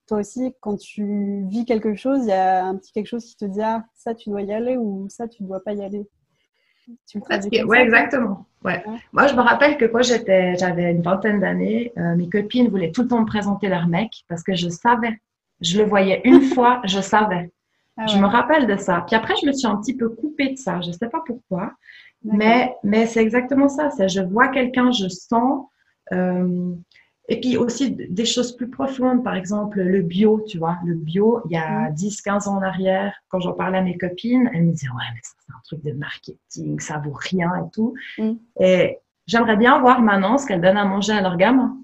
toi 0.08 0.20
aussi, 0.20 0.54
quand 0.62 0.78
tu 0.78 1.46
vis 1.48 1.66
quelque 1.66 1.96
chose, 1.96 2.22
il 2.24 2.30
y 2.30 2.32
a 2.34 2.66
un 2.66 2.76
petit 2.76 2.92
quelque 2.92 3.08
chose 3.08 3.26
qui 3.26 3.38
te 3.38 3.46
dit 3.46 3.62
ah 3.62 3.86
ça 3.94 4.16
tu 4.16 4.30
dois 4.30 4.42
y 4.42 4.54
aller 4.54 4.78
ou 4.78 5.08
ça 5.10 5.28
tu 5.28 5.44
ne 5.44 5.48
dois 5.48 5.64
pas 5.64 5.74
y 5.74 5.84
aller? 5.84 6.08
Oui, 7.66 7.78
exactement. 7.78 8.46
Ouais. 8.64 8.84
Moi, 9.14 9.28
je 9.28 9.36
me 9.36 9.42
rappelle 9.42 9.78
que 9.78 9.86
quand 9.86 10.02
j'étais, 10.02 10.56
j'avais 10.56 10.92
une 10.92 11.02
vingtaine 11.02 11.40
d'années, 11.40 11.92
euh, 11.98 12.16
mes 12.16 12.30
copines 12.30 12.70
voulaient 12.70 12.92
tout 12.92 13.04
le 13.04 13.08
temps 13.08 13.22
me 13.22 13.26
présenter 13.26 13.68
leur 13.68 13.88
mec 13.88 14.12
parce 14.28 14.44
que 14.44 14.56
je 14.56 14.70
savais. 14.70 15.20
Je 15.62 15.78
le 15.78 15.86
voyais 15.86 16.22
une 16.24 16.42
fois, 16.54 16.82
je 16.86 17.00
savais. 17.00 17.52
Ah 17.98 18.08
je 18.08 18.18
me 18.18 18.26
rappelle 18.26 18.68
de 18.68 18.76
ça. 18.76 19.06
Puis 19.08 19.16
après, 19.16 19.36
je 19.42 19.48
me 19.48 19.54
suis 19.54 19.68
un 19.68 19.78
petit 19.78 19.96
peu 19.96 20.10
coupée 20.10 20.50
de 20.50 20.58
ça. 20.58 20.82
Je 20.82 20.88
ne 20.88 20.94
sais 20.94 21.08
pas 21.08 21.22
pourquoi. 21.26 21.72
Mais, 22.24 22.76
mais 22.84 23.06
c'est 23.06 23.22
exactement 23.22 23.70
ça. 23.70 23.90
C'est 23.92 24.10
je 24.10 24.22
vois 24.22 24.48
quelqu'un, 24.48 24.92
je 24.92 25.08
sens. 25.08 25.68
Euh, 26.12 26.76
et 27.28 27.40
puis 27.40 27.58
aussi 27.58 27.92
des 27.92 28.26
choses 28.26 28.56
plus 28.56 28.70
profondes, 28.70 29.24
par 29.24 29.36
exemple 29.36 29.82
le 29.82 30.02
bio, 30.02 30.44
tu 30.48 30.58
vois, 30.58 30.78
le 30.86 30.94
bio, 30.94 31.42
il 31.46 31.54
y 31.54 31.58
a 31.58 31.90
10, 31.92 32.20
mm. 32.20 32.22
15 32.24 32.48
ans 32.48 32.58
en 32.58 32.62
arrière, 32.62 33.14
quand 33.30 33.40
j'en 33.40 33.54
parlais 33.54 33.80
à 33.80 33.82
mes 33.82 33.98
copines, 33.98 34.50
elles 34.54 34.64
me 34.64 34.72
disaient, 34.72 34.90
ouais, 34.90 35.12
mais 35.14 35.22
c'est 35.24 35.54
un 35.54 35.62
truc 35.64 35.84
de 35.84 35.92
marketing, 35.94 36.80
ça 36.80 37.00
vaut 37.00 37.16
rien 37.16 37.52
et 37.56 37.70
tout. 37.74 37.96
Mm. 38.18 38.34
Et 38.60 39.00
j'aimerais 39.26 39.58
bien 39.58 39.80
voir 39.80 40.02
maintenant 40.02 40.38
ce 40.38 40.46
qu'elles 40.46 40.62
donnent 40.62 40.78
à 40.78 40.86
manger 40.86 41.14
à 41.14 41.22
leur 41.22 41.38
gamme. 41.38 41.78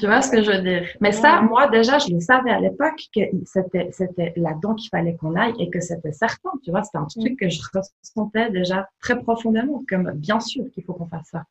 Tu 0.00 0.06
vois 0.06 0.22
ce 0.22 0.30
que 0.30 0.42
je 0.42 0.50
veux 0.50 0.62
dire? 0.62 0.88
Mais 1.00 1.12
ça, 1.12 1.40
moi, 1.40 1.68
déjà, 1.68 1.98
je 1.98 2.12
le 2.12 2.18
savais 2.20 2.50
à 2.50 2.58
l'époque 2.58 3.00
que 3.14 3.20
c'était, 3.44 3.90
c'était 3.92 4.32
là-dedans 4.36 4.74
qu'il 4.74 4.88
fallait 4.88 5.14
qu'on 5.14 5.36
aille 5.36 5.54
et 5.60 5.70
que 5.70 5.80
c'était 5.80 6.12
certain. 6.12 6.50
Tu 6.64 6.70
vois, 6.70 6.82
c'était 6.82 6.98
un 6.98 7.04
truc 7.04 7.32
mm. 7.32 7.36
que 7.36 7.48
je 7.48 7.60
ressentais 7.72 8.50
déjà 8.50 8.88
très 9.00 9.20
profondément, 9.20 9.84
comme 9.88 10.10
bien 10.12 10.40
sûr 10.40 10.64
qu'il 10.72 10.82
faut 10.82 10.94
qu'on 10.94 11.06
fasse 11.06 11.28
ça. 11.30 11.44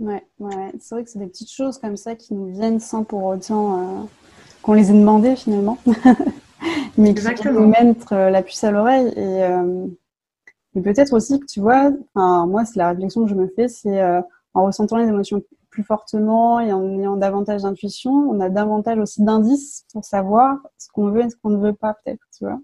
Ouais, 0.00 0.26
ouais. 0.40 0.72
c'est 0.80 0.94
vrai 0.94 1.04
que 1.04 1.10
c'est 1.10 1.20
des 1.20 1.26
petites 1.26 1.52
choses 1.52 1.78
comme 1.78 1.96
ça 1.96 2.16
qui 2.16 2.34
nous 2.34 2.46
viennent 2.46 2.80
sans 2.80 3.04
pour 3.04 3.24
autant 3.24 3.78
euh, 3.78 4.02
qu'on 4.62 4.72
les 4.72 4.90
ait 4.90 4.94
demandées 4.94 5.36
finalement, 5.36 5.78
mais 6.98 7.14
qui 7.14 7.48
nous 7.48 7.68
mettre 7.68 8.12
euh, 8.12 8.30
la 8.30 8.42
puce 8.42 8.64
à 8.64 8.72
l'oreille. 8.72 9.12
Et, 9.16 9.44
euh, 9.44 9.86
et 10.74 10.80
peut-être 10.80 11.12
aussi 11.12 11.38
que 11.38 11.46
tu 11.46 11.60
vois, 11.60 11.92
moi, 12.16 12.64
c'est 12.64 12.78
la 12.78 12.88
réflexion 12.88 13.24
que 13.24 13.30
je 13.30 13.36
me 13.36 13.46
fais, 13.46 13.68
c'est 13.68 14.02
en 14.54 14.64
ressentant 14.64 14.96
les 14.96 15.06
émotions 15.06 15.40
plus 15.70 15.84
fortement 15.84 16.58
et 16.58 16.72
en 16.72 16.98
ayant 16.98 17.16
davantage 17.16 17.62
d'intuition, 17.62 18.12
on 18.12 18.40
a 18.40 18.48
davantage 18.48 18.98
aussi 18.98 19.22
d'indices 19.22 19.86
pour 19.92 20.04
savoir 20.04 20.58
ce 20.78 20.88
qu'on 20.92 21.10
veut 21.10 21.22
et 21.24 21.30
ce 21.30 21.36
qu'on 21.36 21.50
ne 21.50 21.58
veut 21.58 21.74
pas, 21.74 21.94
peut-être, 21.94 22.22
tu 22.36 22.44
vois. 22.44 22.60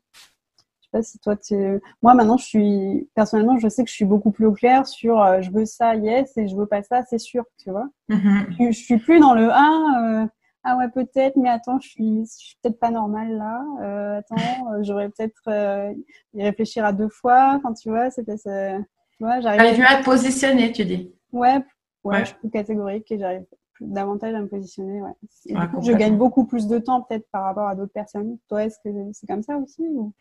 Je 0.93 0.99
sais 0.99 1.03
pas 1.03 1.03
si 1.03 1.19
toi, 1.19 1.37
tu... 1.37 1.81
Moi, 2.03 2.15
maintenant, 2.15 2.37
je 2.37 2.45
suis... 2.45 3.09
Personnellement, 3.15 3.59
je 3.59 3.69
sais 3.69 3.85
que 3.85 3.91
je 3.91 3.95
suis 3.95 4.05
beaucoup 4.05 4.31
plus 4.31 4.47
au 4.47 4.53
clair 4.53 4.87
sur 4.87 5.23
euh, 5.23 5.41
je 5.41 5.51
veux 5.51 5.65
ça, 5.65 5.95
yes, 5.95 6.37
et 6.37 6.49
je 6.49 6.57
veux 6.57 6.67
pas 6.67 6.83
ça, 6.83 7.03
c'est 7.09 7.19
sûr, 7.19 7.45
tu 7.63 7.71
vois. 7.71 7.89
Mm-hmm. 8.09 8.57
je, 8.59 8.65
je, 8.73 8.85
suis 8.85 8.99
plus 8.99 9.21
dans 9.21 9.35
le 9.35 9.51
1, 9.51 10.29
ah 10.63 10.77
ouais, 10.77 10.89
peut-être, 10.91 11.37
mais 11.37 11.49
attends, 11.49 11.81
je 11.81 11.89
suis, 11.89 12.27
je 12.27 12.47
suis 12.47 12.57
peut-être 12.63 12.79
pas 12.79 12.91
normale 12.91 13.37
là. 13.37 13.65
Euh, 13.81 14.19
attends, 14.19 14.73
euh, 14.73 14.83
j'aurais 14.83 15.09
peut-être 15.09 15.41
euh, 15.49 15.95
y 16.35 16.43
réfléchir 16.43 16.85
à 16.85 16.93
deux 16.93 17.09
fois. 17.09 17.59
Quand 17.63 17.73
tu 17.73 17.89
vois, 17.89 18.11
c'était 18.11 18.37
tu 18.37 19.25
vois, 19.25 19.41
j'arrive. 19.41 19.79
mieux 19.79 19.87
à 19.87 20.01
te 20.01 20.05
positionner, 20.05 20.73
tu 20.73 20.85
dis. 20.85 21.15
Ouais, 21.33 21.65
ouais, 22.05 22.21
je 22.21 22.25
suis 22.27 22.37
plus 22.37 22.51
catégorique 22.51 23.11
et 23.11 23.19
j'arrive 23.19 23.47
davantage 23.81 24.35
à 24.35 24.41
me 24.41 24.49
positionner. 24.49 25.01
Ouais. 25.01 25.15
je 25.47 25.93
gagne 25.93 26.19
beaucoup 26.19 26.45
plus 26.45 26.67
de 26.67 26.79
temps 26.79 27.01
peut-être 27.01 27.27
par 27.33 27.45
rapport 27.45 27.69
à 27.69 27.75
d'autres 27.75 27.93
personnes. 27.93 28.37
Toi, 28.49 28.65
est-ce 28.65 28.77
que 28.85 28.91
c'est 29.13 29.27
comme 29.27 29.43
ça 29.43 29.57
aussi 29.57 29.83
ou... 29.89 30.13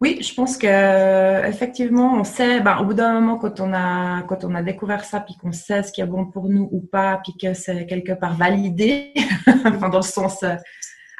Oui, 0.00 0.22
je 0.22 0.32
pense 0.32 0.56
que 0.56 1.46
effectivement, 1.48 2.14
on 2.14 2.22
sait, 2.22 2.60
ben, 2.60 2.78
au 2.78 2.84
bout 2.84 2.94
d'un 2.94 3.14
moment, 3.14 3.36
quand 3.36 3.58
on 3.58 3.72
a 3.72 4.22
quand 4.22 4.44
on 4.44 4.54
a 4.54 4.62
découvert 4.62 5.04
ça, 5.04 5.18
puis 5.20 5.36
qu'on 5.36 5.50
sait 5.50 5.82
ce 5.82 5.90
qui 5.90 6.00
est 6.00 6.06
bon 6.06 6.26
pour 6.26 6.48
nous 6.48 6.68
ou 6.70 6.80
pas, 6.80 7.20
puis 7.24 7.34
que 7.36 7.52
c'est 7.52 7.84
quelque 7.86 8.12
part 8.12 8.36
validé, 8.36 9.12
dans 9.80 9.96
le 9.96 10.02
sens 10.02 10.42
euh, 10.44 10.54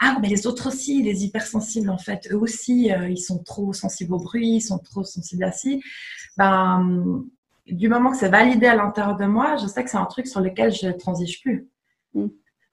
ah 0.00 0.18
mais 0.22 0.28
les 0.28 0.46
autres 0.46 0.68
aussi, 0.68 1.02
les 1.02 1.24
hypersensibles 1.24 1.90
en 1.90 1.98
fait, 1.98 2.28
eux 2.30 2.36
aussi, 2.36 2.92
euh, 2.92 3.08
ils 3.08 3.18
sont 3.18 3.42
trop 3.42 3.72
sensibles 3.72 4.14
au 4.14 4.18
bruit, 4.20 4.56
ils 4.56 4.60
sont 4.60 4.78
trop 4.78 5.02
sensibles 5.02 5.44
à 5.44 5.50
ci. 5.52 5.82
Ben 6.36 7.24
du 7.66 7.88
moment 7.88 8.12
que 8.12 8.16
c'est 8.16 8.28
validé 8.30 8.66
à 8.66 8.76
l'intérieur 8.76 9.16
de 9.16 9.26
moi, 9.26 9.56
je 9.56 9.66
sais 9.66 9.84
que 9.84 9.90
c'est 9.90 9.98
un 9.98 10.06
truc 10.06 10.26
sur 10.26 10.40
lequel 10.40 10.72
je 10.72 10.88
transige 10.90 11.40
plus. 11.42 11.68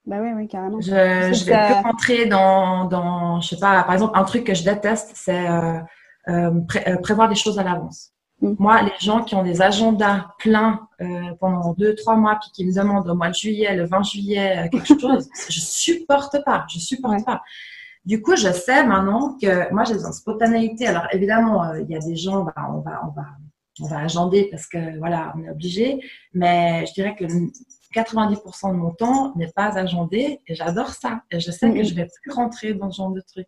Bah 0.06 0.18
oui, 0.22 0.30
oui, 0.36 0.48
carrément. 0.48 0.80
Je, 0.82 0.89
je 0.91 1.46
vais 1.46 1.65
plus 1.65 1.74
rentrer 1.84 2.26
dans, 2.28 2.86
dans, 2.86 3.41
je 3.41 3.50
sais 3.50 3.58
pas, 3.58 3.84
par 3.84 3.94
exemple, 3.94 4.18
un 4.18 4.24
truc 4.24 4.44
que 4.44 4.54
je 4.54 4.63
déteste, 4.63 5.12
c'est 5.15 5.50
euh, 5.50 5.80
euh, 6.28 6.52
euh, 6.88 6.98
prévoir 6.98 7.28
des 7.28 7.36
choses 7.36 7.58
à 7.58 7.63
l'avance. 7.63 8.12
Mm. 8.41 8.54
Moi, 8.60 8.84
les 8.84 8.94
gens 9.00 9.24
qui 9.24 9.34
ont 9.34 9.44
des 9.44 9.62
agendas 9.62 10.28
pleins 10.38 10.88
pendant 11.39 11.74
deux, 11.74 11.96
trois 11.96 12.15
mois, 12.15 12.38
puis 12.39 12.52
qui 12.54 12.65
me 12.65 12.74
demandent 12.74 13.10
au 13.10 13.15
mois 13.15 13.30
de 13.30 13.34
juillet, 13.34 13.76
le 13.76 13.86
20 13.86 14.04
juillet, 14.04 14.70
quelque 14.72 14.88
chose, 15.00 15.28
je 15.50 15.60
supporte 15.60 16.38
pas, 16.46 16.65
je 16.70 16.80
supporte 16.80 17.26
pas. 17.26 17.41
Du 18.06 18.22
coup, 18.22 18.36
je 18.36 18.52
sais 18.52 18.86
maintenant 18.86 19.36
que 19.41 19.74
moi, 19.74 19.84
j'ai 19.86 19.96
une 19.96 20.13
spontanéité. 20.13 20.86
Alors, 20.86 21.08
évidemment, 21.12 21.74
il 21.74 21.89
y 21.89 21.96
a 21.96 22.00
des 22.00 22.15
gens, 22.15 22.44
bah, 22.44 22.54
on 22.70 22.82
va, 22.82 23.02
on 23.08 23.12
va, 23.20 23.26
on 23.82 23.88
va 23.88 24.02
agender 24.02 24.48
parce 24.52 24.68
que 24.68 25.00
voilà, 25.00 25.34
on 25.36 25.44
est 25.44 25.50
obligé. 25.50 26.00
Mais 26.34 26.86
je 26.86 26.94
dirais 26.94 27.15
que 27.15 27.26
90% 27.95 28.71
de 28.71 28.77
mon 28.77 28.91
temps 28.91 29.34
n'est 29.36 29.51
pas 29.51 29.77
agendé 29.77 30.41
et 30.47 30.55
j'adore 30.55 30.89
ça. 30.89 31.21
Et 31.31 31.39
je 31.39 31.51
sais 31.51 31.71
que 31.71 31.84
je 31.84 31.93
vais 31.93 32.08
plus 32.21 32.31
rentrer 32.31 32.73
dans 32.73 32.91
ce 32.91 32.97
genre 32.97 33.12
de 33.12 33.21
truc. 33.21 33.47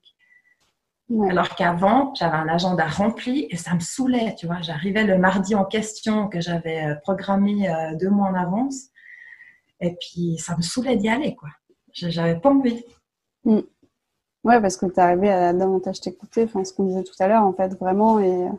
Alors 1.30 1.56
qu'avant, 1.56 2.14
j'avais 2.16 2.36
un 2.36 2.50
agenda 2.50 2.86
rempli 2.86 3.48
et 3.50 3.56
ça 3.56 3.74
me 3.74 3.80
saoulait, 3.80 4.36
tu 4.36 4.46
vois. 4.46 4.62
J'arrivais 4.62 5.06
le 5.06 5.18
mardi 5.18 5.56
en 5.56 5.64
question 5.64 6.28
que 6.28 6.42
j'avais 6.42 6.84
euh, 6.84 6.96
programmé 6.96 7.70
euh, 7.70 7.96
deux 7.96 8.10
mois 8.10 8.28
en 8.28 8.34
avance 8.34 8.90
et 9.80 9.96
puis 9.96 10.38
ça 10.38 10.58
me 10.58 10.62
saoulait 10.62 10.98
d'y 10.98 11.08
aller, 11.08 11.36
quoi. 11.36 11.50
J'avais 11.94 12.40
pas 12.40 12.50
envie. 12.50 12.84
Mm. 13.46 13.60
Ouais, 14.44 14.62
parce 14.62 14.78
que 14.78 14.86
tu 14.86 15.00
arrivé 15.00 15.30
à 15.30 15.54
davantage 15.54 16.02
t'écouter, 16.02 16.44
enfin, 16.44 16.64
ce 16.64 16.74
qu'on 16.74 16.86
disait 16.86 17.04
tout 17.04 17.16
à 17.20 17.28
l'heure, 17.28 17.44
en 17.44 17.54
fait, 17.54 17.74
vraiment. 17.80 18.20
Et 18.20 18.30
euh, 18.30 18.50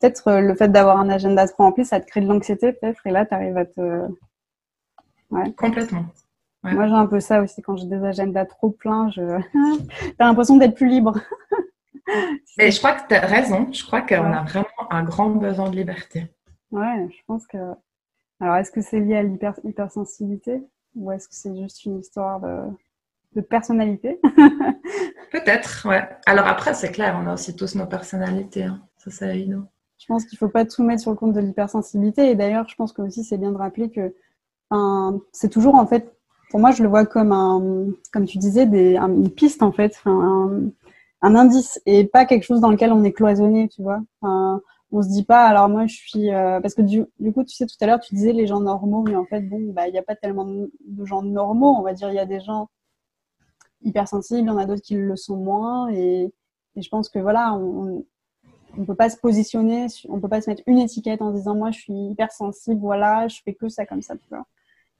peut-être 0.00 0.32
le 0.40 0.54
fait 0.54 0.68
d'avoir 0.68 0.98
un 0.98 1.08
agenda 1.10 1.46
trop 1.46 1.64
rempli, 1.64 1.84
ça 1.84 2.00
te 2.00 2.06
crée 2.06 2.20
de 2.20 2.26
l'anxiété, 2.26 2.72
peut-être. 2.72 3.06
Et 3.06 3.10
là, 3.10 3.26
tu 3.26 3.34
arrives 3.34 3.56
à 3.56 3.64
te, 3.64 4.08
Complètement. 5.56 6.06
Moi, 6.62 6.88
j'ai 6.88 6.94
un 6.94 7.06
peu 7.06 7.20
ça 7.20 7.42
aussi. 7.42 7.60
Quand 7.60 7.76
j'ai 7.76 7.86
des 7.86 8.02
agendas 8.02 8.46
trop 8.46 8.70
pleins, 8.70 9.10
je... 9.10 9.22
as 10.18 10.24
l'impression 10.24 10.56
d'être 10.56 10.74
plus 10.74 10.88
libre. 10.88 11.20
Mais 12.58 12.70
je 12.70 12.78
crois 12.78 12.92
que 12.92 13.06
tu 13.08 13.14
as 13.14 13.26
raison. 13.26 13.68
Je 13.72 13.84
crois 13.84 14.00
qu'on 14.02 14.32
a 14.32 14.42
vraiment 14.42 14.66
un 14.90 15.02
grand 15.02 15.30
besoin 15.30 15.70
de 15.70 15.76
liberté. 15.76 16.26
Ouais, 16.70 17.08
je 17.10 17.22
pense 17.26 17.46
que. 17.46 17.58
Alors, 18.40 18.56
est-ce 18.56 18.70
que 18.70 18.80
c'est 18.80 19.00
lié 19.00 19.16
à 19.16 19.22
l'hypersensibilité 19.22 20.62
ou 20.96 21.12
est-ce 21.12 21.28
que 21.28 21.34
c'est 21.34 21.56
juste 21.56 21.84
une 21.84 22.00
histoire 22.00 22.40
de, 22.40 23.40
personnalité? 23.42 24.20
Peut-être, 25.32 25.86
ouais. 25.88 26.08
Alors 26.26 26.46
après, 26.46 26.74
c'est 26.74 26.92
clair, 26.92 27.18
on 27.20 27.26
a 27.26 27.34
aussi 27.34 27.56
tous 27.56 27.74
nos 27.74 27.86
personnalités. 27.86 28.64
Hein. 28.64 28.82
Ça, 28.98 29.10
c'est 29.10 29.36
évident. 29.36 29.66
Je 29.98 30.06
pense 30.06 30.24
qu'il 30.24 30.36
ne 30.36 30.38
faut 30.38 30.52
pas 30.52 30.64
tout 30.64 30.82
mettre 30.82 31.02
sur 31.02 31.10
le 31.10 31.16
compte 31.16 31.32
de 31.32 31.40
l'hypersensibilité. 31.40 32.30
Et 32.30 32.34
d'ailleurs, 32.34 32.68
je 32.68 32.74
pense 32.74 32.92
que 32.92 33.02
aussi 33.02 33.24
c'est 33.24 33.38
bien 33.38 33.52
de 33.52 33.56
rappeler 33.56 33.90
que 33.90 34.14
c'est 35.32 35.50
toujours 35.50 35.74
en 35.74 35.86
fait, 35.86 36.14
pour 36.50 36.60
moi, 36.60 36.70
je 36.70 36.82
le 36.82 36.88
vois 36.88 37.06
comme 37.06 37.32
un, 37.32 37.86
comme 38.12 38.26
tu 38.26 38.38
disais, 38.38 38.64
une 38.64 39.30
piste 39.30 39.62
en 39.62 39.72
fait, 39.72 40.00
un, 40.06 40.70
indice 41.22 41.80
et 41.86 42.04
pas 42.04 42.26
quelque 42.26 42.44
chose 42.44 42.60
dans 42.60 42.70
lequel 42.70 42.92
on 42.92 43.02
est 43.04 43.12
cloisonné, 43.12 43.68
tu 43.68 43.82
vois. 43.82 44.00
On 44.94 45.02
se 45.02 45.08
dit 45.08 45.24
pas, 45.24 45.46
alors 45.46 45.68
moi 45.68 45.88
je 45.88 45.96
suis, 45.96 46.32
euh, 46.32 46.60
parce 46.60 46.74
que 46.74 46.82
du, 46.82 47.04
coup, 47.32 47.42
tu 47.42 47.56
sais, 47.56 47.66
tout 47.66 47.74
à 47.80 47.86
l'heure, 47.86 47.98
tu 47.98 48.14
disais 48.14 48.32
les 48.32 48.46
gens 48.46 48.60
normaux, 48.60 49.02
mais 49.02 49.16
en 49.16 49.24
fait, 49.24 49.40
bon, 49.40 49.72
bah, 49.72 49.88
il 49.88 49.92
n'y 49.92 49.98
a 49.98 50.04
pas 50.04 50.14
tellement 50.14 50.44
de, 50.44 50.70
gens 51.04 51.22
normaux, 51.22 51.74
on 51.76 51.82
va 51.82 51.94
dire, 51.94 52.10
il 52.10 52.14
y 52.14 52.20
a 52.20 52.26
des 52.26 52.38
gens 52.38 52.68
hypersensibles, 53.82 54.42
il 54.42 54.46
y 54.46 54.50
en 54.50 54.56
a 54.56 54.66
d'autres 54.66 54.82
qui 54.82 54.94
le 54.94 55.16
sont 55.16 55.36
moins, 55.36 55.88
et, 55.90 56.32
je 56.76 56.88
pense 56.88 57.08
que 57.08 57.18
voilà, 57.18 57.54
on, 57.54 58.04
on 58.78 58.84
peut 58.84 58.94
pas 58.94 59.10
se 59.10 59.16
positionner, 59.16 59.86
on 60.08 60.20
peut 60.20 60.28
pas 60.28 60.40
se 60.40 60.50
mettre 60.50 60.62
une 60.66 60.78
étiquette 60.78 61.22
en 61.22 61.30
disant 61.30 61.54
moi 61.54 61.70
je 61.70 61.80
suis 61.80 61.94
hypersensible, 62.10 62.80
voilà, 62.80 63.28
je 63.28 63.40
fais 63.44 63.54
que 63.54 63.68
ça 63.68 63.86
comme 63.86 64.02
ça, 64.02 64.14
tu 64.14 64.28
vois. 64.30 64.44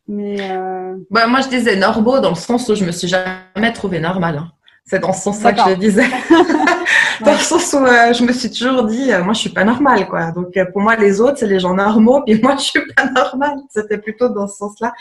Mais 0.07 0.37
euh... 0.51 0.97
bah, 1.11 1.27
moi, 1.27 1.41
je 1.41 1.49
disais 1.49 1.77
normaux 1.77 2.21
dans 2.21 2.31
le 2.31 2.35
sens 2.35 2.69
où 2.69 2.75
je 2.75 2.85
me 2.85 2.93
suis 2.93 3.09
jamais 3.09 3.73
trouvée 3.73 4.01
normale. 4.01 4.39
Hein. 4.39 4.51
C'est 4.85 4.99
dans 4.99 5.15
ce 5.15 5.23
sens-là 5.23 5.53
que 5.55 5.61
je 5.61 5.71
le 5.71 5.77
disais. 5.77 6.05
dans 7.25 7.33
le 7.33 7.39
sens 7.39 7.73
où 7.73 7.79
euh, 7.79 8.13
je 8.13 8.23
me 8.25 8.33
suis 8.33 8.51
toujours 8.51 8.85
dit, 8.85 9.13
euh, 9.13 9.25
moi, 9.25 9.33
je 9.33 9.41
suis 9.41 9.51
pas 9.51 9.65
normale, 9.65 10.07
quoi. 10.09 10.31
Donc, 10.33 10.55
pour 10.73 10.83
moi, 10.83 10.97
les 10.97 11.21
autres, 11.21 11.39
c'est 11.39 11.47
les 11.47 11.59
gens 11.59 11.75
normaux, 11.75 12.23
puis 12.23 12.39
moi, 12.43 12.57
je 12.57 12.65
suis 12.65 12.81
pas 12.95 13.11
normale. 13.11 13.59
C'était 13.71 13.99
plutôt 13.99 14.29
dans 14.29 14.47
ce 14.47 14.57
sens-là. 14.57 14.93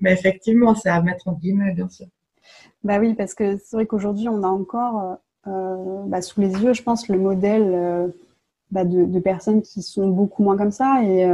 Mais 0.00 0.12
effectivement, 0.12 0.74
c'est 0.74 0.90
à 0.90 1.00
mettre 1.00 1.28
en 1.28 1.32
guillemets, 1.32 1.72
bien 1.72 1.88
sûr. 1.88 2.06
Bah 2.82 2.98
oui, 2.98 3.14
parce 3.14 3.34
que 3.34 3.58
c'est 3.58 3.76
vrai 3.76 3.86
qu'aujourd'hui, 3.86 4.28
on 4.28 4.42
a 4.42 4.48
encore 4.48 5.18
bah, 5.44 6.22
sous 6.22 6.40
les 6.40 6.52
yeux, 6.52 6.72
je 6.72 6.82
pense, 6.82 7.08
le 7.08 7.18
modèle 7.18 8.12
bah, 8.70 8.84
de, 8.84 9.18
personnes 9.18 9.62
qui 9.62 9.82
sont 9.82 10.08
beaucoup 10.08 10.42
moins 10.42 10.56
comme 10.56 10.70
ça. 10.70 11.02
Et 11.04 11.26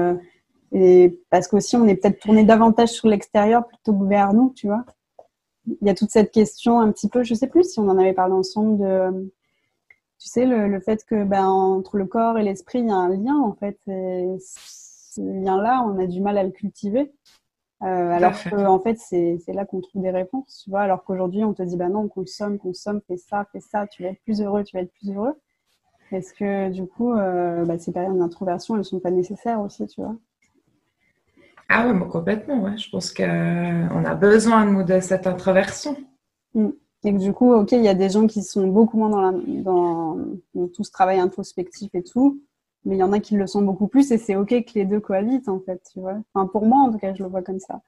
et 0.72 1.18
parce 1.30 1.48
qu'aussi, 1.48 1.76
on 1.76 1.86
est 1.86 1.96
peut-être 1.96 2.20
tourné 2.20 2.44
davantage 2.44 2.90
sur 2.90 3.08
l'extérieur 3.08 3.66
plutôt 3.66 3.94
que 3.94 4.04
vers 4.04 4.32
nous, 4.32 4.52
tu 4.54 4.66
vois. 4.66 4.84
Il 5.66 5.86
y 5.86 5.90
a 5.90 5.94
toute 5.94 6.10
cette 6.10 6.32
question 6.32 6.80
un 6.80 6.90
petit 6.92 7.08
peu, 7.08 7.22
je 7.22 7.34
sais 7.34 7.48
plus 7.48 7.64
si 7.64 7.80
on 7.80 7.88
en 7.88 7.98
avait 7.98 8.12
parlé 8.12 8.34
ensemble 8.34 8.78
de, 8.78 9.32
tu 10.18 10.28
sais, 10.28 10.44
le, 10.44 10.78
fait 10.80 11.04
que 11.04 11.24
ben, 11.24 11.46
entre 11.46 11.96
le 11.96 12.06
corps 12.06 12.38
et 12.38 12.42
l'esprit, 12.42 12.80
il 12.80 12.86
y 12.86 12.90
a 12.90 12.94
un 12.94 13.08
lien 13.08 13.36
en 13.36 13.52
fait. 13.54 13.78
Et 13.88 14.36
ce 14.40 15.20
lien-là, 15.20 15.82
on 15.86 15.98
a 15.98 16.06
du 16.06 16.20
mal 16.20 16.38
à 16.38 16.44
le 16.44 16.50
cultiver. 16.50 17.12
Euh, 17.82 18.10
alors 18.10 18.32
qu'en 18.42 18.64
en 18.66 18.80
fait, 18.80 18.96
c'est 18.98 19.52
là 19.52 19.66
qu'on 19.66 19.80
trouve 19.80 20.02
des 20.02 20.10
réponses, 20.10 20.62
tu 20.64 20.70
vois. 20.70 20.80
Alors 20.80 21.04
qu'aujourd'hui, 21.04 21.44
on 21.44 21.52
te 21.52 21.62
dit, 21.62 21.76
bah 21.76 21.88
non, 21.88 22.08
consomme, 22.08 22.58
consomme, 22.58 23.00
fais 23.06 23.16
ça, 23.16 23.46
fais 23.52 23.60
ça, 23.60 23.86
tu 23.86 24.02
vas 24.02 24.10
être 24.10 24.22
plus 24.22 24.40
heureux, 24.40 24.64
tu 24.64 24.76
vas 24.76 24.82
être 24.82 24.92
plus 24.92 25.10
heureux. 25.10 25.34
Est-ce 26.12 26.32
que 26.32 26.70
du 26.70 26.86
coup, 26.86 27.12
euh, 27.12 27.64
bah, 27.64 27.78
ces 27.78 27.92
périodes 27.92 28.18
d'introversion, 28.18 28.76
elles 28.76 28.84
sont 28.84 29.00
pas 29.00 29.10
nécessaires 29.10 29.60
aussi, 29.60 29.86
tu 29.86 30.00
vois 30.00 30.16
ah 31.68 31.88
oui, 31.88 32.08
complètement, 32.08 32.62
ouais. 32.62 32.76
Je 32.78 32.88
pense 32.90 33.12
qu'on 33.12 34.04
a 34.04 34.14
besoin 34.14 34.72
de, 34.72 34.82
de 34.84 35.00
cette 35.00 35.26
introversion. 35.26 35.96
Mm. 36.54 36.68
Et 37.04 37.12
que 37.12 37.18
du 37.18 37.32
coup, 37.32 37.52
ok, 37.52 37.72
il 37.72 37.84
y 37.84 37.88
a 37.88 37.94
des 37.94 38.08
gens 38.08 38.26
qui 38.26 38.42
sont 38.42 38.66
beaucoup 38.66 38.98
moins 38.98 39.10
dans, 39.10 40.16
dans, 40.54 40.68
tout 40.68 40.82
ce 40.82 40.90
travail 40.90 41.20
introspectif 41.20 41.94
et 41.94 42.02
tout, 42.02 42.40
mais 42.86 42.96
il 42.96 42.98
y 43.00 43.02
en 43.02 43.12
a 43.12 43.20
qui 43.20 43.34
le 43.34 43.46
sont 43.46 43.62
beaucoup 43.62 43.88
plus 43.88 44.10
et 44.12 44.18
c'est 44.18 44.36
ok 44.36 44.48
que 44.48 44.72
les 44.76 44.84
deux 44.84 45.00
cohabitent 45.00 45.48
en 45.48 45.60
fait, 45.60 45.82
tu 45.92 46.00
vois. 46.00 46.16
Enfin, 46.32 46.46
pour 46.46 46.64
moi, 46.64 46.82
en 46.82 46.92
tout 46.92 46.98
cas, 46.98 47.12
je 47.12 47.22
le 47.22 47.28
vois 47.28 47.42
comme 47.42 47.58
ça. 47.58 47.82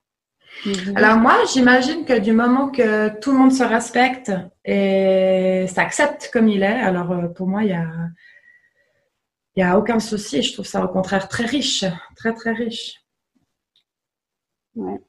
Alors 0.96 1.18
moi, 1.18 1.37
j'imagine 1.52 2.04
que 2.04 2.18
du 2.18 2.32
moment 2.32 2.68
que 2.68 3.16
tout 3.20 3.30
le 3.30 3.38
monde 3.38 3.52
se 3.52 3.62
respecte 3.62 4.32
et 4.64 5.66
s'accepte 5.68 6.30
comme 6.32 6.48
il 6.48 6.62
est, 6.62 6.66
alors 6.66 7.12
euh, 7.12 7.28
pour 7.28 7.46
moi, 7.46 7.62
il 7.62 7.70
y 7.70 7.74
a, 7.74 7.87
il 9.54 9.61
y 9.61 9.62
a 9.62 9.78
aucun 9.78 10.00
souci. 10.00 10.42
Je 10.42 10.52
trouve 10.52 10.66
ça 10.66 10.84
au 10.84 10.88
contraire 10.88 11.28
très 11.28 11.44
riche, 11.44 11.84
très 12.16 12.34
très 12.34 12.52
riche. 12.52 13.04
Ouais. 14.74 15.00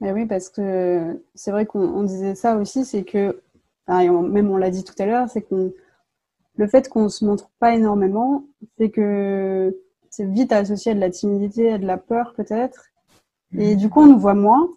Mais 0.00 0.12
oui, 0.12 0.26
parce 0.26 0.48
que 0.48 1.22
c'est 1.34 1.50
vrai 1.50 1.66
qu'on 1.66 2.02
disait 2.04 2.34
ça 2.34 2.56
aussi, 2.56 2.84
c'est 2.84 3.04
que, 3.04 3.42
même 3.88 4.50
on 4.50 4.56
l'a 4.56 4.70
dit 4.70 4.84
tout 4.84 4.94
à 4.98 5.06
l'heure, 5.06 5.28
c'est 5.28 5.42
que 5.42 5.74
le 6.56 6.66
fait 6.66 6.88
qu'on 6.88 7.08
se 7.08 7.24
montre 7.24 7.50
pas 7.58 7.74
énormément, 7.74 8.44
c'est 8.78 8.90
que 8.90 9.76
c'est 10.10 10.26
vite 10.26 10.52
associé 10.52 10.92
à 10.92 10.94
de 10.94 11.00
la 11.00 11.10
timidité, 11.10 11.72
à 11.72 11.78
de 11.78 11.86
la 11.86 11.96
peur 11.96 12.34
peut-être. 12.36 12.86
Et 13.56 13.76
du 13.76 13.88
coup, 13.88 14.02
on 14.02 14.06
nous 14.06 14.18
voit 14.18 14.34
moins. 14.34 14.68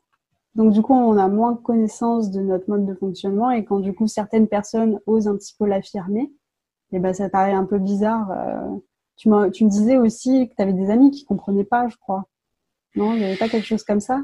Donc 0.56 0.72
du 0.72 0.82
coup, 0.82 0.94
on 0.94 1.18
a 1.18 1.28
moins 1.28 1.56
connaissance 1.56 2.32
de 2.32 2.42
notre 2.42 2.70
mode 2.70 2.86
de 2.86 2.94
fonctionnement. 2.94 3.52
Et 3.52 3.66
quand 3.66 3.80
du 3.80 3.94
coup, 3.94 4.08
certaines 4.08 4.48
personnes 4.48 5.00
osent 5.06 5.28
un 5.28 5.36
petit 5.36 5.54
peu 5.58 5.66
l'affirmer, 5.66 6.32
eh 6.92 7.00
ben 7.00 7.14
ça 7.14 7.30
paraît 7.30 7.52
un 7.52 7.66
peu 7.66 7.78
bizarre. 7.78 8.32
Euh, 8.32 8.78
tu, 9.18 9.30
tu 9.54 9.66
me 9.66 9.70
disais 9.70 9.98
aussi 9.98 10.50
que 10.50 10.56
tu 10.56 10.62
avais 10.62 10.74
des 10.74 10.90
amis 10.90 11.12
qui 11.12 11.26
comprenaient 11.26 11.66
pas, 11.66 11.88
je 11.90 11.98
crois. 11.98 12.26
Non, 12.96 13.14
il 13.14 13.20
n'y 13.20 13.26
avait 13.26 13.36
pas 13.36 13.50
quelque 13.50 13.68
chose 13.68 13.84
comme 13.84 14.00
ça? 14.00 14.22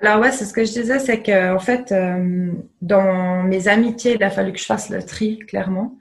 Alors 0.00 0.20
ouais, 0.20 0.30
c'est 0.30 0.44
ce 0.44 0.52
que 0.52 0.64
je 0.64 0.72
disais, 0.72 0.98
c'est 0.98 1.22
que 1.22 1.54
en 1.54 1.58
fait, 1.58 1.90
euh, 1.92 2.52
dans 2.82 3.42
mes 3.42 3.68
amitiés, 3.68 4.14
il 4.14 4.22
a 4.22 4.30
fallu 4.30 4.52
que 4.52 4.58
je 4.58 4.66
fasse 4.66 4.90
le 4.90 5.02
tri, 5.02 5.38
clairement. 5.40 5.96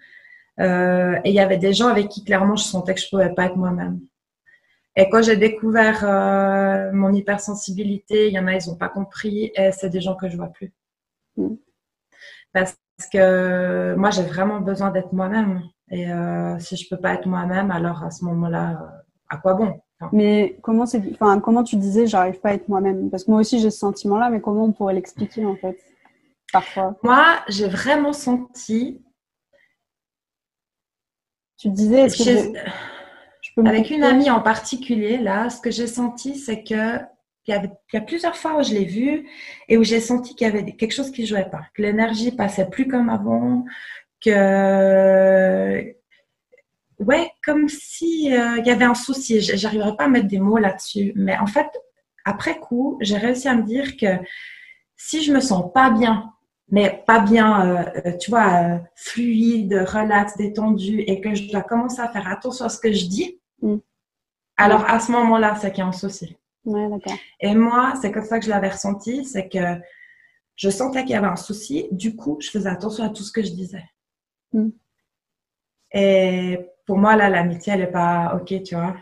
Euh, 0.59 1.19
et 1.23 1.29
il 1.29 1.35
y 1.35 1.39
avait 1.39 1.57
des 1.57 1.73
gens 1.73 1.87
avec 1.87 2.09
qui 2.09 2.23
clairement 2.23 2.55
je 2.55 2.63
sentais 2.63 2.95
que 2.95 3.01
je 3.01 3.09
pouvais 3.09 3.33
pas 3.33 3.45
être 3.45 3.57
moi-même. 3.57 3.99
Et 4.95 5.09
quand 5.09 5.21
j'ai 5.21 5.37
découvert 5.37 6.03
euh, 6.03 6.91
mon 6.91 7.13
hypersensibilité, 7.13 8.27
il 8.27 8.33
y 8.33 8.39
en 8.39 8.47
a, 8.47 8.55
ils 8.55 8.67
n'ont 8.67 8.75
pas 8.75 8.89
compris, 8.89 9.51
et 9.55 9.71
c'est 9.71 9.89
des 9.89 10.01
gens 10.01 10.15
que 10.15 10.27
je 10.27 10.37
vois 10.37 10.47
plus. 10.47 10.73
Mm. 11.37 11.55
Parce 12.51 12.75
que 13.13 13.93
moi, 13.95 14.09
j'ai 14.09 14.23
vraiment 14.23 14.59
besoin 14.59 14.89
d'être 14.89 15.13
moi-même. 15.13 15.61
Et 15.91 16.11
euh, 16.11 16.57
si 16.57 16.75
je 16.75 16.89
peux 16.89 16.97
pas 16.99 17.13
être 17.13 17.27
moi-même, 17.27 17.69
alors 17.69 18.03
à 18.03 18.09
ce 18.09 18.25
moment-là, 18.25 18.91
à 19.29 19.37
quoi 19.37 19.53
bon? 19.53 19.79
Mais 20.11 20.57
comment 20.61 20.85
c'est, 20.85 21.01
enfin, 21.13 21.39
comment 21.39 21.63
tu 21.63 21.75
disais, 21.75 22.07
j'arrive 22.07 22.39
pas 22.39 22.49
à 22.49 22.53
être 22.53 22.67
moi-même? 22.67 23.09
Parce 23.09 23.23
que 23.23 23.31
moi 23.31 23.39
aussi 23.39 23.59
j'ai 23.59 23.71
ce 23.71 23.79
sentiment-là, 23.79 24.29
mais 24.29 24.41
comment 24.41 24.65
on 24.65 24.71
pourrait 24.71 24.93
l'expliquer 24.93 25.45
en 25.45 25.55
fait 25.55 25.77
Parfois? 26.51 26.95
Moi, 27.03 27.23
j'ai 27.49 27.67
vraiment 27.67 28.13
senti. 28.13 29.01
Tu 31.57 31.69
disais, 31.69 32.01
est-ce 32.01 32.23
que 32.23 32.59
je 33.41 33.51
peux 33.55 33.67
avec 33.67 33.89
une 33.89 34.03
amie 34.03 34.29
en 34.29 34.41
particulier, 34.41 35.17
là, 35.17 35.49
ce 35.49 35.59
que 35.59 35.71
j'ai 35.71 35.87
senti, 35.87 36.35
c'est 36.35 36.63
que 36.63 36.99
il 37.47 37.53
y, 37.53 37.57
avait, 37.57 37.71
il 37.93 37.95
y 37.95 37.99
a 37.99 38.01
plusieurs 38.01 38.35
fois 38.35 38.59
où 38.59 38.63
je 38.63 38.73
l'ai 38.73 38.83
vu 38.83 39.25
et 39.69 39.77
où 39.77 39.83
j'ai 39.83 40.01
senti 40.01 40.35
qu'il 40.35 40.45
y 40.45 40.49
avait 40.49 40.65
quelque 40.73 40.91
chose 40.91 41.11
qui 41.11 41.25
jouait 41.25 41.49
pas, 41.49 41.61
que 41.73 41.81
l'énergie 41.81 42.31
passait 42.31 42.69
plus 42.69 42.87
comme 42.89 43.09
avant, 43.09 43.63
que 44.21 45.95
ouais, 46.99 47.31
comme 47.45 47.69
si 47.69 48.33
euh, 48.35 48.57
il 48.57 48.65
y 48.65 48.69
avait 48.69 48.85
un 48.85 48.95
souci. 48.95 49.39
J'arriverai 49.41 49.95
pas 49.95 50.05
à 50.05 50.07
mettre 50.09 50.27
des 50.27 50.39
mots 50.39 50.57
là-dessus, 50.57 51.13
mais 51.15 51.37
en 51.37 51.47
fait, 51.47 51.67
après 52.25 52.59
coup, 52.59 52.97
j'ai 53.01 53.17
réussi 53.17 53.47
à 53.47 53.55
me 53.55 53.63
dire 53.63 53.95
que 53.97 54.07
si 54.95 55.23
je 55.23 55.31
me 55.31 55.39
sens 55.39 55.71
pas 55.73 55.89
bien, 55.89 56.33
mais 56.69 57.03
pas 57.05 57.19
bien, 57.19 57.65
euh, 57.65 57.83
euh, 58.05 58.17
tu 58.17 58.29
vois, 58.29 58.79
fluide, 58.95 59.73
relax, 59.87 60.35
détendu, 60.35 61.01
et 61.01 61.21
que 61.21 61.33
je 61.33 61.49
dois 61.49 61.61
commencer 61.61 62.01
à 62.01 62.09
faire 62.09 62.27
attention 62.27 62.65
à 62.65 62.69
ce 62.69 62.79
que 62.79 62.91
je 62.91 63.05
dis, 63.05 63.39
mm. 63.61 63.77
alors 64.57 64.85
à 64.89 64.99
ce 64.99 65.11
moment-là, 65.13 65.55
c'est 65.55 65.71
qu'il 65.71 65.79
y 65.79 65.81
a 65.81 65.87
un 65.87 65.93
souci. 65.93 66.35
Ouais. 66.65 66.87
Et 67.39 67.55
moi, 67.55 67.93
c'est 68.01 68.11
comme 68.11 68.25
ça 68.25 68.39
que 68.39 68.45
je 68.45 68.49
l'avais 68.49 68.69
ressenti, 68.69 69.23
c'est 69.23 69.47
que 69.47 69.79
je 70.57 70.69
sentais 70.69 71.03
qu'il 71.03 71.11
y 71.11 71.15
avait 71.15 71.27
un 71.27 71.37
souci. 71.37 71.87
Du 71.91 72.15
coup, 72.15 72.37
je 72.41 72.49
faisais 72.49 72.67
attention 72.67 73.05
à 73.05 73.09
tout 73.09 73.23
ce 73.23 73.31
que 73.31 73.43
je 73.43 73.51
disais. 73.51 73.85
Mm. 74.51 74.69
Et 75.93 76.59
pour 76.85 76.97
moi, 76.97 77.15
là, 77.15 77.29
l'amitié, 77.29 77.73
elle 77.73 77.79
n'est 77.79 77.87
pas 77.87 78.35
OK, 78.35 78.61
tu 78.63 78.75
vois. 78.75 78.97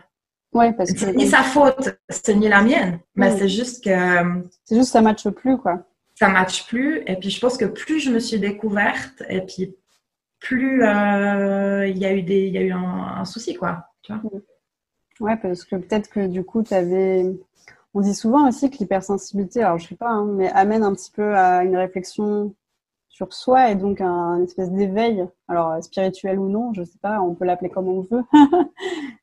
Ouais, 0.52 0.72
parce 0.72 0.92
que. 0.92 0.98
C'est 0.98 1.14
ni 1.14 1.26
sa 1.26 1.42
faute, 1.42 1.98
c'est 2.08 2.36
ni 2.36 2.48
la 2.48 2.62
mienne, 2.62 3.00
mais 3.16 3.36
c'est 3.36 3.48
juste 3.48 3.82
que. 3.82 3.90
C'est 4.64 4.76
juste 4.76 4.88
que 4.88 4.92
ça 4.92 5.00
ne 5.00 5.04
matche 5.04 5.28
plus, 5.30 5.58
quoi. 5.58 5.84
Ça 6.16 6.28
ne 6.28 6.32
matche 6.32 6.66
plus. 6.66 7.02
Et 7.06 7.16
puis, 7.16 7.30
je 7.30 7.40
pense 7.40 7.56
que 7.56 7.66
plus 7.66 8.00
je 8.00 8.10
me 8.10 8.18
suis 8.18 8.40
découverte, 8.40 9.22
et 9.28 9.42
puis 9.42 9.76
plus 10.40 10.82
euh, 10.82 11.86
il 11.86 11.98
y 11.98 12.06
a 12.06 12.14
eu, 12.14 12.22
des, 12.22 12.48
y 12.48 12.58
a 12.58 12.62
eu 12.62 12.72
un, 12.72 13.24
souci, 13.24 13.54
quoi. 13.54 13.86
Tu 14.02 14.12
vois 14.12 14.22
ouais, 15.20 15.36
parce 15.36 15.64
que 15.64 15.76
peut-être 15.76 16.10
que 16.10 16.26
du 16.26 16.44
coup, 16.44 16.62
tu 16.62 16.74
avais. 16.74 17.24
On 17.94 18.00
dit 18.00 18.14
souvent 18.14 18.48
aussi 18.48 18.70
que 18.70 18.78
l'hypersensibilité, 18.78 19.62
alors 19.62 19.78
je 19.78 19.88
sais 19.88 19.96
pas, 19.96 20.10
hein, 20.10 20.26
mais 20.26 20.50
amène 20.50 20.82
un 20.82 20.94
petit 20.94 21.10
peu 21.10 21.34
à 21.34 21.64
une 21.64 21.76
réflexion 21.76 22.54
sur 23.16 23.32
soi 23.32 23.70
et 23.70 23.76
donc 23.76 24.02
un 24.02 24.42
espèce 24.42 24.70
d'éveil, 24.70 25.26
alors 25.48 25.82
spirituel 25.82 26.38
ou 26.38 26.50
non, 26.50 26.74
je 26.74 26.84
sais 26.84 26.98
pas, 27.00 27.22
on 27.22 27.34
peut 27.34 27.46
l'appeler 27.46 27.70
comme 27.70 27.88
on 27.88 28.02
veut. 28.02 28.22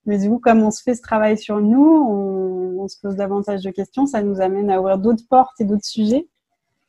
Mais 0.07 0.17
du 0.17 0.29
coup, 0.29 0.39
comme 0.39 0.63
on 0.63 0.71
se 0.71 0.81
fait 0.81 0.95
ce 0.95 1.03
travail 1.03 1.37
sur 1.37 1.61
nous, 1.61 1.85
on, 1.85 2.87
se 2.87 2.99
pose 2.99 3.15
davantage 3.15 3.61
de 3.61 3.69
questions, 3.69 4.07
ça 4.07 4.23
nous 4.23 4.41
amène 4.41 4.69
à 4.71 4.81
ouvrir 4.81 4.97
d'autres 4.97 5.25
portes 5.29 5.61
et 5.61 5.63
d'autres 5.63 5.85
sujets, 5.85 6.27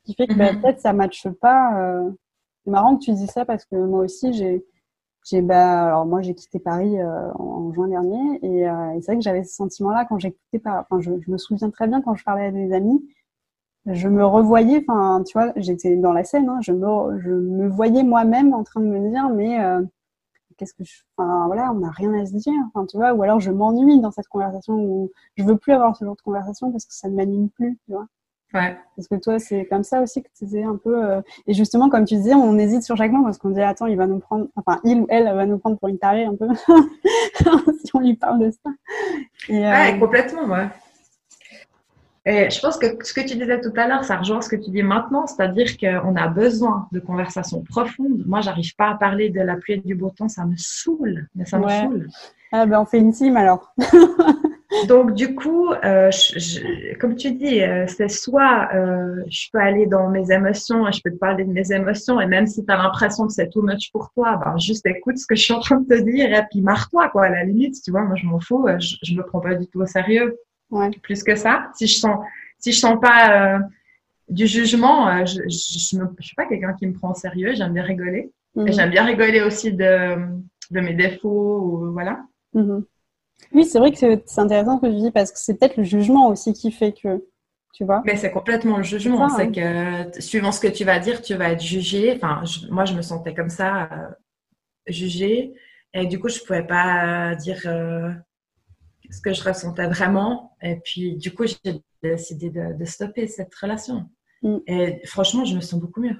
qui 0.05 0.15
fait 0.15 0.27
que 0.27 0.35
bah, 0.35 0.53
mhm. 0.53 0.61
peut-être 0.61 0.81
ça 0.81 0.93
matche 0.93 1.29
pas. 1.41 1.81
Euh. 1.81 2.11
C'est 2.65 2.71
marrant 2.71 2.97
que 2.97 3.05
tu 3.05 3.13
dis 3.13 3.27
ça 3.27 3.45
parce 3.45 3.65
que 3.67 3.77
moi 3.77 4.01
aussi 4.01 4.33
j'ai 4.33 4.65
j'ai 5.27 5.43
bah 5.43 5.87
alors 5.87 6.07
moi 6.07 6.23
j'ai 6.23 6.35
quitté 6.35 6.59
Paris 6.59 7.01
euh, 7.01 7.33
en, 7.35 7.73
juin 7.73 7.89
dernier 7.89 8.39
et, 8.43 8.69
euh, 8.69 8.91
et 8.93 9.01
c'est 9.01 9.13
vrai 9.13 9.17
que 9.17 9.23
j'avais 9.23 9.45
ce 9.45 9.55
sentiment 9.55 9.91
là 9.91 10.07
quand 10.07 10.19
j'ai 10.19 10.33
quitté 10.33 10.59
Paris 10.59 10.85
enfin 10.89 11.01
je, 11.01 11.11
je, 11.21 11.31
me 11.31 11.39
souviens 11.39 11.71
très 11.71 11.89
bien 11.89 12.01
quand 12.03 12.15
je 12.15 12.25
parlais 12.25 12.47
à 12.47 12.51
des 12.51 12.73
amis 12.73 13.03
je 13.87 14.09
me 14.09 14.25
revoyais, 14.25 14.85
enfin, 14.89 15.23
tu 15.27 15.37
vois, 15.39 15.53
j'étais 15.57 15.97
dans 15.97 16.13
la 16.13 16.25
scène, 16.25 16.49
hein, 16.49 16.59
je, 16.63 16.73
me, 16.73 17.21
je 17.21 17.31
me 17.31 17.69
voyais 17.69 18.03
moi-même 18.03 18.55
en 18.55 18.65
train 18.65 18.81
de 18.81 18.87
me 18.87 19.11
dire, 19.11 19.29
mais 19.29 19.63
euh, 19.63 19.83
qu'est-ce 20.57 20.75
que 20.75 20.85
je. 20.85 21.03
Enfin, 21.17 21.47
voilà, 21.47 21.73
on 21.73 21.81
n'a 21.81 21.91
rien 21.91 22.13
à 22.15 22.27
se 22.27 22.33
dire, 22.37 22.55
enfin, 22.69 22.87
tu 22.87 22.97
vois, 22.97 23.13
ou 23.15 23.23
alors 23.23 23.41
je 23.41 23.51
m'ennuie 23.51 24.01
dans 24.01 24.11
cette 24.11 24.29
conversation, 24.29 24.75
ou 24.75 25.13
je 25.37 25.45
veux 25.45 25.59
plus 25.59 25.73
avoir 25.75 25.97
ce 25.97 26.05
genre 26.05 26.17
de 26.17 26.23
conversation 26.23 26.71
parce 26.73 26.87
que 26.87 26.95
ça 26.95 27.09
ne 27.09 27.17
m'anime 27.17 27.51
plus, 27.51 27.79
tu 27.85 27.93
vois. 27.93 28.07
Ouais. 28.55 28.77
Parce 28.97 29.09
que 29.09 29.17
toi, 29.17 29.41
c'est 29.41 29.67
comme 29.67 29.83
ça 29.83 30.01
aussi 30.01 30.23
que 30.23 30.29
tu 30.39 30.45
disais 30.45 30.63
un 30.63 30.77
peu. 30.77 31.05
Euh, 31.05 31.21
et 31.49 31.55
justement, 31.55 31.89
comme 31.91 32.05
tu 32.05 32.15
disais, 32.15 32.35
on 32.35 32.57
hésite 32.57 32.83
sur 32.83 32.97
chaque 32.97 33.11
mot 33.11 33.25
parce 33.25 33.39
qu'on 33.39 33.51
dit 33.51 33.61
attends, 33.61 33.87
il 33.87 33.97
va 33.97 34.07
nous 34.07 34.21
prendre, 34.21 34.47
enfin, 34.55 34.81
il 34.85 35.01
ou 35.01 35.07
elle 35.09 35.25
va 35.25 35.45
nous 35.45 35.59
prendre 35.59 35.77
pour 35.77 35.89
une 35.89 35.99
tarée 35.99 36.25
un 36.25 36.37
peu 36.37 36.47
si 37.85 37.91
on 37.95 37.99
lui 37.99 38.15
parle 38.15 38.39
de 38.39 38.51
ça. 38.51 38.71
Et, 39.49 39.61
ouais, 39.61 39.95
euh, 39.95 39.99
complètement, 39.99 40.45
ouais. 40.45 40.69
Et 42.27 42.49
je 42.49 42.59
pense 42.61 42.79
que 42.79 42.87
ce 43.05 43.13
que 43.13 43.21
tu 43.21 43.37
disais 43.37 43.61
tout 43.61 43.73
à 43.77 43.87
l'heure, 43.87 44.05
ça 44.05 44.17
rejoint 44.17 44.41
ce 44.41 44.49
que 44.49 44.57
tu 44.57 44.71
dis 44.71 44.83
maintenant, 44.83 45.27
c'est-à-dire 45.27 45.77
qu'on 45.77 46.17
a 46.17 46.29
besoin 46.29 46.89
de 46.91 47.01
conversations 47.01 47.63
profondes. 47.63 48.23
Moi, 48.25 48.41
j'arrive 48.41 48.75
pas 48.77 48.89
à 48.89 48.95
parler 48.95 49.29
de 49.29 49.41
la 49.41 49.57
pluie 49.57 49.75
et 49.75 49.77
du 49.79 49.95
beau 49.95 50.11
temps, 50.11 50.29
ça 50.29 50.47
me 50.47 50.55
saoule, 50.57 51.29
mais 51.35 51.45
ça 51.45 51.59
me 51.59 51.69
saoule. 51.69 52.09
Ah 52.51 52.65
ben, 52.65 52.81
on 52.81 52.87
fait 52.87 52.99
une 52.99 53.13
team 53.13 53.37
alors. 53.37 53.75
Donc, 54.89 55.15
du 55.15 55.35
coup, 55.35 55.71
euh, 55.73 56.11
comme 57.01 57.17
tu 57.17 57.33
dis, 57.33 57.63
euh, 57.63 57.87
c'est 57.87 58.09
soit 58.09 58.69
euh, 58.75 59.23
je 59.29 59.49
peux 59.53 59.59
aller 59.59 59.87
dans 59.87 60.09
mes 60.09 60.31
émotions 60.33 60.87
et 60.89 60.93
je 60.93 61.01
peux 61.03 61.11
te 61.11 61.19
parler 61.19 61.45
de 61.45 61.53
mes 61.53 61.73
émotions, 61.73 62.21
et 62.21 62.27
même 62.27 62.47
si 62.47 62.65
tu 62.65 62.73
as 62.73 62.77
l'impression 62.77 63.27
que 63.27 63.33
c'est 63.33 63.51
too 63.51 63.63
much 63.63 63.91
pour 63.93 64.11
toi, 64.15 64.41
ben, 64.45 64.59
juste 64.59 64.87
écoute 64.87 65.19
ce 65.19 65.27
que 65.27 65.35
je 65.35 65.43
suis 65.43 65.55
en 65.55 65.61
train 65.61 65.81
de 65.81 65.87
te 65.87 66.03
dire 66.03 66.33
et 66.33 66.43
puis 66.51 66.61
marre-toi, 66.61 67.09
quoi, 67.11 67.25
à 67.25 67.31
la 67.31 67.45
limite, 67.45 67.77
tu 67.83 67.91
vois, 67.91 68.03
moi 68.03 68.17
je 68.17 68.27
m'en 68.27 68.41
fous, 68.41 68.67
je, 68.79 68.97
je 69.03 69.15
me 69.15 69.23
prends 69.23 69.41
pas 69.41 69.55
du 69.55 69.67
tout 69.67 69.81
au 69.81 69.87
sérieux. 69.87 70.39
Plus 71.03 71.23
que 71.23 71.37
ça. 71.37 71.71
Si 71.75 71.87
je 71.87 71.99
sens, 71.99 72.19
si 72.59 72.73
je 72.73 72.79
sens 72.79 72.99
pas 73.01 73.57
euh, 73.57 73.59
du 74.29 74.47
jugement, 74.47 75.09
euh, 75.09 75.25
je, 75.25 75.43
je, 75.49 75.99
me, 75.99 76.07
je, 76.19 76.27
suis 76.27 76.35
pas 76.35 76.47
quelqu'un 76.47 76.75
qui 76.75 76.87
me 76.87 76.93
prend 76.93 77.13
au 77.13 77.15
sérieux. 77.15 77.55
J'aime 77.55 77.73
bien 77.73 77.83
rigoler. 77.83 78.33
Mhm. 78.55 78.73
j'aime 78.73 78.91
bien 78.91 79.05
rigoler 79.05 79.43
aussi 79.43 79.73
de, 79.73 80.17
de 80.71 80.81
mes 80.81 80.95
défauts. 80.95 81.61
Ou, 81.61 81.93
voilà. 81.93 82.21
Mhm. 82.55 82.85
Oui, 83.53 83.65
c'est 83.65 83.79
vrai 83.79 83.93
que 83.93 83.99
c'est 83.99 84.41
intéressant 84.41 84.77
ce 84.77 84.83
que 84.83 84.93
tu 84.93 85.01
dis 85.01 85.11
parce 85.11 85.31
que 85.31 85.39
c'est 85.39 85.59
peut-être 85.59 85.77
le 85.77 85.85
jugement 85.85 86.29
aussi 86.29 86.53
qui 86.53 86.73
fait 86.73 86.93
que. 86.93 87.25
Tu 87.73 87.85
vois 87.85 88.03
Mais 88.05 88.17
c'est 88.17 88.31
complètement 88.31 88.77
le 88.77 88.85
jugement. 88.85 89.29
C'est 89.29 89.51
que 89.51 90.21
suivant 90.21 90.53
ce 90.53 90.61
que 90.61 90.69
tu 90.69 90.85
vas 90.85 91.01
dire, 91.01 91.21
tu 91.23 91.35
vas 91.35 91.51
être 91.51 91.63
jugé. 91.63 92.15
Enfin, 92.15 92.45
moi, 92.71 92.85
je 92.85 92.95
me 92.95 93.03
sentais 93.03 93.35
comme 93.35 93.49
ça, 93.49 93.89
euh, 93.93 94.11
jugée. 94.87 95.55
Et 95.93 96.07
du 96.07 96.21
coup, 96.21 96.29
je 96.29 96.39
pouvais 96.41 96.67
pas 96.67 97.35
dire 97.35 97.59
ce 97.59 99.21
que 99.21 99.33
je 99.33 99.43
ressentais 99.43 99.89
vraiment. 99.89 100.57
Et 100.63 100.77
puis, 100.77 101.17
du 101.17 101.35
coup, 101.35 101.47
j'ai 101.47 101.83
décidé 102.03 102.51
de, 102.51 102.85
stopper 102.85 103.27
cette 103.27 103.55
relation. 103.55 104.09
Mm. 104.43 104.59
Et 104.67 105.01
franchement, 105.07 105.45
je 105.45 105.57
me 105.57 105.61
sens 105.61 105.81
beaucoup 105.81 106.01
mieux. 106.01 106.17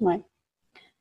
Ouais. 0.00 0.22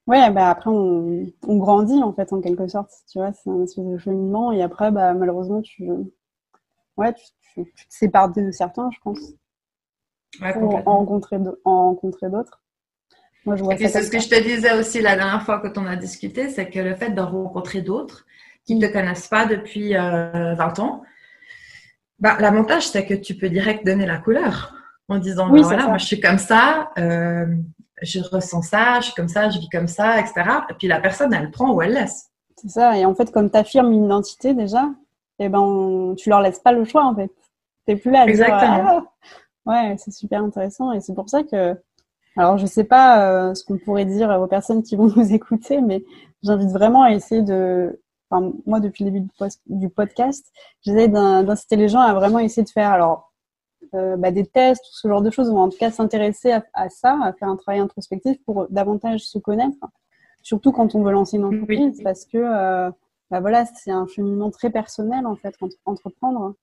Ouais, 0.07 0.31
bah 0.31 0.49
après, 0.49 0.69
on, 0.69 1.31
grandit 1.43 2.01
en 2.01 2.11
fait, 2.13 2.33
en 2.33 2.41
quelque 2.41 2.67
sorte. 2.67 2.91
Tu 3.11 3.19
vois, 3.19 3.31
c'est 3.33 3.49
un 3.49 3.63
espèce 3.63 3.85
de 3.85 3.97
cheminement. 3.97 4.51
Et 4.51 4.61
après, 4.61 4.91
bah, 4.91 5.13
malheureusement, 5.13 5.61
tu, 5.61 5.89
ouais, 6.97 7.13
tu, 7.13 7.63
te 7.63 7.69
sépares 7.89 8.31
de 8.31 8.51
certains, 8.51 8.89
je 8.91 8.99
pense. 9.03 9.19
Ouais, 10.41 10.53
pour 10.53 10.75
en 10.75 10.81
rencontrer, 10.81 11.37
rencontrer 11.65 12.29
d'autres. 12.29 12.63
Moi, 13.45 13.55
je 13.55 13.63
vois 13.63 13.73
et 13.73 13.87
c'est 13.87 14.03
ce 14.03 14.11
que 14.11 14.19
je 14.19 14.29
te 14.29 14.41
disais 14.41 14.77
aussi 14.79 15.01
la 15.01 15.15
dernière 15.15 15.43
fois 15.43 15.59
quand 15.59 15.77
on 15.77 15.85
a 15.85 15.95
discuté, 15.95 16.49
c'est 16.49 16.69
que 16.69 16.79
le 16.79 16.95
fait 16.95 17.09
de 17.09 17.21
rencontrer 17.21 17.81
d'autres, 17.81 18.25
qui 18.65 18.75
ne 18.75 18.87
te 18.87 18.93
connaissent 18.93 19.27
pas 19.27 19.45
depuis 19.45 19.93
20 19.93 19.99
euh, 20.35 20.81
ans, 20.81 21.01
bah, 22.19 22.37
l'avantage, 22.39 22.87
c'est 22.87 23.05
que 23.05 23.15
tu 23.15 23.35
peux 23.35 23.49
direct 23.49 23.85
donner 23.85 24.05
la 24.05 24.19
couleur 24.19 24.75
en 25.09 25.17
disant, 25.17 25.51
oui, 25.51 25.61
bah, 25.61 25.67
voilà, 25.67 25.87
moi 25.87 25.97
je 25.97 26.05
suis 26.05 26.21
comme 26.21 26.37
ça, 26.37 26.91
euh, 26.97 27.47
je 28.01 28.19
ressens 28.31 28.63
ça, 28.63 28.99
je 28.99 29.05
suis 29.05 29.13
comme 29.13 29.27
ça, 29.27 29.49
je 29.49 29.59
vis 29.59 29.69
comme 29.69 29.87
ça, 29.87 30.19
etc. 30.19 30.43
Et 30.69 30.73
puis 30.73 30.87
la 30.87 30.99
personne, 30.99 31.33
elle 31.33 31.51
prend 31.51 31.71
ou 31.71 31.81
elle 31.81 31.93
laisse. 31.93 32.29
C'est 32.57 32.69
ça. 32.69 32.97
Et 32.97 33.05
en 33.05 33.15
fait, 33.15 33.31
comme 33.31 33.49
tu 33.49 33.57
affirmes 33.57 33.91
une 33.91 34.05
identité 34.05 34.53
déjà, 34.53 34.89
eh 35.39 35.49
ben, 35.49 36.13
tu 36.17 36.29
leur 36.29 36.41
laisses 36.41 36.59
pas 36.59 36.71
le 36.71 36.85
choix 36.85 37.05
en 37.05 37.15
fait. 37.15 37.31
Tu 37.87 37.93
n'es 37.93 37.95
plus 37.95 38.11
là 38.11 38.21
à 38.21 38.27
Exactement. 38.27 38.75
Dire, 38.75 39.03
ah, 39.65 39.71
ouais, 39.71 39.95
c'est 39.97 40.11
super 40.11 40.43
intéressant. 40.43 40.91
Et 40.91 41.01
c'est 41.01 41.15
pour 41.15 41.29
ça 41.29 41.43
que, 41.43 41.75
alors 42.37 42.57
je 42.57 42.65
sais 42.65 42.83
pas 42.83 43.25
euh, 43.25 43.53
ce 43.53 43.63
qu'on 43.63 43.77
pourrait 43.77 44.05
dire 44.05 44.29
aux 44.29 44.47
personnes 44.47 44.83
qui 44.83 44.95
vont 44.95 45.07
nous 45.15 45.33
écouter, 45.33 45.81
mais 45.81 46.03
j'invite 46.43 46.69
vraiment 46.69 47.03
à 47.03 47.11
essayer 47.11 47.41
de 47.41 47.99
moi, 48.65 48.79
depuis 48.79 49.03
le 49.03 49.11
début 49.11 49.29
du 49.67 49.89
podcast, 49.89 50.45
j'essaie 50.81 51.07
d'inciter 51.07 51.75
les 51.75 51.89
gens 51.89 51.99
à 51.99 52.13
vraiment 52.13 52.39
essayer 52.39 52.63
de 52.63 52.69
faire 52.69 52.91
alors 52.91 53.30
euh, 53.93 54.17
bah, 54.17 54.31
des 54.31 54.45
tests 54.45 54.83
ou 54.85 54.93
ce 54.93 55.07
genre 55.07 55.21
de 55.21 55.29
choses, 55.29 55.49
ou 55.49 55.57
en 55.57 55.69
tout 55.69 55.77
cas 55.77 55.91
s'intéresser 55.91 56.53
à, 56.73 56.89
ça, 56.89 57.19
à 57.23 57.33
faire 57.33 57.49
un 57.49 57.55
travail 57.55 57.79
introspectif 57.79 58.37
pour 58.45 58.67
davantage 58.69 59.21
se 59.21 59.37
connaître, 59.37 59.77
surtout 60.41 60.71
quand 60.71 60.95
on 60.95 61.03
veut 61.03 61.11
lancer 61.11 61.37
une 61.37 61.45
entreprise, 61.45 62.01
parce 62.03 62.25
que 62.25 62.37
euh, 62.37 62.91
bah, 63.29 63.39
voilà, 63.39 63.65
c'est 63.65 63.91
un 63.91 64.07
cheminement 64.07 64.51
très 64.51 64.69
personnel 64.69 65.25
en 65.25 65.35
fait, 65.35 65.55
entreprendre. 65.85 66.55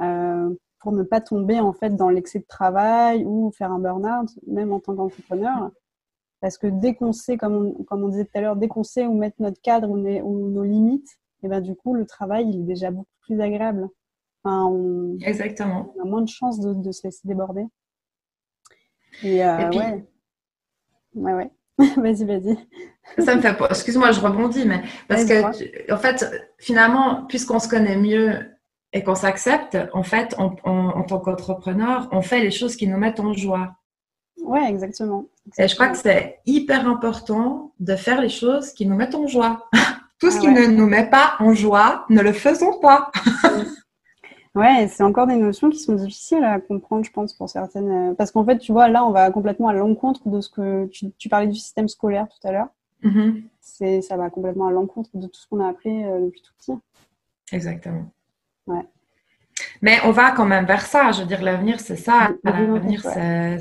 Euh, 0.00 0.54
pour 0.80 0.92
ne 0.92 1.02
pas 1.02 1.20
tomber 1.20 1.58
en 1.58 1.72
fait 1.72 1.96
dans 1.96 2.10
l'excès 2.10 2.38
de 2.38 2.44
travail 2.46 3.24
ou 3.24 3.50
faire 3.50 3.72
un 3.72 3.78
burn-out, 3.78 4.28
même 4.46 4.72
en 4.72 4.80
tant 4.80 4.94
qu'entrepreneur. 4.94 5.70
Parce 6.40 6.58
que 6.58 6.66
dès 6.66 6.94
qu'on 6.94 7.12
sait, 7.12 7.36
comme 7.36 7.54
on, 7.54 7.84
comme 7.84 8.04
on 8.04 8.08
disait 8.08 8.24
tout 8.24 8.38
à 8.38 8.40
l'heure, 8.40 8.56
dès 8.56 8.68
qu'on 8.68 8.84
sait 8.84 9.06
où 9.06 9.14
mettre 9.14 9.36
notre 9.40 9.60
cadre 9.60 9.88
ou, 9.88 9.96
nos 9.96 10.62
limites, 10.62 11.18
et 11.42 11.48
ben 11.48 11.60
du 11.60 11.74
coup, 11.74 11.94
le 11.94 12.06
travail, 12.06 12.48
il 12.50 12.60
est 12.60 12.64
déjà 12.64 12.90
beaucoup 12.90 13.08
plus 13.22 13.40
agréable. 13.40 13.88
Enfin, 14.46 14.64
on, 14.66 15.18
Exactement. 15.22 15.92
On 15.96 16.02
a 16.02 16.04
moins 16.04 16.22
de 16.22 16.28
chances 16.28 16.60
de, 16.60 16.92
se 16.92 17.04
laisser 17.04 17.20
déborder. 17.24 17.64
Et, 19.22 19.44
euh, 19.44 19.68
puis, 19.70 19.78
ouais. 19.78 20.04
Ouais, 21.14 21.32
ouais. 21.34 21.50
vas-y, 21.96 22.24
vas-y. 22.24 22.56
Ça 23.18 23.34
me 23.34 23.40
fait 23.40 23.56
pas. 23.56 23.68
Excuse-moi, 23.68 24.12
je 24.12 24.20
rebondis, 24.20 24.64
mais 24.64 24.82
parce 25.08 25.24
que, 25.24 25.92
en 25.92 25.98
fait, 25.98 26.24
finalement, 26.58 27.24
puisqu'on 27.26 27.58
se 27.58 27.68
connaît 27.68 27.96
mieux 27.96 28.38
et 28.92 29.02
qu'on 29.02 29.16
s'accepte, 29.16 29.76
en 29.92 30.02
fait, 30.04 30.34
en 30.38 31.02
tant 31.02 31.18
qu'entrepreneur, 31.18 32.08
on 32.12 32.22
fait 32.22 32.40
les 32.40 32.52
choses 32.52 32.76
qui 32.76 32.86
nous 32.86 32.98
mettent 32.98 33.20
en 33.20 33.32
joie. 33.32 33.74
Ouais, 34.42 34.68
exactement, 34.68 35.24
Et 35.58 35.66
je 35.66 35.74
crois 35.74 35.88
que 35.88 35.96
c'est 35.96 36.40
hyper 36.46 36.86
important 36.86 37.72
de 37.80 37.96
faire 37.96 38.20
les 38.20 38.28
choses 38.28 38.72
qui 38.72 38.86
nous 38.86 38.94
mettent 38.94 39.14
en 39.14 39.26
joie. 39.26 39.68
Tout 40.20 40.30
ce 40.30 40.36
ah 40.36 40.40
qui 40.40 40.48
ne 40.48 40.66
nous 40.66 40.86
met 40.86 41.10
pas 41.10 41.34
en 41.40 41.52
joie, 41.52 42.06
ne 42.10 42.22
le 42.22 42.32
faisons 42.32 42.78
pas. 42.78 43.10
ouais, 44.56 44.88
c'est 44.88 45.02
encore 45.02 45.26
des 45.26 45.36
notions 45.36 45.70
qui 45.70 45.78
sont 45.78 45.94
difficiles 45.94 46.42
à 46.42 46.58
comprendre, 46.60 47.04
je 47.04 47.12
pense, 47.12 47.32
pour 47.34 47.48
certaines. 47.48 48.16
Parce 48.16 48.32
qu'en 48.32 48.44
fait, 48.44 48.58
tu 48.58 48.72
vois, 48.72 48.88
là, 48.88 49.04
on 49.04 49.12
va 49.12 49.30
complètement 49.30 49.68
à 49.68 49.74
l'encontre 49.74 50.28
de 50.28 50.40
ce 50.40 50.48
que 50.50 50.86
tu, 50.86 51.28
parlais 51.28 51.46
du 51.46 51.58
système 51.58 51.88
scolaire 51.88 52.26
tout 52.28 52.48
à 52.48 52.52
l'heure. 52.52 52.68
Mm-hmm. 53.04 53.42
C'est, 53.60 54.00
ça 54.00 54.16
va 54.16 54.30
complètement 54.30 54.66
à 54.66 54.72
l'encontre 54.72 55.10
de 55.14 55.26
tout 55.26 55.38
ce 55.40 55.46
qu'on 55.46 55.60
a 55.60 55.68
appris 55.68 56.04
euh, 56.04 56.24
depuis 56.24 56.40
tout 56.40 56.52
petit. 56.58 56.72
Exactement. 57.52 58.10
Ouais. 58.66 58.82
Mais 59.82 59.98
on 60.04 60.10
va 60.10 60.32
quand 60.32 60.46
même 60.46 60.66
vers 60.66 60.84
ça. 60.84 61.12
Je 61.12 61.20
veux 61.20 61.26
dire, 61.26 61.42
l'avenir, 61.42 61.78
c'est 61.80 61.96
ça. 61.96 62.30
L'avenir, 62.42 63.02
c'est 63.02 63.58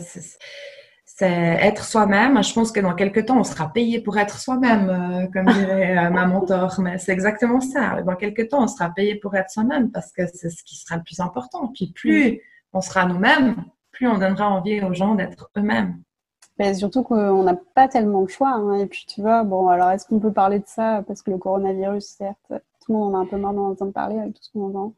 être 1.24 1.84
soi-même. 1.84 2.44
Je 2.44 2.54
pense 2.54 2.72
que 2.72 2.80
dans 2.80 2.94
quelques 2.94 3.26
temps, 3.26 3.40
on 3.40 3.44
sera 3.44 3.72
payé 3.72 4.02
pour 4.02 4.18
être 4.18 4.40
soi-même, 4.40 4.90
euh, 4.90 5.28
comme 5.32 5.46
dirait 5.46 5.98
euh, 5.98 6.10
ma 6.10 6.26
mentor. 6.26 6.76
Mais 6.82 6.98
c'est 6.98 7.14
exactement 7.14 7.62
ça. 7.62 8.02
Dans 8.02 8.16
quelques 8.16 8.50
temps, 8.50 8.64
on 8.64 8.68
sera 8.68 8.90
payé 8.90 9.16
pour 9.16 9.36
être 9.36 9.50
soi-même 9.50 9.92
parce 9.92 10.12
que 10.12 10.28
c'est 10.28 10.50
ce 10.50 10.64
qui 10.64 10.76
sera 10.76 10.98
le 10.98 11.04
plus 11.04 11.20
important. 11.20 11.72
Puis 11.74 11.92
plus 11.94 12.42
on 12.74 12.82
sera 12.82 13.06
nous-mêmes, 13.06 13.56
plus 13.92 14.08
on 14.08 14.18
donnera 14.18 14.50
envie 14.50 14.82
aux 14.82 14.94
gens 14.94 15.16
d'être 15.16 15.50
eux-mêmes. 15.58 16.02
Mais 16.58 16.74
surtout 16.74 17.04
qu'on 17.04 17.44
n'a 17.44 17.56
pas 17.74 17.88
tellement 17.88 18.22
le 18.22 18.28
choix. 18.28 18.54
Hein. 18.54 18.76
Et 18.80 18.86
puis, 18.86 19.06
tu 19.08 19.22
vois, 19.22 19.44
bon, 19.44 19.68
alors 19.68 19.92
est-ce 19.92 20.06
qu'on 20.08 20.20
peut 20.20 20.32
parler 20.32 20.60
de 20.60 20.68
ça? 20.68 21.04
Parce 21.06 21.22
que 21.22 21.32
le 21.32 21.38
coronavirus, 21.38 22.06
certes, 22.06 22.38
tout 22.50 22.94
le 22.94 22.98
monde 22.98 23.16
en 23.16 23.20
a 23.20 23.22
un 23.24 23.26
peu 23.26 23.38
marre 23.38 23.54
d'en 23.54 23.70
entendre 23.72 23.92
parler 23.92 24.20
avec 24.20 24.36
tout 24.36 24.44
ce 24.44 24.52
qu'on 24.52 24.70
entend. 24.70 24.94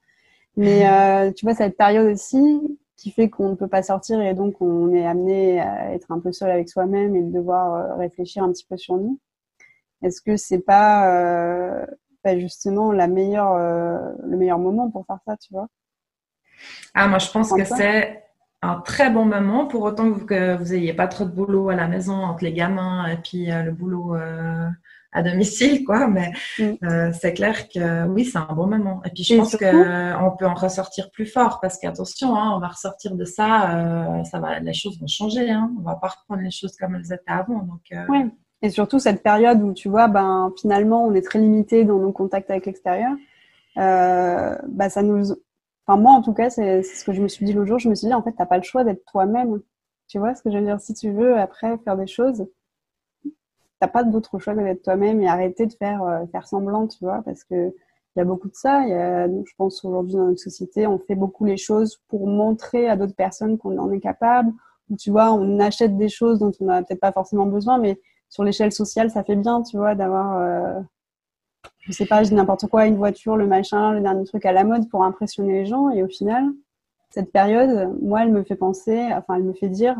Mais 0.56 0.88
euh, 0.89 1.32
tu 1.32 1.45
vois, 1.45 1.56
cette 1.56 1.77
période 1.77 2.12
aussi 2.12 2.77
qui 2.97 3.12
fait 3.12 3.29
qu'on 3.29 3.49
ne 3.49 3.55
peut 3.55 3.67
pas 3.67 3.83
sortir 3.83 4.19
et 4.21 4.33
donc 4.33 4.60
on 4.60 4.91
est 4.91 5.05
amené 5.05 5.62
à 5.62 5.93
être 5.93 6.12
un 6.12 6.19
peu 6.19 6.31
seul 6.31 6.49
avec 6.49 6.67
soi-même 6.67 7.15
et 7.15 7.21
de 7.21 7.31
devoir 7.31 7.75
euh, 7.75 7.95
réfléchir 7.95 8.43
un 8.43 8.51
petit 8.51 8.65
peu 8.67 8.75
sur 8.75 8.97
nous. 8.97 9.19
Est-ce 10.03 10.21
que 10.21 10.36
c'est 10.36 10.60
pas, 10.60 11.10
euh, 11.12 11.86
justement 12.38 12.91
la 12.91 13.07
meilleure, 13.07 13.57
le 13.57 14.36
meilleur 14.36 14.60
moment 14.60 14.91
pour 14.91 15.05
faire 15.05 15.19
ça, 15.25 15.38
tu 15.38 15.53
vois? 15.53 15.67
Ah, 16.93 17.07
moi 17.07 17.19
je 17.19 17.31
pense 17.31 17.53
que 17.53 17.63
c'est 17.63 18.21
un 18.62 18.81
très 18.81 19.10
bon 19.10 19.23
moment 19.23 19.65
pour 19.65 19.83
autant 19.83 20.12
que 20.12 20.57
vous 20.57 20.73
n'ayez 20.73 20.93
pas 20.93 21.07
trop 21.07 21.23
de 21.23 21.29
boulot 21.29 21.69
à 21.69 21.75
la 21.75 21.88
maison 21.88 22.15
entre 22.15 22.43
les 22.43 22.51
gamins 22.51 23.07
et 23.07 23.15
puis 23.15 23.45
le 23.45 23.71
boulot 23.71 24.17
à 25.11 25.23
domicile, 25.23 25.83
quoi. 25.85 26.07
Mais 26.07 26.31
mm. 26.59 26.63
euh, 26.83 27.11
c'est 27.13 27.33
clair 27.33 27.69
que 27.69 28.07
oui, 28.07 28.25
c'est 28.25 28.37
un 28.37 28.53
bon 28.53 28.67
moment. 28.67 29.01
Et 29.05 29.09
puis 29.09 29.23
je 29.23 29.35
pense 29.35 29.55
qu'on 29.55 30.35
peut 30.37 30.45
en 30.45 30.53
ressortir 30.53 31.11
plus 31.11 31.25
fort 31.25 31.59
parce 31.61 31.77
qu'attention, 31.77 32.35
hein, 32.35 32.53
on 32.55 32.59
va 32.59 32.67
ressortir 32.67 33.15
de 33.15 33.25
ça, 33.25 33.75
euh, 33.75 34.23
ça 34.25 34.39
va, 34.39 34.59
les 34.59 34.73
choses 34.73 34.99
vont 34.99 35.07
changer. 35.07 35.49
Hein. 35.49 35.71
On 35.79 35.81
va 35.81 35.95
pas 35.95 36.09
reprendre 36.09 36.41
les 36.41 36.51
choses 36.51 36.75
comme 36.77 36.95
elles 36.95 37.13
étaient 37.13 37.23
avant. 37.27 37.59
Donc, 37.59 37.81
euh, 37.93 38.05
oui. 38.09 38.31
Et 38.63 38.69
surtout 38.69 38.97
cette 38.97 39.21
période 39.21 39.61
où 39.61 39.73
tu 39.73 39.87
vois, 39.87 40.07
ben 40.07 40.51
finalement, 40.59 41.05
on 41.05 41.13
est 41.13 41.21
très 41.21 41.37
limité 41.37 41.85
dans 41.85 41.99
nos 41.99 42.11
contacts 42.11 42.49
avec 42.49 42.65
l'extérieur. 42.65 43.13
bah 43.75 44.89
ça 44.89 45.03
nous, 45.03 45.31
enfin 45.85 46.01
moi 46.01 46.13
en 46.13 46.23
tout 46.23 46.33
cas, 46.33 46.49
c'est 46.49 46.81
ce 46.81 47.03
que 47.03 47.13
je 47.13 47.21
me 47.21 47.27
suis 47.27 47.45
dit 47.45 47.53
l'autre 47.53 47.67
jour. 47.67 47.77
Je 47.77 47.87
me 47.87 47.93
suis 47.93 48.07
dit 48.07 48.13
en 48.15 48.23
fait, 48.23 48.33
t'as 48.35 48.47
pas 48.47 48.57
le 48.57 48.63
choix 48.63 48.83
d'être 48.83 49.05
toi-même. 49.11 49.61
Tu 50.07 50.17
vois 50.17 50.33
ce 50.33 50.41
que 50.41 50.49
je 50.49 50.57
veux 50.57 50.63
dire? 50.63 50.79
Si 50.79 50.95
tu 50.95 51.11
veux 51.11 51.37
après 51.37 51.77
faire 51.83 51.97
des 51.97 52.07
choses, 52.07 52.47
t'as 53.79 53.87
pas 53.87 54.03
d'autre 54.03 54.39
choix 54.39 54.55
que 54.55 54.59
d'être 54.59 54.83
toi-même 54.83 55.21
et 55.21 55.27
arrêter 55.27 55.65
de 55.65 55.73
faire, 55.73 56.03
euh, 56.03 56.25
faire 56.31 56.47
semblant, 56.47 56.87
tu 56.87 56.99
vois, 57.01 57.21
parce 57.23 57.43
que 57.43 57.73
il 58.15 58.19
y 58.19 58.21
a 58.21 58.25
beaucoup 58.25 58.47
de 58.47 58.55
ça. 58.55 58.87
Y 58.87 58.93
a, 58.93 59.27
je 59.27 59.53
pense 59.57 59.85
aujourd'hui 59.85 60.15
dans 60.15 60.25
notre 60.25 60.39
société, 60.39 60.87
on 60.87 60.97
fait 60.97 61.13
beaucoup 61.13 61.45
les 61.45 61.57
choses 61.57 62.01
pour 62.07 62.27
montrer 62.27 62.89
à 62.89 62.95
d'autres 62.95 63.15
personnes 63.15 63.59
qu'on 63.59 63.77
en 63.77 63.91
est 63.91 63.99
capable. 63.99 64.51
Ou 64.89 64.95
tu 64.95 65.11
vois, 65.11 65.31
on 65.31 65.59
achète 65.59 65.95
des 65.97 66.09
choses 66.09 66.39
dont 66.39 66.51
on 66.59 66.65
n'a 66.65 66.81
peut-être 66.81 66.99
pas 66.99 67.11
forcément 67.11 67.45
besoin, 67.45 67.77
mais 67.77 67.99
sur 68.29 68.43
l'échelle 68.43 68.71
sociale, 68.71 69.11
ça 69.11 69.23
fait 69.23 69.35
bien, 69.35 69.61
tu 69.61 69.77
vois, 69.77 69.93
d'avoir, 69.93 70.39
euh, 70.39 70.79
je 71.81 71.91
sais 71.91 72.07
pas, 72.07 72.23
n'importe 72.23 72.67
quoi, 72.67 72.87
une 72.87 72.95
voiture, 72.95 73.37
le 73.37 73.45
machin, 73.45 73.91
le 73.93 74.01
dernier 74.01 74.23
truc 74.25 74.45
à 74.47 74.51
la 74.51 74.63
mode 74.63 74.89
pour 74.89 75.03
impressionner 75.03 75.53
les 75.53 75.65
gens. 75.67 75.91
Et 75.91 76.01
au 76.01 76.07
final, 76.07 76.45
cette 77.11 77.31
période, 77.31 77.95
moi, 78.01 78.23
elle 78.23 78.31
me 78.31 78.43
fait 78.43 78.55
penser, 78.55 79.09
enfin, 79.13 79.35
elle 79.35 79.43
me 79.43 79.53
fait 79.53 79.69
dire, 79.69 79.95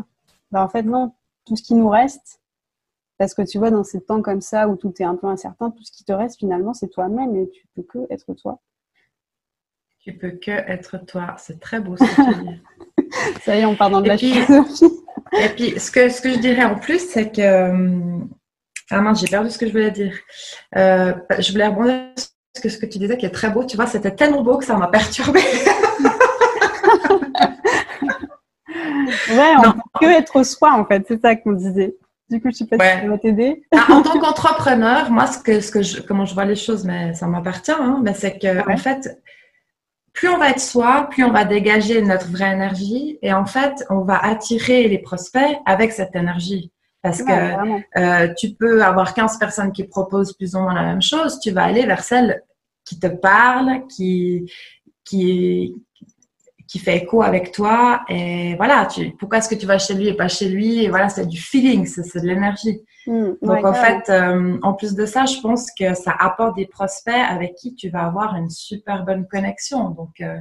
bah, 0.50 0.64
en 0.64 0.68
fait, 0.68 0.82
non, 0.82 1.12
tout 1.46 1.54
ce 1.54 1.62
qui 1.62 1.74
nous 1.74 1.88
reste, 1.88 2.40
parce 3.18 3.34
que 3.34 3.42
tu 3.42 3.58
vois, 3.58 3.70
dans 3.70 3.84
ces 3.84 4.00
temps 4.00 4.22
comme 4.22 4.40
ça 4.40 4.68
où 4.68 4.76
tout 4.76 4.94
est 5.00 5.04
un 5.04 5.16
peu 5.16 5.26
incertain, 5.26 5.70
tout 5.70 5.82
ce 5.82 5.90
qui 5.90 6.04
te 6.04 6.12
reste 6.12 6.38
finalement, 6.38 6.72
c'est 6.72 6.88
toi-même 6.88 7.34
et 7.34 7.50
tu 7.50 7.66
peux 7.74 7.82
que 7.82 7.98
être 8.10 8.32
toi. 8.34 8.60
Tu 10.00 10.12
peux 10.16 10.30
que 10.30 10.52
être 10.52 11.04
toi. 11.04 11.34
C'est 11.36 11.58
très 11.58 11.80
beau 11.80 11.96
ce 11.96 12.04
que 12.04 12.32
tu 12.32 12.44
dis. 12.44 12.62
ça 13.42 13.56
y 13.56 13.60
est, 13.60 13.64
on 13.64 13.74
part 13.74 13.90
dans 13.90 14.00
de 14.00 14.08
la 14.08 14.14
Et 14.14 15.48
puis, 15.56 15.78
ce 15.78 15.90
que, 15.90 16.08
ce 16.08 16.20
que 16.20 16.30
je 16.30 16.38
dirais 16.38 16.64
en 16.64 16.76
plus, 16.76 17.00
c'est 17.00 17.32
que. 17.32 17.40
Euh, 17.40 18.18
ah 18.90 19.00
mince, 19.02 19.20
j'ai 19.20 19.26
perdu 19.26 19.50
ce 19.50 19.58
que 19.58 19.66
je 19.66 19.72
voulais 19.72 19.90
dire. 19.90 20.16
Euh, 20.76 21.12
je 21.38 21.52
voulais 21.52 21.66
rebondir 21.66 22.12
sur 22.56 22.70
ce 22.70 22.78
que 22.78 22.86
tu 22.86 22.98
disais 22.98 23.18
qui 23.18 23.26
est 23.26 23.30
très 23.30 23.50
beau. 23.50 23.64
Tu 23.64 23.76
vois, 23.76 23.86
c'était 23.86 24.14
tellement 24.14 24.42
beau 24.42 24.56
que 24.56 24.64
ça 24.64 24.76
m'a 24.76 24.86
perturbée. 24.86 25.40
ouais, 29.30 29.54
on 29.58 29.72
peut 29.72 29.80
que 30.00 30.06
être 30.06 30.42
soi 30.44 30.72
en 30.72 30.86
fait, 30.86 31.04
c'est 31.06 31.20
ça 31.20 31.36
qu'on 31.36 31.52
disait. 31.52 31.96
Du 32.30 32.40
coup, 32.40 32.50
je 32.50 32.56
sais 32.56 32.66
pas 32.66 32.76
si 32.78 33.00
ça 33.02 33.08
va 33.08 33.18
t'aider. 33.18 33.62
Ah, 33.72 33.92
en 33.92 34.02
tant 34.02 34.18
qu'entrepreneur, 34.20 35.10
moi, 35.10 35.26
ce 35.26 35.38
que, 35.38 35.60
ce 35.60 35.70
que 35.70 35.82
je, 35.82 36.00
comment 36.02 36.24
je 36.24 36.34
vois 36.34 36.44
les 36.44 36.56
choses, 36.56 36.84
mais 36.84 37.14
ça 37.14 37.26
m'appartient, 37.26 37.72
hein, 37.72 38.00
mais 38.02 38.14
c'est 38.14 38.38
que, 38.38 38.70
en 38.70 38.76
fait, 38.76 39.20
plus 40.12 40.28
on 40.28 40.38
va 40.38 40.50
être 40.50 40.60
soi, 40.60 41.08
plus 41.10 41.24
on 41.24 41.30
va 41.30 41.44
dégager 41.44 42.02
notre 42.02 42.30
vraie 42.30 42.52
énergie 42.52 43.18
et 43.22 43.32
en 43.32 43.46
fait, 43.46 43.84
on 43.88 44.00
va 44.00 44.18
attirer 44.18 44.88
les 44.88 44.98
prospects 44.98 45.58
avec 45.64 45.92
cette 45.92 46.14
énergie. 46.16 46.72
Parce 47.02 47.22
que 47.22 47.30
euh, 47.96 48.34
tu 48.36 48.54
peux 48.54 48.82
avoir 48.82 49.14
15 49.14 49.38
personnes 49.38 49.72
qui 49.72 49.84
proposent 49.84 50.32
plus 50.32 50.56
ou 50.56 50.60
moins 50.60 50.74
la 50.74 50.82
même 50.82 51.02
chose, 51.02 51.38
tu 51.38 51.52
vas 51.52 51.64
aller 51.64 51.86
vers 51.86 52.02
celle 52.02 52.42
qui 52.84 52.98
te 52.98 53.06
parle, 53.06 53.86
qui, 53.86 54.50
qui, 55.04 55.76
qui 56.68 56.78
fait 56.78 56.98
écho 56.98 57.22
avec 57.22 57.50
toi. 57.50 58.02
Et 58.08 58.54
voilà, 58.56 58.86
tu, 58.86 59.10
pourquoi 59.18 59.38
est-ce 59.38 59.48
que 59.48 59.54
tu 59.54 59.66
vas 59.66 59.78
chez 59.78 59.94
lui 59.94 60.08
et 60.08 60.14
pas 60.14 60.28
chez 60.28 60.48
lui? 60.48 60.84
Et 60.84 60.90
voilà, 60.90 61.08
c'est 61.08 61.26
du 61.26 61.40
feeling, 61.40 61.86
c'est 61.86 62.20
de 62.20 62.26
l'énergie. 62.26 62.84
Hmm, 63.06 63.32
Donc 63.40 63.64
en 63.64 63.72
fait, 63.72 64.10
euh, 64.10 64.58
en 64.62 64.74
plus 64.74 64.94
de 64.94 65.06
ça, 65.06 65.24
je 65.24 65.40
pense 65.40 65.70
que 65.72 65.94
ça 65.94 66.14
apporte 66.20 66.56
des 66.56 66.66
prospects 66.66 67.14
avec 67.14 67.54
qui 67.54 67.74
tu 67.74 67.88
vas 67.88 68.04
avoir 68.04 68.36
une 68.36 68.50
super 68.50 69.04
bonne 69.04 69.26
connexion. 69.26 69.90
Donc 69.90 70.20
euh, 70.20 70.38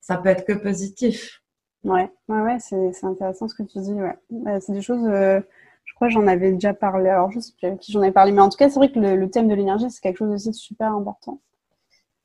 ça 0.00 0.16
peut 0.16 0.30
être 0.30 0.46
que 0.46 0.54
positif. 0.54 1.42
Ouais, 1.84 2.10
ouais, 2.28 2.40
ouais 2.40 2.56
c'est 2.58 3.04
intéressant 3.04 3.46
ce 3.46 3.54
que 3.54 3.62
tu 3.64 3.78
dis. 3.78 3.92
Ouais. 3.92 4.60
c'est 4.60 4.72
des 4.72 4.82
choses. 4.82 5.06
Euh, 5.06 5.40
je 5.84 5.94
crois 5.94 6.08
que 6.08 6.14
j'en 6.14 6.26
avais 6.28 6.52
déjà 6.52 6.72
parlé. 6.72 7.10
Alors 7.10 7.30
je 7.30 7.40
sais 7.40 7.52
plus 7.58 7.66
avec 7.66 7.80
qui 7.80 7.92
j'en 7.92 8.00
avais 8.00 8.12
parlé, 8.12 8.32
mais 8.32 8.40
en 8.40 8.48
tout 8.48 8.56
cas, 8.56 8.70
c'est 8.70 8.78
vrai 8.78 8.90
que 8.90 8.98
le 8.98 9.30
thème 9.30 9.48
de 9.48 9.54
l'énergie, 9.54 9.90
c'est 9.90 10.00
quelque 10.00 10.16
chose 10.16 10.32
aussi 10.32 10.48
de 10.48 10.54
super 10.54 10.94
important. 10.94 11.40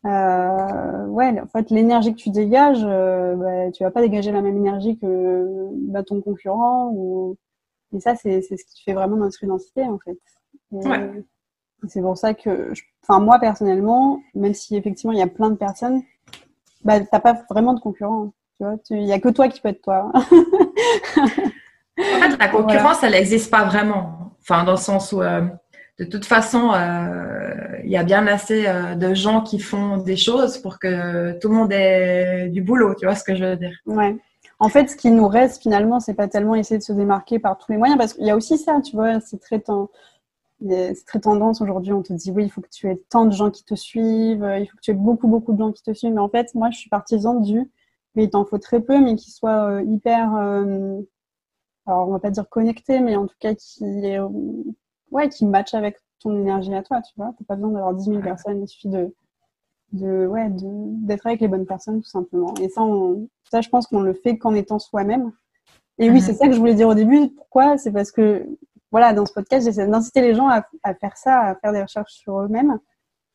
Euh, 0.07 1.05
ouais, 1.07 1.39
en 1.39 1.47
fait, 1.47 1.69
l'énergie 1.69 2.13
que 2.13 2.19
tu 2.19 2.29
dégages, 2.29 2.83
euh, 2.83 3.35
bah, 3.35 3.71
tu 3.71 3.83
vas 3.83 3.91
pas 3.91 4.01
dégager 4.01 4.31
la 4.31 4.41
même 4.41 4.57
énergie 4.57 4.97
que 4.97 5.69
bah, 5.89 6.03
ton 6.03 6.21
concurrent. 6.21 6.91
Ou... 6.93 7.35
Et 7.95 7.99
ça, 7.99 8.15
c'est 8.15 8.41
ce 8.41 8.55
qui 8.55 8.83
fait 8.83 8.93
vraiment 8.93 9.17
notre 9.17 9.43
identité, 9.43 9.83
en 9.83 9.99
fait. 9.99 10.17
C'est 11.87 12.01
pour 12.01 12.17
ça 12.17 12.33
que, 12.33 12.71
enfin, 13.03 13.19
moi, 13.19 13.39
personnellement, 13.39 14.21
même 14.33 14.53
si 14.53 14.75
effectivement, 14.75 15.11
il 15.13 15.19
y 15.19 15.23
a 15.23 15.27
plein 15.27 15.49
de 15.49 15.55
personnes, 15.55 16.01
bah, 16.83 16.99
t'as 16.99 17.19
pas 17.19 17.33
vraiment 17.49 17.73
de 17.73 17.79
concurrent. 17.79 18.31
Tu 18.57 18.63
vois, 18.63 18.75
il 18.91 19.05
y 19.05 19.13
a 19.13 19.19
que 19.19 19.29
toi 19.29 19.47
qui 19.49 19.61
peux 19.61 19.69
être 19.69 19.81
toi. 19.81 20.11
en 20.15 20.21
fait, 21.99 22.37
la 22.39 22.47
concurrence, 22.51 23.03
elle 23.03 23.11
n'existe 23.11 23.51
pas 23.51 23.65
vraiment. 23.65 24.31
Enfin, 24.41 24.63
dans 24.63 24.71
le 24.71 24.77
sens 24.77 25.11
où, 25.11 25.21
euh, 25.21 25.41
de 25.99 26.05
toute 26.05 26.25
façon, 26.25 26.71
euh, 26.73 27.79
il 27.83 27.89
y 27.89 27.97
a 27.97 28.03
bien 28.03 28.27
assez 28.27 28.67
euh, 28.67 28.93
de 28.95 29.15
gens 29.15 29.41
qui 29.41 29.59
font 29.59 29.97
des 29.97 30.15
choses 30.15 30.59
pour 30.59 30.77
que 30.77 31.37
tout 31.39 31.49
le 31.49 31.55
monde 31.55 31.71
ait 31.71 32.49
du 32.49 32.61
boulot, 32.61 32.93
tu 32.93 33.05
vois 33.05 33.15
ce 33.15 33.23
que 33.23 33.35
je 33.35 33.43
veux 33.43 33.55
dire? 33.55 33.75
Ouais. 33.87 34.15
En 34.59 34.69
fait, 34.69 34.89
ce 34.89 34.95
qui 34.95 35.09
nous 35.09 35.27
reste 35.27 35.61
finalement, 35.61 35.99
c'est 35.99 36.13
pas 36.13 36.27
tellement 36.27 36.55
essayer 36.55 36.77
de 36.77 36.83
se 36.83 36.93
démarquer 36.93 37.39
par 37.39 37.57
tous 37.57 37.71
les 37.71 37.77
moyens, 37.77 37.97
parce 37.97 38.13
qu'il 38.13 38.25
y 38.25 38.29
a 38.29 38.35
aussi 38.35 38.57
ça, 38.57 38.79
tu 38.81 38.95
vois, 38.95 39.19
c'est 39.19 39.39
très, 39.39 39.59
tendance 41.19 41.61
aujourd'hui. 41.61 41.93
On 41.93 42.03
te 42.03 42.13
dit 42.13 42.31
oui, 42.31 42.45
il 42.45 42.49
faut 42.49 42.61
que 42.61 42.69
tu 42.69 42.87
aies 42.89 43.01
tant 43.09 43.25
de 43.25 43.31
gens 43.31 43.49
qui 43.49 43.63
te 43.63 43.75
suivent, 43.75 44.47
il 44.59 44.67
faut 44.67 44.77
que 44.77 44.81
tu 44.81 44.91
aies 44.91 44.95
beaucoup, 44.95 45.27
beaucoup 45.27 45.53
de 45.53 45.59
gens 45.59 45.71
qui 45.71 45.83
te 45.83 45.93
suivent. 45.93 46.13
Mais 46.13 46.21
en 46.21 46.29
fait, 46.29 46.53
moi, 46.53 46.69
je 46.71 46.77
suis 46.77 46.89
partisan 46.89 47.39
du 47.39 47.71
mais 48.15 48.23
il 48.23 48.29
t'en 48.31 48.45
faut 48.45 48.57
très 48.57 48.81
peu, 48.81 48.99
mais 48.99 49.15
qui 49.15 49.29
soit 49.29 49.79
hyper, 49.83 50.33
alors 50.35 52.07
on 52.07 52.11
va 52.11 52.19
pas 52.19 52.31
dire 52.31 52.49
connecté, 52.49 52.99
mais 52.99 53.15
en 53.15 53.27
tout 53.27 53.35
cas 53.39 53.53
qui 53.53 53.83
est, 53.83 54.17
ouais, 55.11 55.29
qui 55.29 55.45
match 55.45 55.73
avec 55.73 55.97
ton 56.19 56.35
énergie 56.37 56.73
à 56.73 56.83
toi, 56.83 57.01
tu 57.01 57.13
vois. 57.17 57.33
T'as 57.37 57.45
pas 57.45 57.55
besoin 57.55 57.71
d'avoir 57.71 57.93
10 57.93 58.05
000 58.05 58.21
personnes, 58.21 58.61
il 58.61 58.67
suffit 58.67 58.89
de, 58.89 59.13
de, 59.93 60.27
ouais, 60.27 60.47
d'être 60.51 61.25
avec 61.27 61.41
les 61.41 61.47
bonnes 61.47 61.65
personnes, 61.65 62.01
tout 62.01 62.09
simplement. 62.09 62.53
Et 62.61 62.69
ça, 62.69 62.81
ça 63.49 63.61
je 63.61 63.69
pense 63.69 63.87
qu'on 63.87 64.01
le 64.01 64.13
fait 64.13 64.37
qu'en 64.37 64.53
étant 64.53 64.79
soi-même. 64.79 65.31
Et 65.99 66.09
oui, 66.09 66.15
mhm. 66.17 66.21
c'est 66.21 66.33
ça 66.33 66.47
que 66.47 66.53
je 66.53 66.59
voulais 66.59 66.75
dire 66.75 66.87
au 66.87 66.93
début. 66.93 67.29
Pourquoi? 67.29 67.77
C'est 67.77 67.91
parce 67.91 68.11
que, 68.11 68.47
voilà, 68.91 69.13
dans 69.13 69.25
ce 69.25 69.33
podcast, 69.33 69.65
j'essaie 69.65 69.87
d'inciter 69.87 70.21
les 70.21 70.33
gens 70.33 70.47
à, 70.47 70.65
à, 70.83 70.93
faire 70.93 71.17
ça, 71.17 71.41
à 71.41 71.55
faire 71.55 71.71
des 71.71 71.81
recherches 71.81 72.13
sur 72.13 72.39
eux-mêmes. 72.39 72.79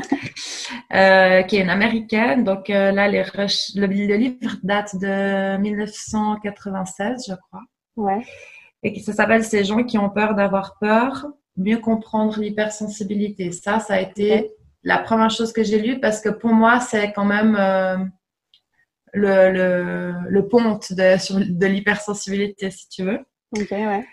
euh, 0.94 1.44
qui 1.44 1.58
est 1.58 1.62
une 1.62 1.70
américaine. 1.70 2.44
Donc 2.44 2.72
euh, 2.72 2.92
là, 2.92 3.08
les 3.08 3.24
le, 3.76 3.86
livre 3.86 4.56
date 4.64 4.96
de 4.96 5.58
1996, 5.58 7.26
je 7.30 7.36
crois. 7.36 7.62
Ouais. 7.98 8.26
Et 8.82 9.00
ça 9.00 9.14
s'appelle 9.14 9.44
Ces 9.44 9.64
gens 9.64 9.84
qui 9.84 10.00
ont 10.00 10.10
peur 10.10 10.34
d'avoir 10.34 10.80
peur, 10.80 11.28
mieux 11.56 11.78
comprendre 11.78 12.40
l'hypersensibilité. 12.40 13.52
Ça, 13.52 13.80
ça 13.80 13.94
a 13.94 14.00
été 14.00 14.54
la 14.84 14.98
première 14.98 15.30
chose 15.30 15.54
que 15.54 15.64
j'ai 15.64 15.80
lue 15.80 16.00
parce 16.00 16.20
que 16.20 16.30
pour 16.30 16.52
moi, 16.52 16.80
c'est 16.80 17.14
quand 17.14 17.26
même 17.26 17.56
euh, 17.60 17.98
le, 19.14 19.52
le, 19.52 20.14
le 20.30 20.48
ponte 20.48 20.92
de, 20.94 21.18
sur, 21.18 21.38
de 21.40 21.66
l'hypersensibilité, 21.66 22.72
si 22.72 22.90
tu 22.90 23.04
veux. 23.04 23.20
Ok, 23.58 23.72
ouais. 23.72 24.06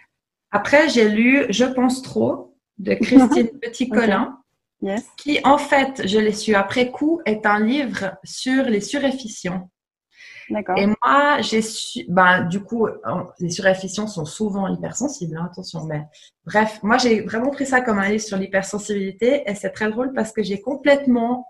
Après, 0.50 0.88
j'ai 0.88 1.08
lu 1.08 1.46
Je 1.50 1.64
pense 1.64 2.02
trop 2.02 2.56
de 2.78 2.94
Christine 2.94 3.48
Petit-Colin. 3.62 4.36
Yes. 4.82 5.06
Qui, 5.16 5.40
en 5.44 5.58
fait, 5.58 6.06
je 6.06 6.18
l'ai 6.18 6.32
su 6.32 6.54
après 6.54 6.90
coup, 6.90 7.20
est 7.26 7.44
un 7.44 7.60
livre 7.60 8.16
sur 8.24 8.64
les 8.64 8.80
surefficients. 8.80 9.70
D'accord. 10.48 10.76
Et 10.78 10.86
moi, 10.86 11.40
j'ai 11.42 11.62
su, 11.62 12.04
ben, 12.08 12.44
du 12.44 12.60
coup, 12.60 12.88
les 13.38 13.50
surefficients 13.50 14.08
sont 14.08 14.24
souvent 14.24 14.66
hypersensibles, 14.68 15.36
hein, 15.36 15.48
attention, 15.50 15.84
mais 15.84 16.02
bref, 16.44 16.80
moi, 16.82 16.98
j'ai 16.98 17.20
vraiment 17.20 17.50
pris 17.50 17.66
ça 17.66 17.82
comme 17.82 17.98
un 17.98 18.08
livre 18.08 18.24
sur 18.24 18.36
l'hypersensibilité 18.36 19.44
et 19.46 19.54
c'est 19.54 19.70
très 19.70 19.90
drôle 19.90 20.12
parce 20.12 20.32
que 20.32 20.42
j'ai 20.42 20.60
complètement 20.60 21.46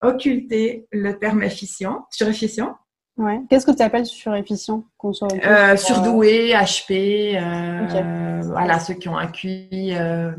occulté 0.00 0.86
le 0.92 1.18
terme 1.18 1.42
efficient, 1.42 2.06
surefficient. 2.10 2.76
Ouais. 3.18 3.40
Qu'est-ce 3.50 3.66
que 3.66 3.72
tu 3.72 3.82
appelles 3.82 4.06
surefficient 4.06 4.84
euh, 5.04 5.76
Surdoué, 5.76 6.52
HP, 6.52 7.36
euh, 7.36 8.40
voilà, 8.44 8.78
ceux 8.78 8.94
qui 8.94 9.08
ont 9.08 9.18
un 9.18 9.26
QI, 9.26 9.92
euh, 9.96 10.30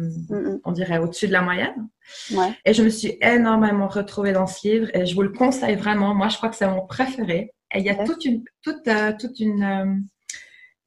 on 0.64 0.72
dirait 0.72 0.98
au-dessus 0.98 1.28
de 1.28 1.34
la 1.34 1.42
moyenne. 1.42 1.90
Ouais. 2.32 2.58
Et 2.64 2.74
je 2.74 2.82
me 2.82 2.90
suis 2.90 3.18
énormément 3.22 3.90
retrouvée 3.90 4.32
dans 4.32 4.48
ce 4.48 4.66
livre 4.66 4.88
et 4.94 5.06
je 5.06 5.14
vous 5.14 5.24
le 5.24 5.30
conseille 5.30 5.76
vraiment. 5.76 6.16
Moi, 6.16 6.30
je 6.30 6.38
crois 6.38 6.48
que 6.48 6.56
c'est 6.56 6.70
mon 6.70 6.88
préféré. 6.88 7.54
Et 7.76 7.80
il 7.80 7.86
y 7.86 7.90
a 7.90 7.96
toute 7.96 8.24
une, 8.24 8.46
toute, 8.64 8.88
euh, 8.88 9.12
toute 9.20 9.42
une, 9.42 10.06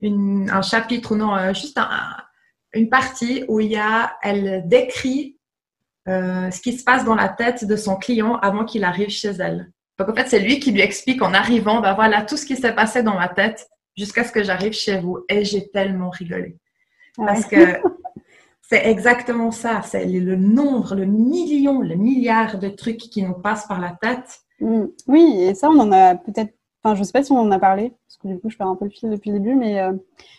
une, 0.01 0.51
un 0.51 0.63
chapitre, 0.63 1.13
ou 1.13 1.17
non, 1.17 1.53
juste 1.53 1.77
un, 1.77 2.17
une 2.73 2.89
partie 2.89 3.45
où 3.49 3.61
il 3.61 3.71
y 3.71 3.77
a, 3.77 4.17
elle 4.23 4.63
décrit 4.67 5.37
ce 6.07 6.61
qui 6.63 6.73
se 6.73 6.85
passe 6.85 7.05
dans 7.05 7.15
la 7.15 7.29
tête 7.29 7.67
de 7.67 7.77
son 7.77 7.97
client 7.97 8.37
avant 8.37 8.65
qu'il 8.65 8.83
arrive 8.83 9.11
chez 9.11 9.29
elle. 9.29 9.71
Donc, 9.99 10.09
en 10.09 10.15
fait, 10.15 10.29
c'est 10.29 10.41
lui 10.41 10.59
qui 10.59 10.73
lui 10.73 10.81
explique 10.81 11.23
en 11.23 11.35
arrivant, 11.35 11.81
ben 11.81 11.95
voilà, 11.95 12.23
tout 12.23 12.37
ce 12.37 12.47
qui 12.47 12.57
s'est 12.57 12.75
passé 12.75 13.03
dans 13.03 13.15
ma 13.15 13.29
tête 13.29 13.69
jusqu'à 13.97 14.25
ce 14.25 14.33
que 14.33 14.43
j'arrive 14.43 14.73
chez 14.73 14.99
vous. 14.99 15.19
Et 15.29 15.45
j'ai 15.45 15.69
tellement 15.69 16.11
rigolé. 16.11 16.57
Parce 17.17 17.45
que 17.45 17.57
c'est 18.63 18.87
exactement 18.87 19.51
ça. 19.51 19.83
C'est 19.83 20.05
le 20.07 20.37
nombre, 20.37 20.95
le 20.95 21.05
million, 21.05 21.81
le 21.81 21.95
milliard 21.95 22.59
de 22.59 22.69
trucs 22.69 22.99
qui 22.99 23.23
nous 23.23 23.35
passent 23.35 23.67
par 23.67 23.81
la 23.81 23.97
tête. 24.01 24.41
Mm. 24.61 24.85
Oui, 25.07 25.43
et 25.43 25.55
ça, 25.55 25.69
on 25.69 25.79
en 25.79 25.93
a 25.93 26.15
peut-être 26.15 26.55
Enfin, 26.85 26.97
je 26.97 27.05
sais 27.05 27.13
pas 27.13 27.23
si 27.23 27.31
on 27.31 27.39
en 27.39 27.53
a 27.53 27.61
parlé, 27.61 27.95
parce 28.09 28.17
que 28.17 28.27
du 28.27 28.41
coup, 28.41 28.51
je 28.51 28.57
perds 28.57 28.67
un 28.67 28.75
peu 28.75 28.87
le 28.87 28.91
fil 28.91 29.09
depuis 29.09 29.31
le 29.31 29.39
début, 29.39 29.55
mais 29.55 29.81
euh, 29.81 29.93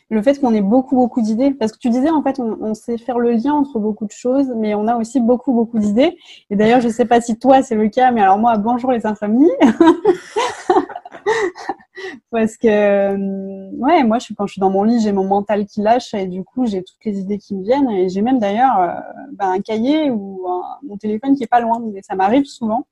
le 0.09 0.21
fait 0.21 0.41
qu'on 0.41 0.53
ait 0.53 0.61
beaucoup, 0.61 0.95
beaucoup 0.95 1.21
d'idées. 1.21 1.51
Parce 1.51 1.71
que 1.71 1.77
tu 1.77 1.89
disais, 1.89 2.09
en 2.09 2.21
fait, 2.21 2.37
on, 2.39 2.73
sait 2.73 2.97
faire 2.97 3.17
le 3.17 3.31
lien 3.31 3.53
entre 3.53 3.79
beaucoup 3.79 4.05
de 4.05 4.11
choses, 4.11 4.51
mais 4.57 4.75
on 4.75 4.87
a 4.87 4.97
aussi 4.97 5.21
beaucoup, 5.21 5.53
beaucoup 5.53 5.79
d'idées. 5.79 6.17
Et 6.49 6.57
d'ailleurs, 6.57 6.81
je 6.81 6.89
sais 6.89 7.05
pas 7.05 7.21
si 7.21 7.39
toi, 7.39 7.61
c'est 7.61 7.75
le 7.75 7.87
cas, 7.87 8.11
mais 8.11 8.21
alors 8.21 8.37
moi, 8.37 8.57
bonjour 8.57 8.91
les 8.91 9.05
insomnies. 9.05 9.51
parce 12.29 12.57
que, 12.57 12.67
euh, 12.67 13.69
ouais, 13.77 14.03
moi, 14.03 14.19
je 14.19 14.33
quand 14.33 14.45
je 14.45 14.51
suis 14.53 14.59
dans 14.59 14.69
mon 14.69 14.83
lit, 14.83 14.99
j'ai 14.99 15.13
mon 15.13 15.23
mental 15.23 15.65
qui 15.65 15.81
lâche 15.81 16.13
et 16.13 16.27
du 16.27 16.43
coup, 16.43 16.65
j'ai 16.65 16.83
toutes 16.83 17.05
les 17.05 17.19
idées 17.19 17.37
qui 17.37 17.55
me 17.55 17.63
viennent. 17.63 17.89
Et 17.89 18.09
j'ai 18.09 18.21
même 18.21 18.39
d'ailleurs 18.39 19.01
ben, 19.31 19.51
un 19.51 19.61
cahier 19.61 20.11
ou 20.11 20.45
mon 20.83 20.97
téléphone 20.97 21.37
qui 21.37 21.43
est 21.43 21.47
pas 21.47 21.61
loin, 21.61 21.81
mais 21.93 22.01
ça 22.01 22.15
m'arrive 22.15 22.43
souvent 22.43 22.85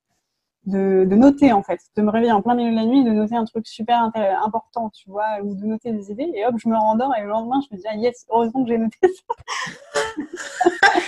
de, 0.66 1.05
de, 1.09 1.16
noter 1.16 1.51
en 1.53 1.64
fait, 1.64 1.80
de 1.95 2.01
me 2.01 2.09
réveiller 2.09 2.32
en 2.32 2.41
plein 2.41 2.55
milieu 2.55 2.72
de 2.72 2.76
la 2.76 2.86
nuit, 2.86 3.03
de 3.03 3.12
noter 3.12 3.36
un 3.36 3.45
truc 3.45 3.68
super 3.68 4.12
important, 4.43 4.89
tu 4.89 5.09
vois, 5.09 5.39
ou 5.43 5.55
de 5.55 5.66
noter 5.66 5.91
des 5.91 6.12
idées, 6.12 6.32
et 6.36 6.45
hop, 6.45 6.55
je 6.57 6.70
me 6.70 6.76
rendors 6.76 7.12
et 7.18 7.22
le 7.22 7.28
lendemain, 7.28 7.59
je 7.70 7.76
me 7.76 7.82
dis, 7.82 7.88
ah 7.89 7.95
yes, 7.95 8.26
heureusement 8.30 8.64
que 8.64 8.70
j'ai 8.70 8.78
noté 8.78 8.97
ça. 9.01 10.24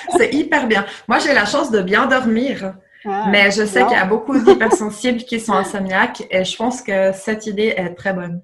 c'est 0.18 0.34
hyper 0.34 0.68
bien. 0.68 0.86
Moi, 1.08 1.20
j'ai 1.20 1.34
la 1.34 1.46
chance 1.46 1.72
de 1.72 1.82
bien 1.82 2.08
dormir. 2.08 2.76
Ah, 3.06 3.28
mais 3.30 3.52
je 3.52 3.66
sais 3.66 3.84
qu'il 3.84 3.98
y 3.98 4.00
a 4.00 4.06
beaucoup 4.06 4.40
d'hypersensibles 4.40 5.24
qui 5.24 5.40
sont 5.40 5.54
insomniaques 5.54 6.24
et 6.32 6.46
je 6.46 6.56
pense 6.56 6.82
que 6.82 7.12
cette 7.12 7.46
idée 7.48 7.74
est 7.76 7.96
très 7.96 8.14
bonne. 8.14 8.42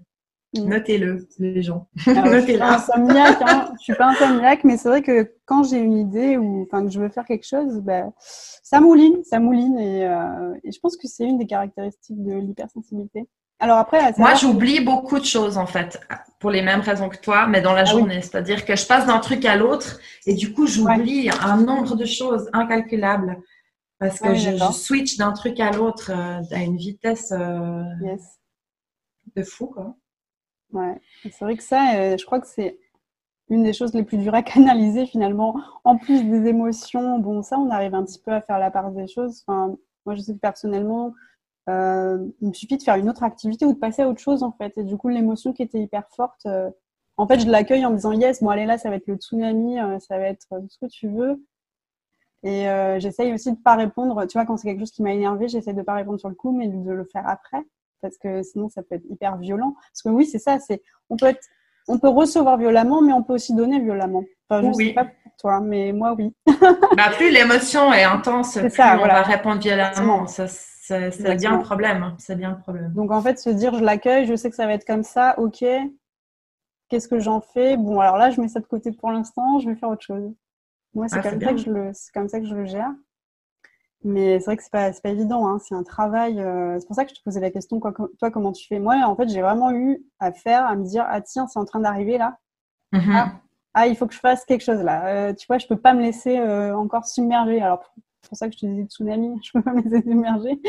Mm. 0.54 0.70
Notez-le, 0.70 1.28
les 1.38 1.62
gens. 1.62 1.88
Notez-le. 2.08 2.40
Je 2.40 2.46
suis 2.46 2.58
pas 2.58 2.76
insomniaque, 2.76 3.42
hein. 3.42 3.72
je 3.78 3.84
suis 3.84 3.96
pas 3.96 4.08
insomniaque, 4.08 4.64
mais 4.64 4.78
c'est 4.78 4.90
vrai 4.90 5.02
que 5.02 5.32
quand 5.46 5.64
j'ai 5.64 5.78
une 5.78 5.98
idée 5.98 6.38
ou 6.38 6.64
enfin 6.64 6.86
que 6.86 6.92
je 6.92 7.00
veux 7.00 7.10
faire 7.10 7.26
quelque 7.26 7.46
chose, 7.46 7.82
ben, 7.82 8.12
ça 8.64 8.80
mouline, 8.80 9.24
ça 9.24 9.40
mouline, 9.40 9.78
et, 9.78 10.06
euh, 10.06 10.56
et 10.64 10.72
je 10.72 10.80
pense 10.80 10.98
que 10.98 11.08
c'est 11.08 11.26
une 11.26 11.38
des 11.38 11.46
caractéristiques 11.46 12.24
de 12.24 12.34
l'hypersensibilité. 12.34 13.28
Alors 13.62 13.78
après, 13.78 14.14
moi, 14.18 14.36
j'oublie 14.36 14.80
beaucoup 14.80 15.20
de 15.20 15.26
choses 15.26 15.58
en 15.58 15.66
fait, 15.66 16.00
pour 16.40 16.50
les 16.50 16.62
mêmes 16.62 16.80
raisons 16.80 17.10
que 17.10 17.18
toi, 17.18 17.46
mais 17.46 17.62
dans 17.62 17.74
la 17.74 17.82
ah 17.82 17.86
journée. 17.86 18.22
C'est-à-dire 18.22 18.64
que 18.66 18.76
je 18.76 18.88
passe 18.88 19.06
d'un 19.06 19.20
truc 19.20 19.44
à 19.44 19.58
l'autre 19.58 20.00
et 20.26 20.34
du 20.34 20.54
coup, 20.54 20.66
j'oublie 20.66 21.30
un 21.42 21.58
nombre 21.58 21.96
de 21.96 22.06
choses 22.06 22.50
incalculables 22.54 23.38
parce 24.00 24.20
que 24.20 24.34
je, 24.34 24.56
switch 24.72 25.18
d'un 25.18 25.34
truc 25.34 25.60
à 25.60 25.72
l'autre 25.72 26.10
euh, 26.12 26.42
à 26.56 26.64
une 26.64 26.78
vitesse 26.78 27.34
euh, 27.34 27.84
de 29.36 29.44
fou, 29.44 29.68
quoi. 29.68 29.94
Ouais, 30.74 31.02
c'est 31.24 31.42
vrai 31.42 31.58
que 31.58 31.64
ça, 31.64 31.96
euh, 31.96 32.18
je 32.18 32.26
crois 32.26 32.40
que 32.40 32.48
c'est 32.48 32.78
une 33.50 33.64
des 33.64 33.74
choses 33.74 33.94
les 33.96 34.04
plus 34.04 34.18
dures 34.18 34.36
à 34.36 34.44
canaliser 34.44 35.06
finalement. 35.08 35.60
En 35.84 35.98
plus 35.98 36.24
des 36.24 36.48
émotions, 36.48 37.20
bon, 37.20 37.42
ça, 37.42 37.58
on 37.58 37.72
arrive 37.72 37.96
un 37.96 38.04
petit 38.06 38.20
peu 38.20 38.32
à 38.32 38.42
faire 38.42 38.60
la 38.60 38.70
part 38.70 38.92
des 38.92 39.08
choses. 39.08 39.44
Enfin, 39.48 39.76
moi, 40.06 40.16
je 40.16 40.22
sais 40.22 40.34
que 40.34 40.40
personnellement, 40.40 41.14
euh, 41.70 42.24
il 42.42 42.50
me 42.50 42.54
suffit 42.54 42.78
de 42.78 42.84
faire 42.84 42.96
une 42.96 43.10
autre 43.10 43.24
activité 43.24 43.66
ou 43.66 43.74
de 43.74 43.80
passer 43.80 44.04
à 44.04 44.10
autre 44.10 44.20
chose 44.22 44.44
en 44.44 44.52
fait. 44.52 44.78
Et 44.78 44.84
du 44.84 44.98
coup, 44.98 45.10
l'émotion 45.10 45.54
qui 45.54 45.64
était 45.64 45.82
hyper 45.82 46.08
forte, 46.10 46.46
euh, 46.46 46.70
en 47.18 47.28
fait, 47.28 47.40
je 47.40 47.50
l'accueille 47.50 47.86
en 47.86 47.92
me 47.92 47.96
disant 47.96 48.12
yes, 48.12 48.42
bon, 48.44 48.50
allez 48.50 48.66
là, 48.66 48.78
ça 48.78 48.90
va 48.90 48.98
être 48.98 49.08
le 49.08 49.16
tsunami, 49.16 49.78
ça 50.00 50.18
va 50.20 50.26
être 50.26 50.48
ce 50.70 50.78
que 50.80 50.86
tu 50.86 51.10
veux. 51.10 51.44
Et 52.44 52.66
j'essaye 53.00 53.34
aussi 53.34 53.52
de 53.52 53.58
pas 53.58 53.76
répondre. 53.76 54.26
Tu 54.28 54.38
vois, 54.38 54.46
quand 54.46 54.56
c'est 54.56 54.70
quelque 54.70 54.80
chose 54.80 54.92
qui 54.92 55.04
m'a 55.04 55.12
énervé, 55.14 55.50
j'essaie 55.50 55.74
de 55.74 55.82
pas 55.82 55.96
répondre 55.96 56.20
sur 56.20 56.30
le 56.30 56.36
coup, 56.36 56.52
mais 56.52 56.68
de 56.70 56.92
le 56.92 57.04
faire 57.04 57.28
après 57.28 57.66
parce 58.02 58.18
que 58.18 58.44
sinon 58.44 58.70
ça 58.70 58.84
peut 58.84 58.96
être 58.96 59.06
hyper 59.10 59.38
violent. 59.38 59.76
Parce 59.92 60.02
que 60.04 60.10
oui, 60.10 60.26
c'est 60.26 60.40
ça, 60.40 60.60
c'est 60.60 60.82
on 61.10 61.18
peut 61.18 61.28
être, 61.28 61.46
on 61.88 62.00
peut 62.00 62.10
recevoir 62.10 62.58
violemment, 62.58 63.02
mais 63.02 63.14
on 63.14 63.24
peut 63.24 63.34
aussi 63.34 63.54
donner 63.54 63.80
violemment. 63.80 64.24
Enfin, 64.50 64.62
je 64.62 64.76
oui. 64.76 64.88
sais 64.88 64.94
pas 64.94 65.06
pour 65.06 65.32
toi, 65.38 65.60
mais 65.62 65.92
moi 65.92 66.16
oui. 66.18 66.34
bah, 66.48 67.12
plus 67.16 67.32
l'émotion 67.32 67.94
est 67.94 68.04
intense, 68.04 68.58
plus 68.58 68.70
ça, 68.70 68.98
on 69.00 69.06
va 69.06 69.22
répondre 69.22 69.60
violemment. 69.60 70.28
c'est 70.28 71.36
bien 71.38 71.58
le 71.58 71.64
problème. 71.64 72.16
C'est 72.18 72.36
bien 72.36 72.52
le 72.52 72.60
problème. 72.60 72.94
Donc 72.94 73.12
en 73.12 73.22
fait, 73.22 73.40
se 73.40 73.50
dire 73.50 73.76
je 73.76 73.84
l'accueille, 73.84 74.26
je 74.26 74.36
sais 74.36 74.50
que 74.50 74.56
ça 74.56 74.66
va 74.66 74.74
être 74.74 74.86
comme 74.86 75.04
ça, 75.04 75.38
ok. 75.38 75.64
Qu'est-ce 76.90 77.08
que 77.08 77.20
j'en 77.20 77.40
fais? 77.40 77.78
Bon, 77.78 78.00
alors 78.00 78.18
là, 78.18 78.32
je 78.32 78.42
mets 78.42 78.48
ça 78.48 78.60
de 78.60 78.66
côté 78.66 78.92
pour 78.92 79.12
l'instant, 79.12 79.60
je 79.60 79.70
vais 79.70 79.76
faire 79.76 79.90
autre 79.90 80.02
chose. 80.02 80.34
Moi, 80.96 81.08
c'est 81.08 81.22
comme, 81.22 81.40
ça 81.40 81.52
que 81.52 81.58
je 81.58 81.70
le, 81.70 81.92
comme 82.14 82.28
ça 82.28 82.40
que 82.40 82.48
je 82.48 82.56
le 82.56 82.66
gère. 82.66 82.92
Mais 84.04 84.40
c'est 84.40 84.46
vrai 84.46 84.58
que 84.58 84.64
c'est 84.64 84.72
pas, 84.72 84.92
pas 84.92 85.10
évident, 85.10 85.48
hein. 85.48 85.60
c'est 85.60 85.76
un 85.76 85.84
travail. 85.84 86.40
Euh, 86.40 86.80
c'est 86.80 86.86
pour 86.88 86.96
ça 86.96 87.04
que 87.04 87.12
je 87.12 87.16
te 87.16 87.24
posais 87.24 87.42
la 87.42 87.52
question, 87.52 87.80
quoi, 87.80 87.94
toi, 88.18 88.32
comment 88.32 88.54
tu 88.54 88.66
fais? 88.66 88.80
Moi, 88.80 88.96
en 89.06 89.16
fait, 89.16 89.28
j'ai 89.28 89.42
vraiment 89.42 89.72
eu 89.72 90.02
à 90.20 90.32
faire, 90.32 90.66
à 90.66 90.76
me 90.76 90.86
dire, 90.86 91.06
ah 91.08 91.22
tiens, 91.22 91.48
c'est 91.48 91.60
en 91.60 91.66
train 91.66 91.82
d'arriver 91.82 92.18
là. 92.18 92.38
Mm-hmm. 92.94 93.14
Ah, 93.14 93.32
ah, 93.74 93.88
il 93.88 93.98
faut 93.98 94.08
que 94.08 94.14
je 94.14 94.20
fasse 94.20 94.46
quelque 94.46 94.64
chose 94.64 94.82
là. 94.82 95.08
Euh, 95.08 95.34
tu 95.34 95.46
vois, 95.48 95.58
je 95.58 95.68
peux 95.68 95.76
pas 95.76 95.94
me 95.94 96.02
laisser 96.02 96.38
euh, 96.40 96.76
encore 96.78 97.06
submerger. 97.06 97.62
Alors, 97.62 97.84
c'est 98.22 98.30
pour 98.30 98.38
ça 98.38 98.48
que 98.48 98.54
je 98.54 98.60
te 98.60 98.66
disais 98.66 98.86
tsunami, 98.86 99.38
je 99.44 99.52
peux 99.52 99.62
pas 99.62 99.74
me 99.74 99.82
laisser 99.82 100.02
submerger. 100.02 100.62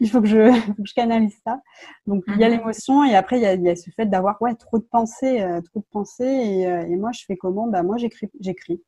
il 0.00 0.10
faut 0.10 0.22
que 0.22 0.26
je, 0.26 0.50
faut 0.76 0.82
que 0.82 0.88
je 0.88 0.94
canalise 0.94 1.36
ça. 1.44 1.60
Donc, 2.06 2.24
il 2.26 2.38
y 2.38 2.44
a 2.44 2.48
mm-hmm. 2.48 2.50
l'émotion 2.52 3.04
et 3.04 3.14
après, 3.14 3.38
il 3.38 3.42
y 3.42 3.46
a, 3.46 3.54
y 3.54 3.68
a, 3.68 3.76
ce 3.76 3.90
fait 3.90 4.06
d'avoir 4.06 4.40
ouais, 4.40 4.54
trop 4.54 4.78
de 4.78 4.86
pensées, 4.90 5.46
trop 5.70 5.80
de 5.80 5.86
pensées. 5.90 6.24
Et, 6.24 6.62
et, 6.62 6.96
moi, 6.96 7.12
je 7.12 7.22
fais 7.26 7.36
comment? 7.36 7.66
Bah, 7.66 7.82
moi, 7.82 7.98
j'écris. 7.98 8.80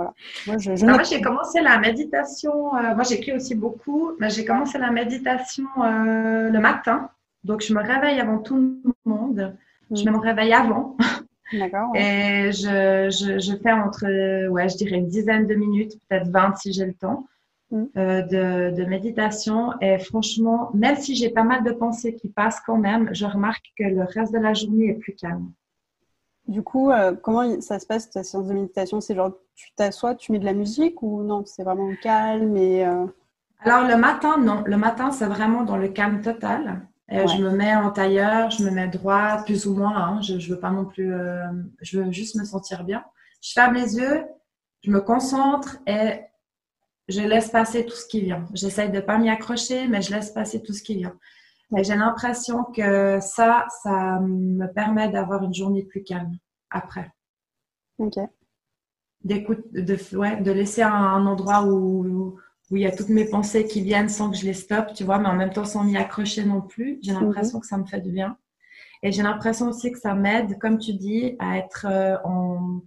Voilà. 0.00 0.14
Moi, 0.46 1.02
j'ai 1.02 1.20
commencé 1.20 1.60
la 1.60 1.78
méditation. 1.78 2.72
moi, 2.72 3.02
j'écris 3.08 3.32
aussi 3.32 3.54
beaucoup, 3.54 4.12
mais 4.18 4.30
j'ai 4.30 4.44
commencé 4.44 4.78
la 4.78 4.90
méditation 4.90 5.64
le 5.76 6.58
matin. 6.58 7.10
Donc, 7.44 7.62
je 7.62 7.72
me 7.72 7.80
réveille 7.80 8.20
avant 8.20 8.38
tout 8.38 8.56
le 8.56 8.92
monde. 9.04 9.56
Je 9.90 10.04
mm. 10.04 10.12
me 10.12 10.18
réveille 10.18 10.52
avant. 10.52 10.96
D'accord. 11.52 11.90
Et 11.96 12.52
je, 12.52 13.10
je, 13.10 13.40
je, 13.40 13.56
fais 13.56 13.72
entre, 13.72 14.48
ouais, 14.48 14.68
je 14.68 14.76
dirais 14.76 14.96
une 14.96 15.08
dizaine 15.08 15.46
de 15.46 15.54
minutes, 15.54 15.94
peut-être 16.08 16.28
20 16.28 16.56
si 16.56 16.72
j'ai 16.72 16.86
le 16.86 16.94
temps, 16.94 17.26
mm. 17.72 17.84
euh, 17.96 18.22
de, 18.22 18.76
de, 18.76 18.84
méditation. 18.84 19.72
Et 19.80 19.98
franchement, 19.98 20.70
même 20.74 20.96
si 20.96 21.16
j'ai 21.16 21.30
pas 21.30 21.42
mal 21.42 21.64
de 21.64 21.72
pensées 21.72 22.14
qui 22.14 22.28
passent 22.28 22.60
quand 22.64 22.78
même, 22.78 23.10
je 23.12 23.26
remarque 23.26 23.64
que 23.76 23.84
le 23.84 24.04
reste 24.04 24.32
de 24.32 24.38
la 24.38 24.54
journée 24.54 24.90
est 24.90 24.94
plus 24.94 25.14
calme. 25.14 25.50
Du 26.50 26.62
coup, 26.62 26.90
euh, 26.90 27.14
comment 27.14 27.60
ça 27.60 27.78
se 27.78 27.86
passe 27.86 28.10
ta 28.10 28.24
séance 28.24 28.48
de 28.48 28.52
méditation? 28.52 29.00
C'est 29.00 29.14
genre, 29.14 29.32
tu 29.54 29.72
t'assois, 29.76 30.16
tu 30.16 30.32
mets 30.32 30.40
de 30.40 30.44
la 30.44 30.52
musique 30.52 31.00
ou 31.00 31.22
non? 31.22 31.44
C'est 31.46 31.62
vraiment 31.62 31.94
calme 32.02 32.56
et. 32.56 32.84
Euh 32.84 33.06
Alors, 33.60 33.88
le 33.88 33.96
matin, 33.96 34.36
non. 34.36 34.62
Le 34.66 34.76
matin, 34.76 35.12
c'est 35.12 35.26
vraiment 35.26 35.62
dans 35.62 35.76
le 35.76 35.86
calme 35.88 36.22
total. 36.22 36.82
Euh, 37.12 37.26
je 37.28 37.42
me 37.42 37.50
mets 37.50 37.74
en 37.74 37.90
tailleur, 37.90 38.50
je 38.50 38.64
me 38.64 38.70
mets 38.70 38.88
droit, 38.88 39.44
plus 39.44 39.66
ou 39.66 39.74
moins. 39.76 39.96
Hein. 39.96 40.22
Je, 40.22 40.40
je 40.40 40.52
veux 40.52 40.58
pas 40.58 40.70
non 40.70 40.84
plus. 40.84 41.12
Je 41.80 42.00
veux 42.00 42.10
juste 42.10 42.34
me 42.34 42.44
sentir 42.44 42.82
bien. 42.82 43.04
Je 43.40 43.52
ferme 43.52 43.74
les 43.74 43.96
yeux, 43.96 44.24
je 44.82 44.90
me 44.90 45.00
concentre 45.00 45.78
et 45.86 46.20
je 47.08 47.20
laisse 47.20 47.48
passer 47.48 47.86
tout 47.86 47.94
ce 47.94 48.06
qui 48.06 48.22
vient. 48.22 48.44
J'essaye 48.54 48.90
de 48.90 49.00
pas 49.00 49.18
m'y 49.18 49.30
accrocher, 49.30 49.86
mais 49.86 50.02
je 50.02 50.12
laisse 50.12 50.30
passer 50.30 50.62
tout 50.62 50.72
ce 50.72 50.82
qui 50.82 50.96
vient. 50.96 51.14
Et 51.76 51.84
j'ai 51.84 51.94
l'impression 51.94 52.64
que 52.64 53.20
ça, 53.20 53.66
ça 53.82 54.18
me 54.20 54.66
permet 54.66 55.08
d'avoir 55.08 55.44
une 55.44 55.54
journée 55.54 55.84
plus 55.84 56.02
calme 56.02 56.36
après. 56.70 57.12
Ok. 57.98 58.18
D'écoute, 59.22 59.70
de, 59.72 60.16
ouais, 60.16 60.40
de 60.40 60.50
laisser 60.50 60.82
un, 60.82 60.92
un 60.92 61.26
endroit 61.26 61.64
où, 61.64 62.38
où 62.70 62.76
il 62.76 62.82
y 62.82 62.86
a 62.86 62.96
toutes 62.96 63.08
mes 63.08 63.24
pensées 63.24 63.66
qui 63.66 63.82
viennent 63.82 64.08
sans 64.08 64.30
que 64.30 64.36
je 64.36 64.44
les 64.44 64.54
stoppe, 64.54 64.94
tu 64.94 65.04
vois, 65.04 65.18
mais 65.18 65.28
en 65.28 65.34
même 65.34 65.52
temps 65.52 65.64
sans 65.64 65.84
m'y 65.84 65.96
accrocher 65.96 66.44
non 66.44 66.60
plus. 66.60 66.98
J'ai 67.02 67.12
mhm. 67.12 67.24
l'impression 67.24 67.60
que 67.60 67.66
ça 67.66 67.76
me 67.76 67.84
fait 67.84 68.00
du 68.00 68.10
bien. 68.10 68.36
Et 69.02 69.12
j'ai 69.12 69.22
l'impression 69.22 69.68
aussi 69.68 69.92
que 69.92 69.98
ça 69.98 70.14
m'aide, 70.14 70.58
comme 70.58 70.78
tu 70.78 70.92
dis, 70.92 71.36
à 71.38 71.58
être 71.58 71.86
euh, 71.88 72.16
en 72.24 72.82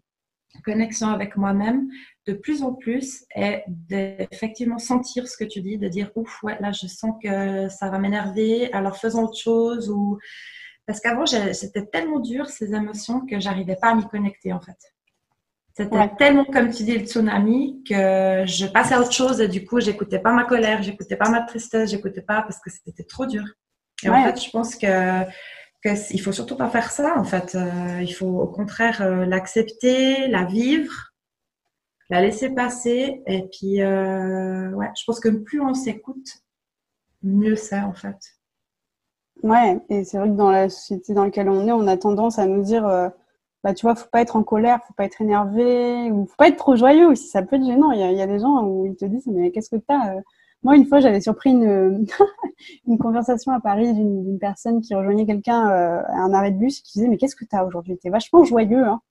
connexion 0.62 1.08
avec 1.08 1.36
moi-même 1.36 1.90
de 2.28 2.34
plus 2.34 2.64
en 2.64 2.74
plus 2.74 3.26
et 3.36 3.64
d'effectivement 3.68 4.80
sentir 4.80 5.28
ce 5.28 5.38
que 5.38 5.44
tu 5.44 5.62
dis, 5.62 5.78
de 5.78 5.88
dire 5.88 6.12
ouf, 6.16 6.42
ouais, 6.44 6.58
là 6.60 6.72
je 6.72 6.88
sens 6.88 7.14
que 7.22 7.68
ça 7.70 7.90
va 7.90 8.00
m'énerver, 8.00 8.72
alors 8.74 8.98
faisons 8.98 9.24
autre 9.24 9.38
chose 9.38 9.90
ou 9.90 10.20
parce 10.86 11.00
qu'avant 11.00 11.26
c'était 11.26 11.86
tellement 11.86 12.20
dur 12.20 12.48
ces 12.48 12.74
émotions 12.74 13.26
que 13.26 13.40
j'arrivais 13.40 13.76
pas 13.76 13.90
à 13.90 13.96
m'y 13.96 14.08
connecter 14.08 14.54
en 14.54 14.62
fait. 14.62 14.78
C'était 15.76 16.10
tellement, 16.20 16.46
comme 16.46 16.70
tu 16.70 16.84
dis, 16.84 16.96
le 16.96 17.06
tsunami 17.06 17.84
que 17.84 18.44
je 18.46 18.68
passais 18.68 18.94
à 18.94 19.02
autre 19.02 19.12
chose 19.12 19.42
et 19.42 19.48
du 19.48 19.66
coup, 19.66 19.80
j'écoutais 19.80 20.20
pas 20.20 20.32
ma 20.32 20.44
colère, 20.44 20.84
j'écoutais 20.84 21.16
pas 21.16 21.30
ma 21.30 21.42
tristesse, 21.42 21.90
j'écoutais 21.90 22.22
pas 22.22 22.44
parce 22.44 22.60
que 22.60 22.70
c'était 22.70 23.04
trop 23.04 23.26
dur. 23.26 23.44
Et 24.04 24.10
en 24.10 24.24
fait, 24.24 24.40
je 24.40 24.52
pense 24.52 24.76
que, 24.76 25.24
que 25.84 26.14
il 26.14 26.22
faut 26.22 26.32
surtout 26.32 26.56
pas 26.56 26.70
faire 26.70 26.92
ça. 26.92 27.18
En 27.18 27.24
fait, 27.24 27.56
euh, 27.56 28.02
il 28.02 28.14
faut 28.14 28.28
au 28.28 28.48
contraire 28.48 29.02
euh, 29.02 29.26
l'accepter, 29.26 30.28
la 30.28 30.46
vivre, 30.46 31.14
la 32.10 32.22
laisser 32.22 32.50
passer. 32.50 33.22
Et 33.28 33.44
puis, 33.52 33.82
euh, 33.82 34.72
ouais, 34.72 34.90
je 34.98 35.04
pense 35.06 35.20
que 35.20 35.30
plus 35.30 35.62
on 35.62 35.74
s'écoute, 35.74 36.44
mieux 37.22 37.56
c'est 37.56 37.82
en 37.82 37.94
fait. 37.94 38.18
Ouais, 39.42 39.80
et 39.90 40.04
c'est 40.06 40.18
vrai 40.18 40.30
que 40.30 40.36
dans 40.36 40.52
la 40.52 40.70
société 40.70 41.14
dans 41.14 41.26
laquelle 41.26 41.50
on 41.50 41.68
est, 41.68 41.72
on 41.72 41.88
a 41.88 41.98
tendance 41.98 42.40
à 42.40 42.46
nous 42.46 42.64
dire 42.64 43.12
bah, 43.64 43.74
tu 43.74 43.86
vois, 43.86 43.96
faut 43.96 44.10
pas 44.10 44.22
être 44.22 44.36
en 44.36 44.44
colère, 44.44 44.80
faut 44.86 44.94
pas 44.94 45.06
être 45.06 45.22
énervé, 45.22 46.12
ou 46.12 46.26
faut 46.26 46.36
pas 46.38 46.50
être 46.50 46.58
trop 46.58 46.76
joyeux 46.76 47.08
aussi. 47.08 47.28
Ça 47.28 47.44
peut 47.44 47.56
être 47.56 47.66
gênant. 47.66 47.92
Il 47.92 48.00
y 48.00 48.16
y 48.18 48.22
a 48.22 48.28
des 48.28 48.40
gens 48.40 48.64
où 48.64 48.86
ils 48.86 48.96
te 48.96 49.06
disent, 49.06 49.28
mais 49.28 49.52
qu'est-ce 49.52 49.70
que 49.70 49.78
tu 49.78 49.86
as 49.90 50.16
euh? 50.18 50.22
Moi, 50.64 50.76
une 50.78 50.86
fois, 50.86 51.00
j'avais 51.00 51.22
surpris 51.22 51.52
une, 51.52 52.06
une 52.88 52.98
conversation 52.98 53.52
à 53.52 53.60
Paris 53.60 53.94
d'une 53.94 54.40
personne 54.40 54.82
qui 54.82 54.96
rejoignait 54.96 55.26
quelqu'un 55.26 55.70
euh, 55.70 56.02
à 56.08 56.22
un 56.22 56.34
arrêt 56.34 56.52
de 56.52 56.58
bus 56.58 56.82
qui 56.82 56.94
disait, 56.94 57.08
mais 57.08 57.18
qu'est-ce 57.18 57.36
que 57.36 57.46
tu 57.46 57.56
as 57.56 57.66
aujourd'hui? 57.66 57.98
Tu 57.98 58.08
es 58.08 58.12
vachement 58.12 58.44
joyeux. 58.44 58.86
Hein 58.86 59.02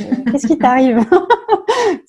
euh, 0.00 0.30
Qu'est-ce 0.30 0.46
qui 0.46 0.58
t'arrive? 0.58 1.00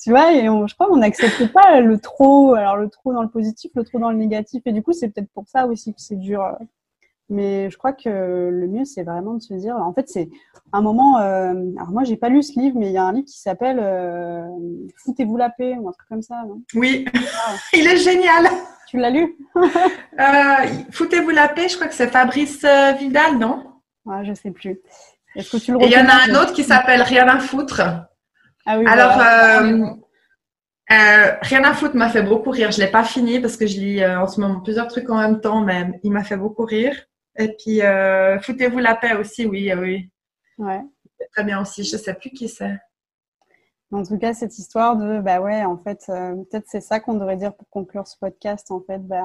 Tu 0.02 0.10
vois, 0.10 0.34
et 0.34 0.46
je 0.46 0.74
crois 0.74 0.88
qu'on 0.88 0.98
n'accepte 0.98 1.54
pas 1.54 1.80
le 1.80 2.00
trop, 2.00 2.54
alors 2.54 2.76
le 2.76 2.90
trop 2.90 3.14
dans 3.14 3.22
le 3.22 3.30
positif, 3.30 3.72
le 3.76 3.84
trop 3.84 4.00
dans 4.00 4.12
le 4.12 4.18
négatif. 4.18 4.62
Et 4.66 4.72
du 4.74 4.82
coup, 4.82 4.94
c'est 4.94 5.10
peut-être 5.10 5.30
pour 5.32 5.48
ça 5.48 5.68
aussi 5.68 5.94
que 5.94 6.02
c'est 6.02 6.16
dur 6.16 6.42
mais 7.30 7.70
je 7.70 7.78
crois 7.78 7.94
que 7.94 8.50
le 8.52 8.68
mieux, 8.68 8.86
c'est 8.86 9.04
vraiment 9.04 9.36
de 9.36 9.42
se 9.42 9.54
dire, 9.54 9.76
en 9.76 9.94
fait, 9.94 10.10
c'est 10.10 10.30
un 10.74 10.82
moment. 10.82 11.20
Euh, 11.20 11.54
alors 11.78 11.92
moi, 11.92 12.04
j'ai 12.04 12.18
pas 12.18 12.30
lu 12.30 12.42
ce 12.42 12.60
livre, 12.60 12.78
mais 12.80 12.88
il 12.88 12.94
y 12.94 12.98
a 12.98 13.04
un 13.04 13.14
livre 13.14 13.28
qui 13.28 13.40
s'appelle 13.40 13.80
euh, 13.80 14.48
Foutez-vous 15.04 15.38
la 15.38 15.50
paix 15.50 15.76
ou 15.80 15.88
un 15.88 15.92
truc 15.92 16.08
comme 16.10 16.24
ça. 16.24 16.44
Non? 16.48 16.62
Oui, 16.74 17.06
ah. 17.14 17.54
il 17.74 17.86
est 17.88 17.98
génial. 17.98 18.48
Tu 18.88 18.98
l'as 18.98 19.12
lu? 19.12 19.38
Euh, 20.20 20.68
Foutez-vous 20.92 21.30
la 21.30 21.48
paix. 21.48 21.70
Je 21.70 21.76
crois 21.76 21.88
que 21.88 21.94
c'est 21.94 22.10
Fabrice 22.10 22.66
Vidal, 23.00 23.38
non? 23.38 23.64
Ah, 24.10 24.22
Je 24.24 24.34
sais 24.34 24.52
plus. 24.52 24.82
Est-ce 25.34 25.52
que 25.52 25.58
tu 25.64 25.72
le 25.72 25.82
Il 25.82 25.92
y 25.92 25.96
en 25.96 26.10
a 26.10 26.30
un 26.30 26.42
autre 26.42 26.52
qui 26.52 26.64
s'appelle 26.64 27.02
Rien 27.04 27.26
à 27.30 27.40
foutre. 27.40 27.82
Ah 28.66 28.78
oui. 28.78 28.86
Alors. 28.86 29.14
rien 30.90 31.64
à 31.64 31.74
foutre 31.74 31.96
m'a 31.96 32.10
fait 32.10 32.24
beaucoup 32.24 32.50
rire. 32.50 32.72
Je 32.72 32.82
l'ai 32.82 32.92
pas 32.92 33.06
fini 33.06 33.40
parce 33.40 33.56
que 33.56 33.66
je 33.66 33.80
lis 33.80 34.06
en 34.06 34.28
ce 34.28 34.42
moment 34.42 34.60
plusieurs 34.60 34.88
trucs 34.88 35.10
en 35.10 35.20
même 35.20 35.40
temps, 35.40 35.62
mais 35.62 35.88
il 36.04 36.12
m'a 36.12 36.26
fait 36.26 36.38
beaucoup 36.38 36.66
rire. 36.66 36.96
Et 37.38 37.56
puis, 37.58 37.82
euh, 37.82 38.40
foutez-vous 38.40 38.80
la 38.80 38.96
paix 38.96 39.14
aussi, 39.14 39.46
oui, 39.46 39.72
oui. 39.74 40.10
Ouais. 40.58 40.82
Très 41.32 41.44
bien 41.44 41.62
aussi, 41.62 41.84
je 41.84 41.96
ne 41.96 42.02
sais 42.02 42.14
plus 42.14 42.32
qui 42.32 42.50
c'est. 42.50 42.78
En 43.92 44.04
tout 44.04 44.18
cas, 44.20 44.34
cette 44.34 44.58
histoire 44.60 44.98
de, 44.98 45.20
bah 45.20 45.42
ouais, 45.42 45.64
en 45.64 45.78
fait, 45.78 46.04
euh, 46.10 46.36
peut-être 46.36 46.66
c'est 46.68 46.82
ça 46.82 47.00
qu'on 47.00 47.16
devrait 47.16 47.38
dire 47.38 47.56
pour 47.56 47.68
conclure 47.70 48.08
ce 48.08 48.18
podcast, 48.20 48.70
en 48.72 48.82
fait. 48.82 49.00
Bah, 49.00 49.24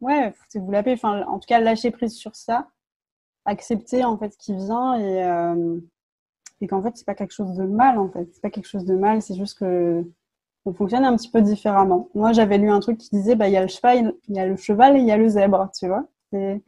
ouais, 0.00 0.32
foutez-vous 0.32 0.70
la 0.70 0.82
paix. 0.82 0.92
Enfin, 0.92 1.24
en 1.26 1.38
tout 1.38 1.46
cas, 1.48 1.58
lâcher 1.60 1.90
prise 1.90 2.14
sur 2.14 2.36
ça, 2.36 2.68
accepter, 3.44 4.04
en 4.04 4.16
fait, 4.18 4.32
ce 4.32 4.38
qui 4.38 4.54
vient 4.54 4.94
et, 4.94 5.24
euh, 5.24 5.80
et 6.60 6.68
qu'en 6.68 6.82
fait, 6.82 6.96
c'est 6.96 7.06
pas 7.06 7.14
quelque 7.16 7.32
chose 7.32 7.56
de 7.56 7.64
mal, 7.64 7.98
en 7.98 8.08
fait. 8.08 8.28
C'est 8.32 8.40
pas 8.40 8.50
quelque 8.50 8.68
chose 8.68 8.84
de 8.84 8.94
mal, 8.94 9.20
c'est 9.20 9.34
juste 9.34 9.58
que 9.58 10.04
on 10.66 10.72
fonctionne 10.72 11.04
un 11.04 11.16
petit 11.16 11.30
peu 11.30 11.42
différemment. 11.42 12.08
Moi, 12.14 12.32
j'avais 12.32 12.58
lu 12.58 12.70
un 12.70 12.80
truc 12.80 12.98
qui 12.98 13.10
disait, 13.10 13.34
bah, 13.34 13.48
il 13.48 13.52
y 13.52 13.56
a 13.56 13.62
le 13.62 13.68
cheval, 13.68 14.14
il 14.28 14.36
y 14.36 14.40
a 14.40 14.46
le 14.46 14.56
cheval 14.56 14.96
et 14.96 15.00
il 15.00 15.06
y 15.06 15.12
a 15.12 15.16
le 15.16 15.28
zèbre, 15.28 15.70
tu 15.78 15.88
vois. 15.88 16.06
Mhm. 16.32 16.60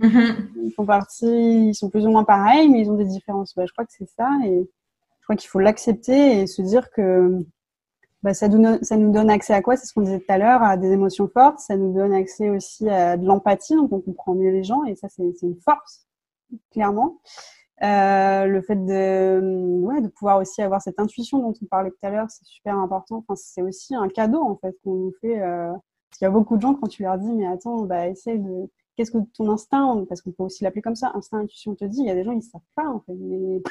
Ils 0.64 0.72
font 0.74 0.86
partie, 0.86 1.68
ils 1.68 1.74
sont 1.74 1.90
plus 1.90 2.06
ou 2.06 2.10
moins 2.10 2.24
pareils, 2.24 2.68
mais 2.68 2.80
ils 2.80 2.90
ont 2.90 2.96
des 2.96 3.04
différences. 3.04 3.54
Bah, 3.54 3.64
je 3.66 3.72
crois 3.72 3.84
que 3.84 3.92
c'est 3.92 4.08
ça, 4.08 4.30
et 4.44 4.68
je 5.20 5.24
crois 5.24 5.36
qu'il 5.36 5.48
faut 5.48 5.58
l'accepter 5.58 6.40
et 6.40 6.46
se 6.46 6.62
dire 6.62 6.90
que 6.90 7.38
bah, 8.22 8.34
ça, 8.34 8.48
nous, 8.48 8.78
ça 8.82 8.96
nous 8.96 9.12
donne 9.12 9.30
accès 9.30 9.54
à 9.54 9.62
quoi? 9.62 9.76
C'est 9.76 9.86
ce 9.86 9.94
qu'on 9.94 10.02
disait 10.02 10.20
tout 10.20 10.32
à 10.32 10.38
l'heure, 10.38 10.62
à 10.62 10.76
des 10.76 10.92
émotions 10.92 11.28
fortes. 11.28 11.58
Ça 11.60 11.76
nous 11.76 11.92
donne 11.92 12.12
accès 12.14 12.50
aussi 12.50 12.88
à 12.88 13.16
de 13.16 13.26
l'empathie, 13.26 13.74
donc 13.74 13.92
on 13.92 14.00
comprend 14.00 14.34
mieux 14.34 14.50
les 14.50 14.64
gens, 14.64 14.84
et 14.84 14.94
ça, 14.94 15.08
c'est 15.08 15.22
une 15.42 15.60
force, 15.60 16.06
clairement. 16.72 17.20
Euh, 17.82 18.46
le 18.46 18.62
fait 18.62 18.76
de, 18.76 19.80
ouais, 19.82 20.00
de 20.00 20.08
pouvoir 20.08 20.38
aussi 20.38 20.62
avoir 20.62 20.80
cette 20.80 20.98
intuition 20.98 21.38
dont 21.40 21.52
on 21.60 21.66
parlait 21.66 21.90
tout 21.90 21.98
à 22.02 22.10
l'heure, 22.10 22.30
c'est 22.30 22.46
super 22.46 22.78
important. 22.78 23.18
Enfin, 23.18 23.34
c'est 23.36 23.60
aussi 23.60 23.94
un 23.94 24.08
cadeau 24.08 24.40
en 24.40 24.56
fait 24.56 24.74
qu'on 24.82 24.94
nous 24.94 25.12
fait. 25.20 25.42
Euh, 25.42 25.72
parce 25.72 26.18
qu'il 26.18 26.24
y 26.24 26.28
a 26.28 26.30
beaucoup 26.30 26.56
de 26.56 26.62
gens 26.62 26.74
quand 26.74 26.86
tu 26.86 27.02
leur 27.02 27.18
dis 27.18 27.30
mais 27.32 27.46
attends, 27.46 27.82
bah 27.82 28.08
essaye 28.08 28.38
de 28.38 28.70
qu'est-ce 28.96 29.10
que 29.10 29.18
ton 29.34 29.50
instinct, 29.50 30.04
parce 30.08 30.20
qu'on 30.22 30.32
peut 30.32 30.42
aussi 30.42 30.64
l'appeler 30.64 30.82
comme 30.82 30.96
ça, 30.96 31.12
instinct, 31.14 31.38
intuition 31.38 31.74
te 31.74 31.84
dit, 31.84 32.00
il 32.00 32.06
y 32.06 32.10
a 32.10 32.14
des 32.14 32.24
gens, 32.24 32.32
ils 32.32 32.38
ne 32.38 32.42
savent 32.42 32.60
pas, 32.74 32.88
en 32.88 33.00
fait. 33.00 33.12
il 33.12 33.62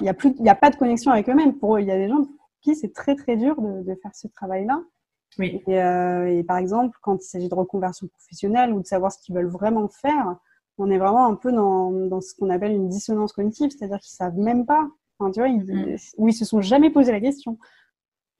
n'y 0.00 0.08
a, 0.08 0.14
plus, 0.14 0.34
il 0.38 0.48
a 0.48 0.54
pas 0.54 0.70
de 0.70 0.76
connexion 0.76 1.10
avec 1.10 1.28
eux-mêmes. 1.28 1.58
Pour 1.58 1.76
eux, 1.76 1.80
il 1.80 1.86
y 1.86 1.92
a 1.92 1.96
des 1.96 2.08
gens 2.08 2.24
pour 2.24 2.50
qui 2.62 2.74
c'est 2.74 2.92
très, 2.92 3.14
très 3.14 3.36
dur 3.36 3.60
de, 3.60 3.94
faire 4.02 4.14
ce 4.14 4.28
travail-là. 4.28 4.82
Oui. 5.38 5.62
Euh, 5.68 6.26
et, 6.26 6.42
par 6.42 6.58
exemple, 6.58 6.98
quand 7.02 7.16
il 7.22 7.26
s'agit 7.26 7.48
de 7.48 7.54
reconversion 7.54 8.08
professionnelle 8.08 8.72
ou 8.72 8.80
de 8.80 8.86
savoir 8.86 9.12
ce 9.12 9.18
qu'ils 9.18 9.34
veulent 9.34 9.46
vraiment 9.46 9.88
faire, 9.88 10.36
on 10.78 10.90
est 10.90 10.98
vraiment 10.98 11.26
un 11.26 11.34
peu 11.34 11.52
dans, 11.52 11.90
dans 11.92 12.20
ce 12.20 12.34
qu'on 12.34 12.50
appelle 12.50 12.72
une 12.72 12.88
dissonance 12.88 13.32
cognitive, 13.32 13.70
c'est-à-dire 13.70 14.00
qu'ils 14.00 14.14
savent 14.14 14.36
même 14.36 14.66
pas. 14.66 14.88
Enfin, 15.18 15.30
tu 15.30 15.40
vois, 15.40 15.48
ils, 15.48 15.64
mm. 15.64 15.96
ou 16.18 16.28
ils 16.28 16.34
se 16.34 16.44
sont 16.44 16.60
jamais 16.60 16.90
posé 16.90 17.12
la 17.12 17.20
question. 17.20 17.58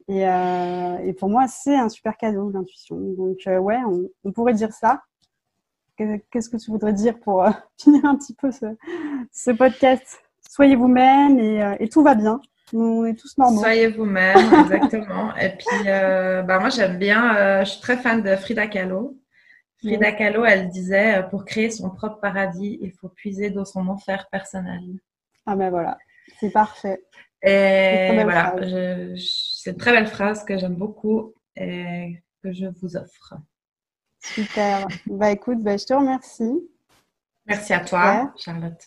Et, 0.09 0.26
euh, 0.26 0.98
et 1.05 1.12
pour 1.12 1.28
moi, 1.28 1.46
c'est 1.46 1.76
un 1.76 1.88
super 1.88 2.16
cadeau, 2.16 2.51
l'intuition. 2.51 2.96
Donc, 2.98 3.38
euh, 3.46 3.59
ouais, 3.59 3.78
on, 4.24 4.32
pourrait 4.32 4.55
dire 4.55 4.72
ça. 4.72 5.03
Qu'est-ce 6.30 6.48
que 6.48 6.57
tu 6.57 6.70
voudrais 6.70 6.92
dire 6.92 7.18
pour 7.18 7.44
euh, 7.44 7.51
finir 7.78 8.05
un 8.05 8.16
petit 8.16 8.34
peu 8.34 8.51
ce, 8.51 9.51
podcast? 9.53 10.22
Soyez 10.48 10.76
vous-même 10.76 11.38
euh, 11.38 11.76
et, 11.78 11.88
tout 11.88 12.03
va 12.03 12.14
bien. 12.14 12.40
On 12.72 13.05
est 13.05 13.14
tous 13.14 13.36
normaux. 13.36 13.61
Soyez 13.61 13.88
vous-même, 13.88 14.36
exactement. 14.61 15.34
et 15.36 15.51
puis, 15.51 15.88
euh, 15.88 16.42
bah, 16.42 16.59
moi, 16.61 16.70
j'aime 16.70 16.98
bien, 16.98 17.62
je 17.64 17.70
suis 17.70 17.80
très 17.80 17.96
fan 17.96 18.22
de 18.22 18.36
Frida 18.36 18.66
Kahlo. 18.68 19.18
Frida 19.78 20.12
Kahlo, 20.12 20.44
elle 20.44 20.68
disait, 20.68 21.24
pour 21.30 21.44
créer 21.44 21.70
son 21.70 21.90
propre 21.90 22.20
paradis, 22.20 22.78
il 22.80 22.92
faut 22.92 23.09
puiser 23.09 23.51
dans 23.51 23.64
son 23.64 23.88
enfer 23.88 24.28
personnel. 24.30 24.82
Ah 25.46 25.57
ben 25.57 25.70
voilà, 25.70 25.98
c'est 26.38 26.51
parfait. 26.51 27.03
Et 27.42 28.22
voilà, 28.22 28.55
c'est 29.16 29.70
une 29.70 29.76
très 29.78 29.92
belle 29.92 30.07
phrase 30.07 30.44
que 30.44 30.59
j'aime 30.59 30.76
beaucoup 30.76 31.34
et 31.57 32.22
que 32.42 32.53
je 32.53 32.66
vous 32.80 32.96
offre. 32.96 33.34
Super. 34.21 34.87
bah 35.07 35.31
écoute, 35.31 35.59
bah, 35.61 35.77
je 35.77 35.85
te 35.85 35.95
remercie. 35.95 36.61
Merci 37.47 37.73
à 37.73 37.81
toi, 37.81 38.33
Charlotte. 38.37 38.81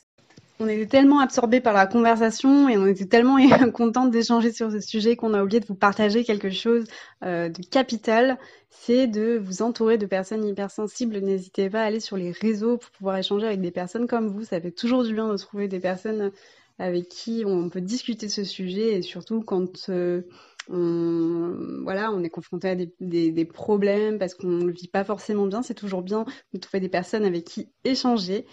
on 0.59 0.67
était 0.67 0.85
tellement 0.85 1.19
absorbés 1.19 1.59
par 1.59 1.73
la 1.73 1.87
conversation 1.87 2.69
et 2.69 2.77
on 2.77 2.85
était 2.85 3.07
tellement 3.07 3.37
contente 3.73 4.11
d'échanger 4.11 4.53
sur 4.53 4.71
ce 4.71 4.79
sujet 4.79 5.15
qu'on 5.15 5.33
a 5.33 5.43
oublié 5.43 5.59
de 5.59 5.65
vous 5.65 5.75
partager 5.75 6.23
quelque 6.23 6.49
chose 6.49 6.85
euh, 7.23 7.49
de 7.49 7.61
capital, 7.65 8.37
c'est 8.69 9.07
de 9.07 9.37
vous 9.43 9.61
entourer 9.61 9.97
de 9.97 10.05
personnes 10.05 10.45
hypersensibles. 10.45 11.17
N'hésitez 11.17 11.69
pas 11.69 11.81
à 11.81 11.85
aller 11.85 11.99
sur 11.99 12.15
les 12.15 12.31
réseaux 12.31 12.77
pour 12.77 12.91
pouvoir 12.91 13.17
échanger 13.17 13.47
avec 13.47 13.61
des 13.61 13.71
personnes 13.71 14.07
comme 14.07 14.27
vous. 14.27 14.43
Ça 14.43 14.61
fait 14.61 14.71
toujours 14.71 15.03
du 15.03 15.13
bien 15.13 15.27
de 15.27 15.37
trouver 15.37 15.67
des 15.67 15.79
personnes 15.79 16.31
avec 16.79 17.07
qui 17.09 17.43
on 17.45 17.69
peut 17.69 17.81
discuter 17.81 18.27
de 18.27 18.31
ce 18.31 18.43
sujet 18.43 18.93
et 18.93 19.01
surtout 19.01 19.41
quand 19.41 19.89
euh, 19.89 20.21
on, 20.69 21.81
voilà, 21.83 22.11
on 22.11 22.23
est 22.23 22.29
confronté 22.29 22.69
à 22.69 22.75
des, 22.75 23.45
problèmes 23.45 24.19
parce 24.19 24.33
qu'on 24.33 24.47
ne 24.47 24.65
le 24.65 24.71
vit 24.71 24.87
pas 24.87 25.03
forcément 25.03 25.45
bien, 25.45 25.61
c'est 25.61 25.73
toujours 25.73 26.01
bien 26.01 26.25
de 26.53 26.59
trouver 26.59 26.79
des 26.79 26.89
personnes 26.89 27.25
avec 27.25 27.43
qui 27.45 27.69
échanger. 27.83 28.45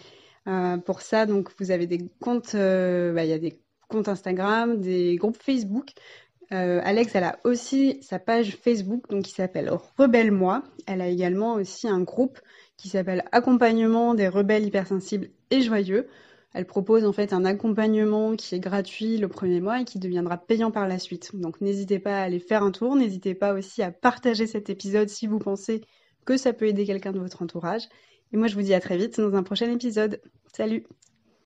Euh, 0.49 0.79
pour 0.79 1.03
ça, 1.03 1.27
donc, 1.27 1.51
vous 1.59 1.71
avez 1.71 1.87
des 1.87 2.11
comptes, 2.21 2.55
euh, 2.55 3.13
bah, 3.13 3.25
il 3.25 3.31
y 3.31 3.35
a 3.35 3.39
des 3.39 3.61
comptes 3.89 4.09
Instagram, 4.09 4.81
des 4.81 5.17
groupes 5.17 5.39
Facebook. 5.41 5.91
Alex, 6.53 7.15
elle 7.15 7.23
a 7.23 7.39
aussi 7.45 8.03
sa 8.03 8.19
page 8.19 8.57
Facebook, 8.57 9.07
qui 9.23 9.31
s'appelle 9.31 9.71
Rebelle 9.97 10.33
Moi. 10.33 10.65
Elle 10.89 11.01
a 11.01 11.07
également 11.07 11.55
aussi 11.55 11.87
un 11.87 12.01
groupe 12.01 12.41
qui 12.77 12.89
s'appelle 12.89 13.23
Accompagnement 13.31 14.15
des 14.15 14.27
rebelles 14.27 14.65
hypersensibles 14.65 15.29
et 15.51 15.61
joyeux. 15.61 16.09
Elle 16.53 16.67
propose 16.67 17.05
en 17.05 17.13
fait 17.13 17.33
un 17.33 17.45
accompagnement 17.45 18.35
qui 18.35 18.55
est 18.55 18.61
gratuit 18.61 19.19
le 19.19 19.29
premier 19.29 19.61
mois 19.61 19.81
et 19.81 19.85
qui 19.85 19.99
deviendra 19.99 20.37
payant 20.37 20.71
par 20.71 20.89
la 20.89 20.99
suite. 20.99 21.31
Donc 21.35 21.61
n'hésitez 21.61 21.99
pas 22.01 22.19
à 22.19 22.23
aller 22.23 22.41
faire 22.41 22.63
un 22.63 22.73
tour, 22.73 22.97
n'hésitez 22.97 23.35
pas 23.35 23.55
aussi 23.55 23.83
à 23.83 23.93
partager 23.93 24.47
cet 24.47 24.69
épisode 24.69 25.09
si 25.09 25.27
vous 25.27 25.39
pensez 25.39 25.83
que 26.25 26.37
ça 26.37 26.53
peut 26.53 26.67
aider 26.67 26.87
quelqu'un 26.87 27.13
de 27.13 27.21
votre 27.21 27.43
entourage. 27.43 27.85
Et 28.33 28.37
moi 28.37 28.49
je 28.49 28.55
vous 28.55 28.63
dis 28.63 28.75
à 28.75 28.81
très 28.81 28.97
vite 28.97 29.21
dans 29.21 29.35
un 29.35 29.43
prochain 29.45 29.71
épisode. 29.71 30.21
Salut 30.53 30.87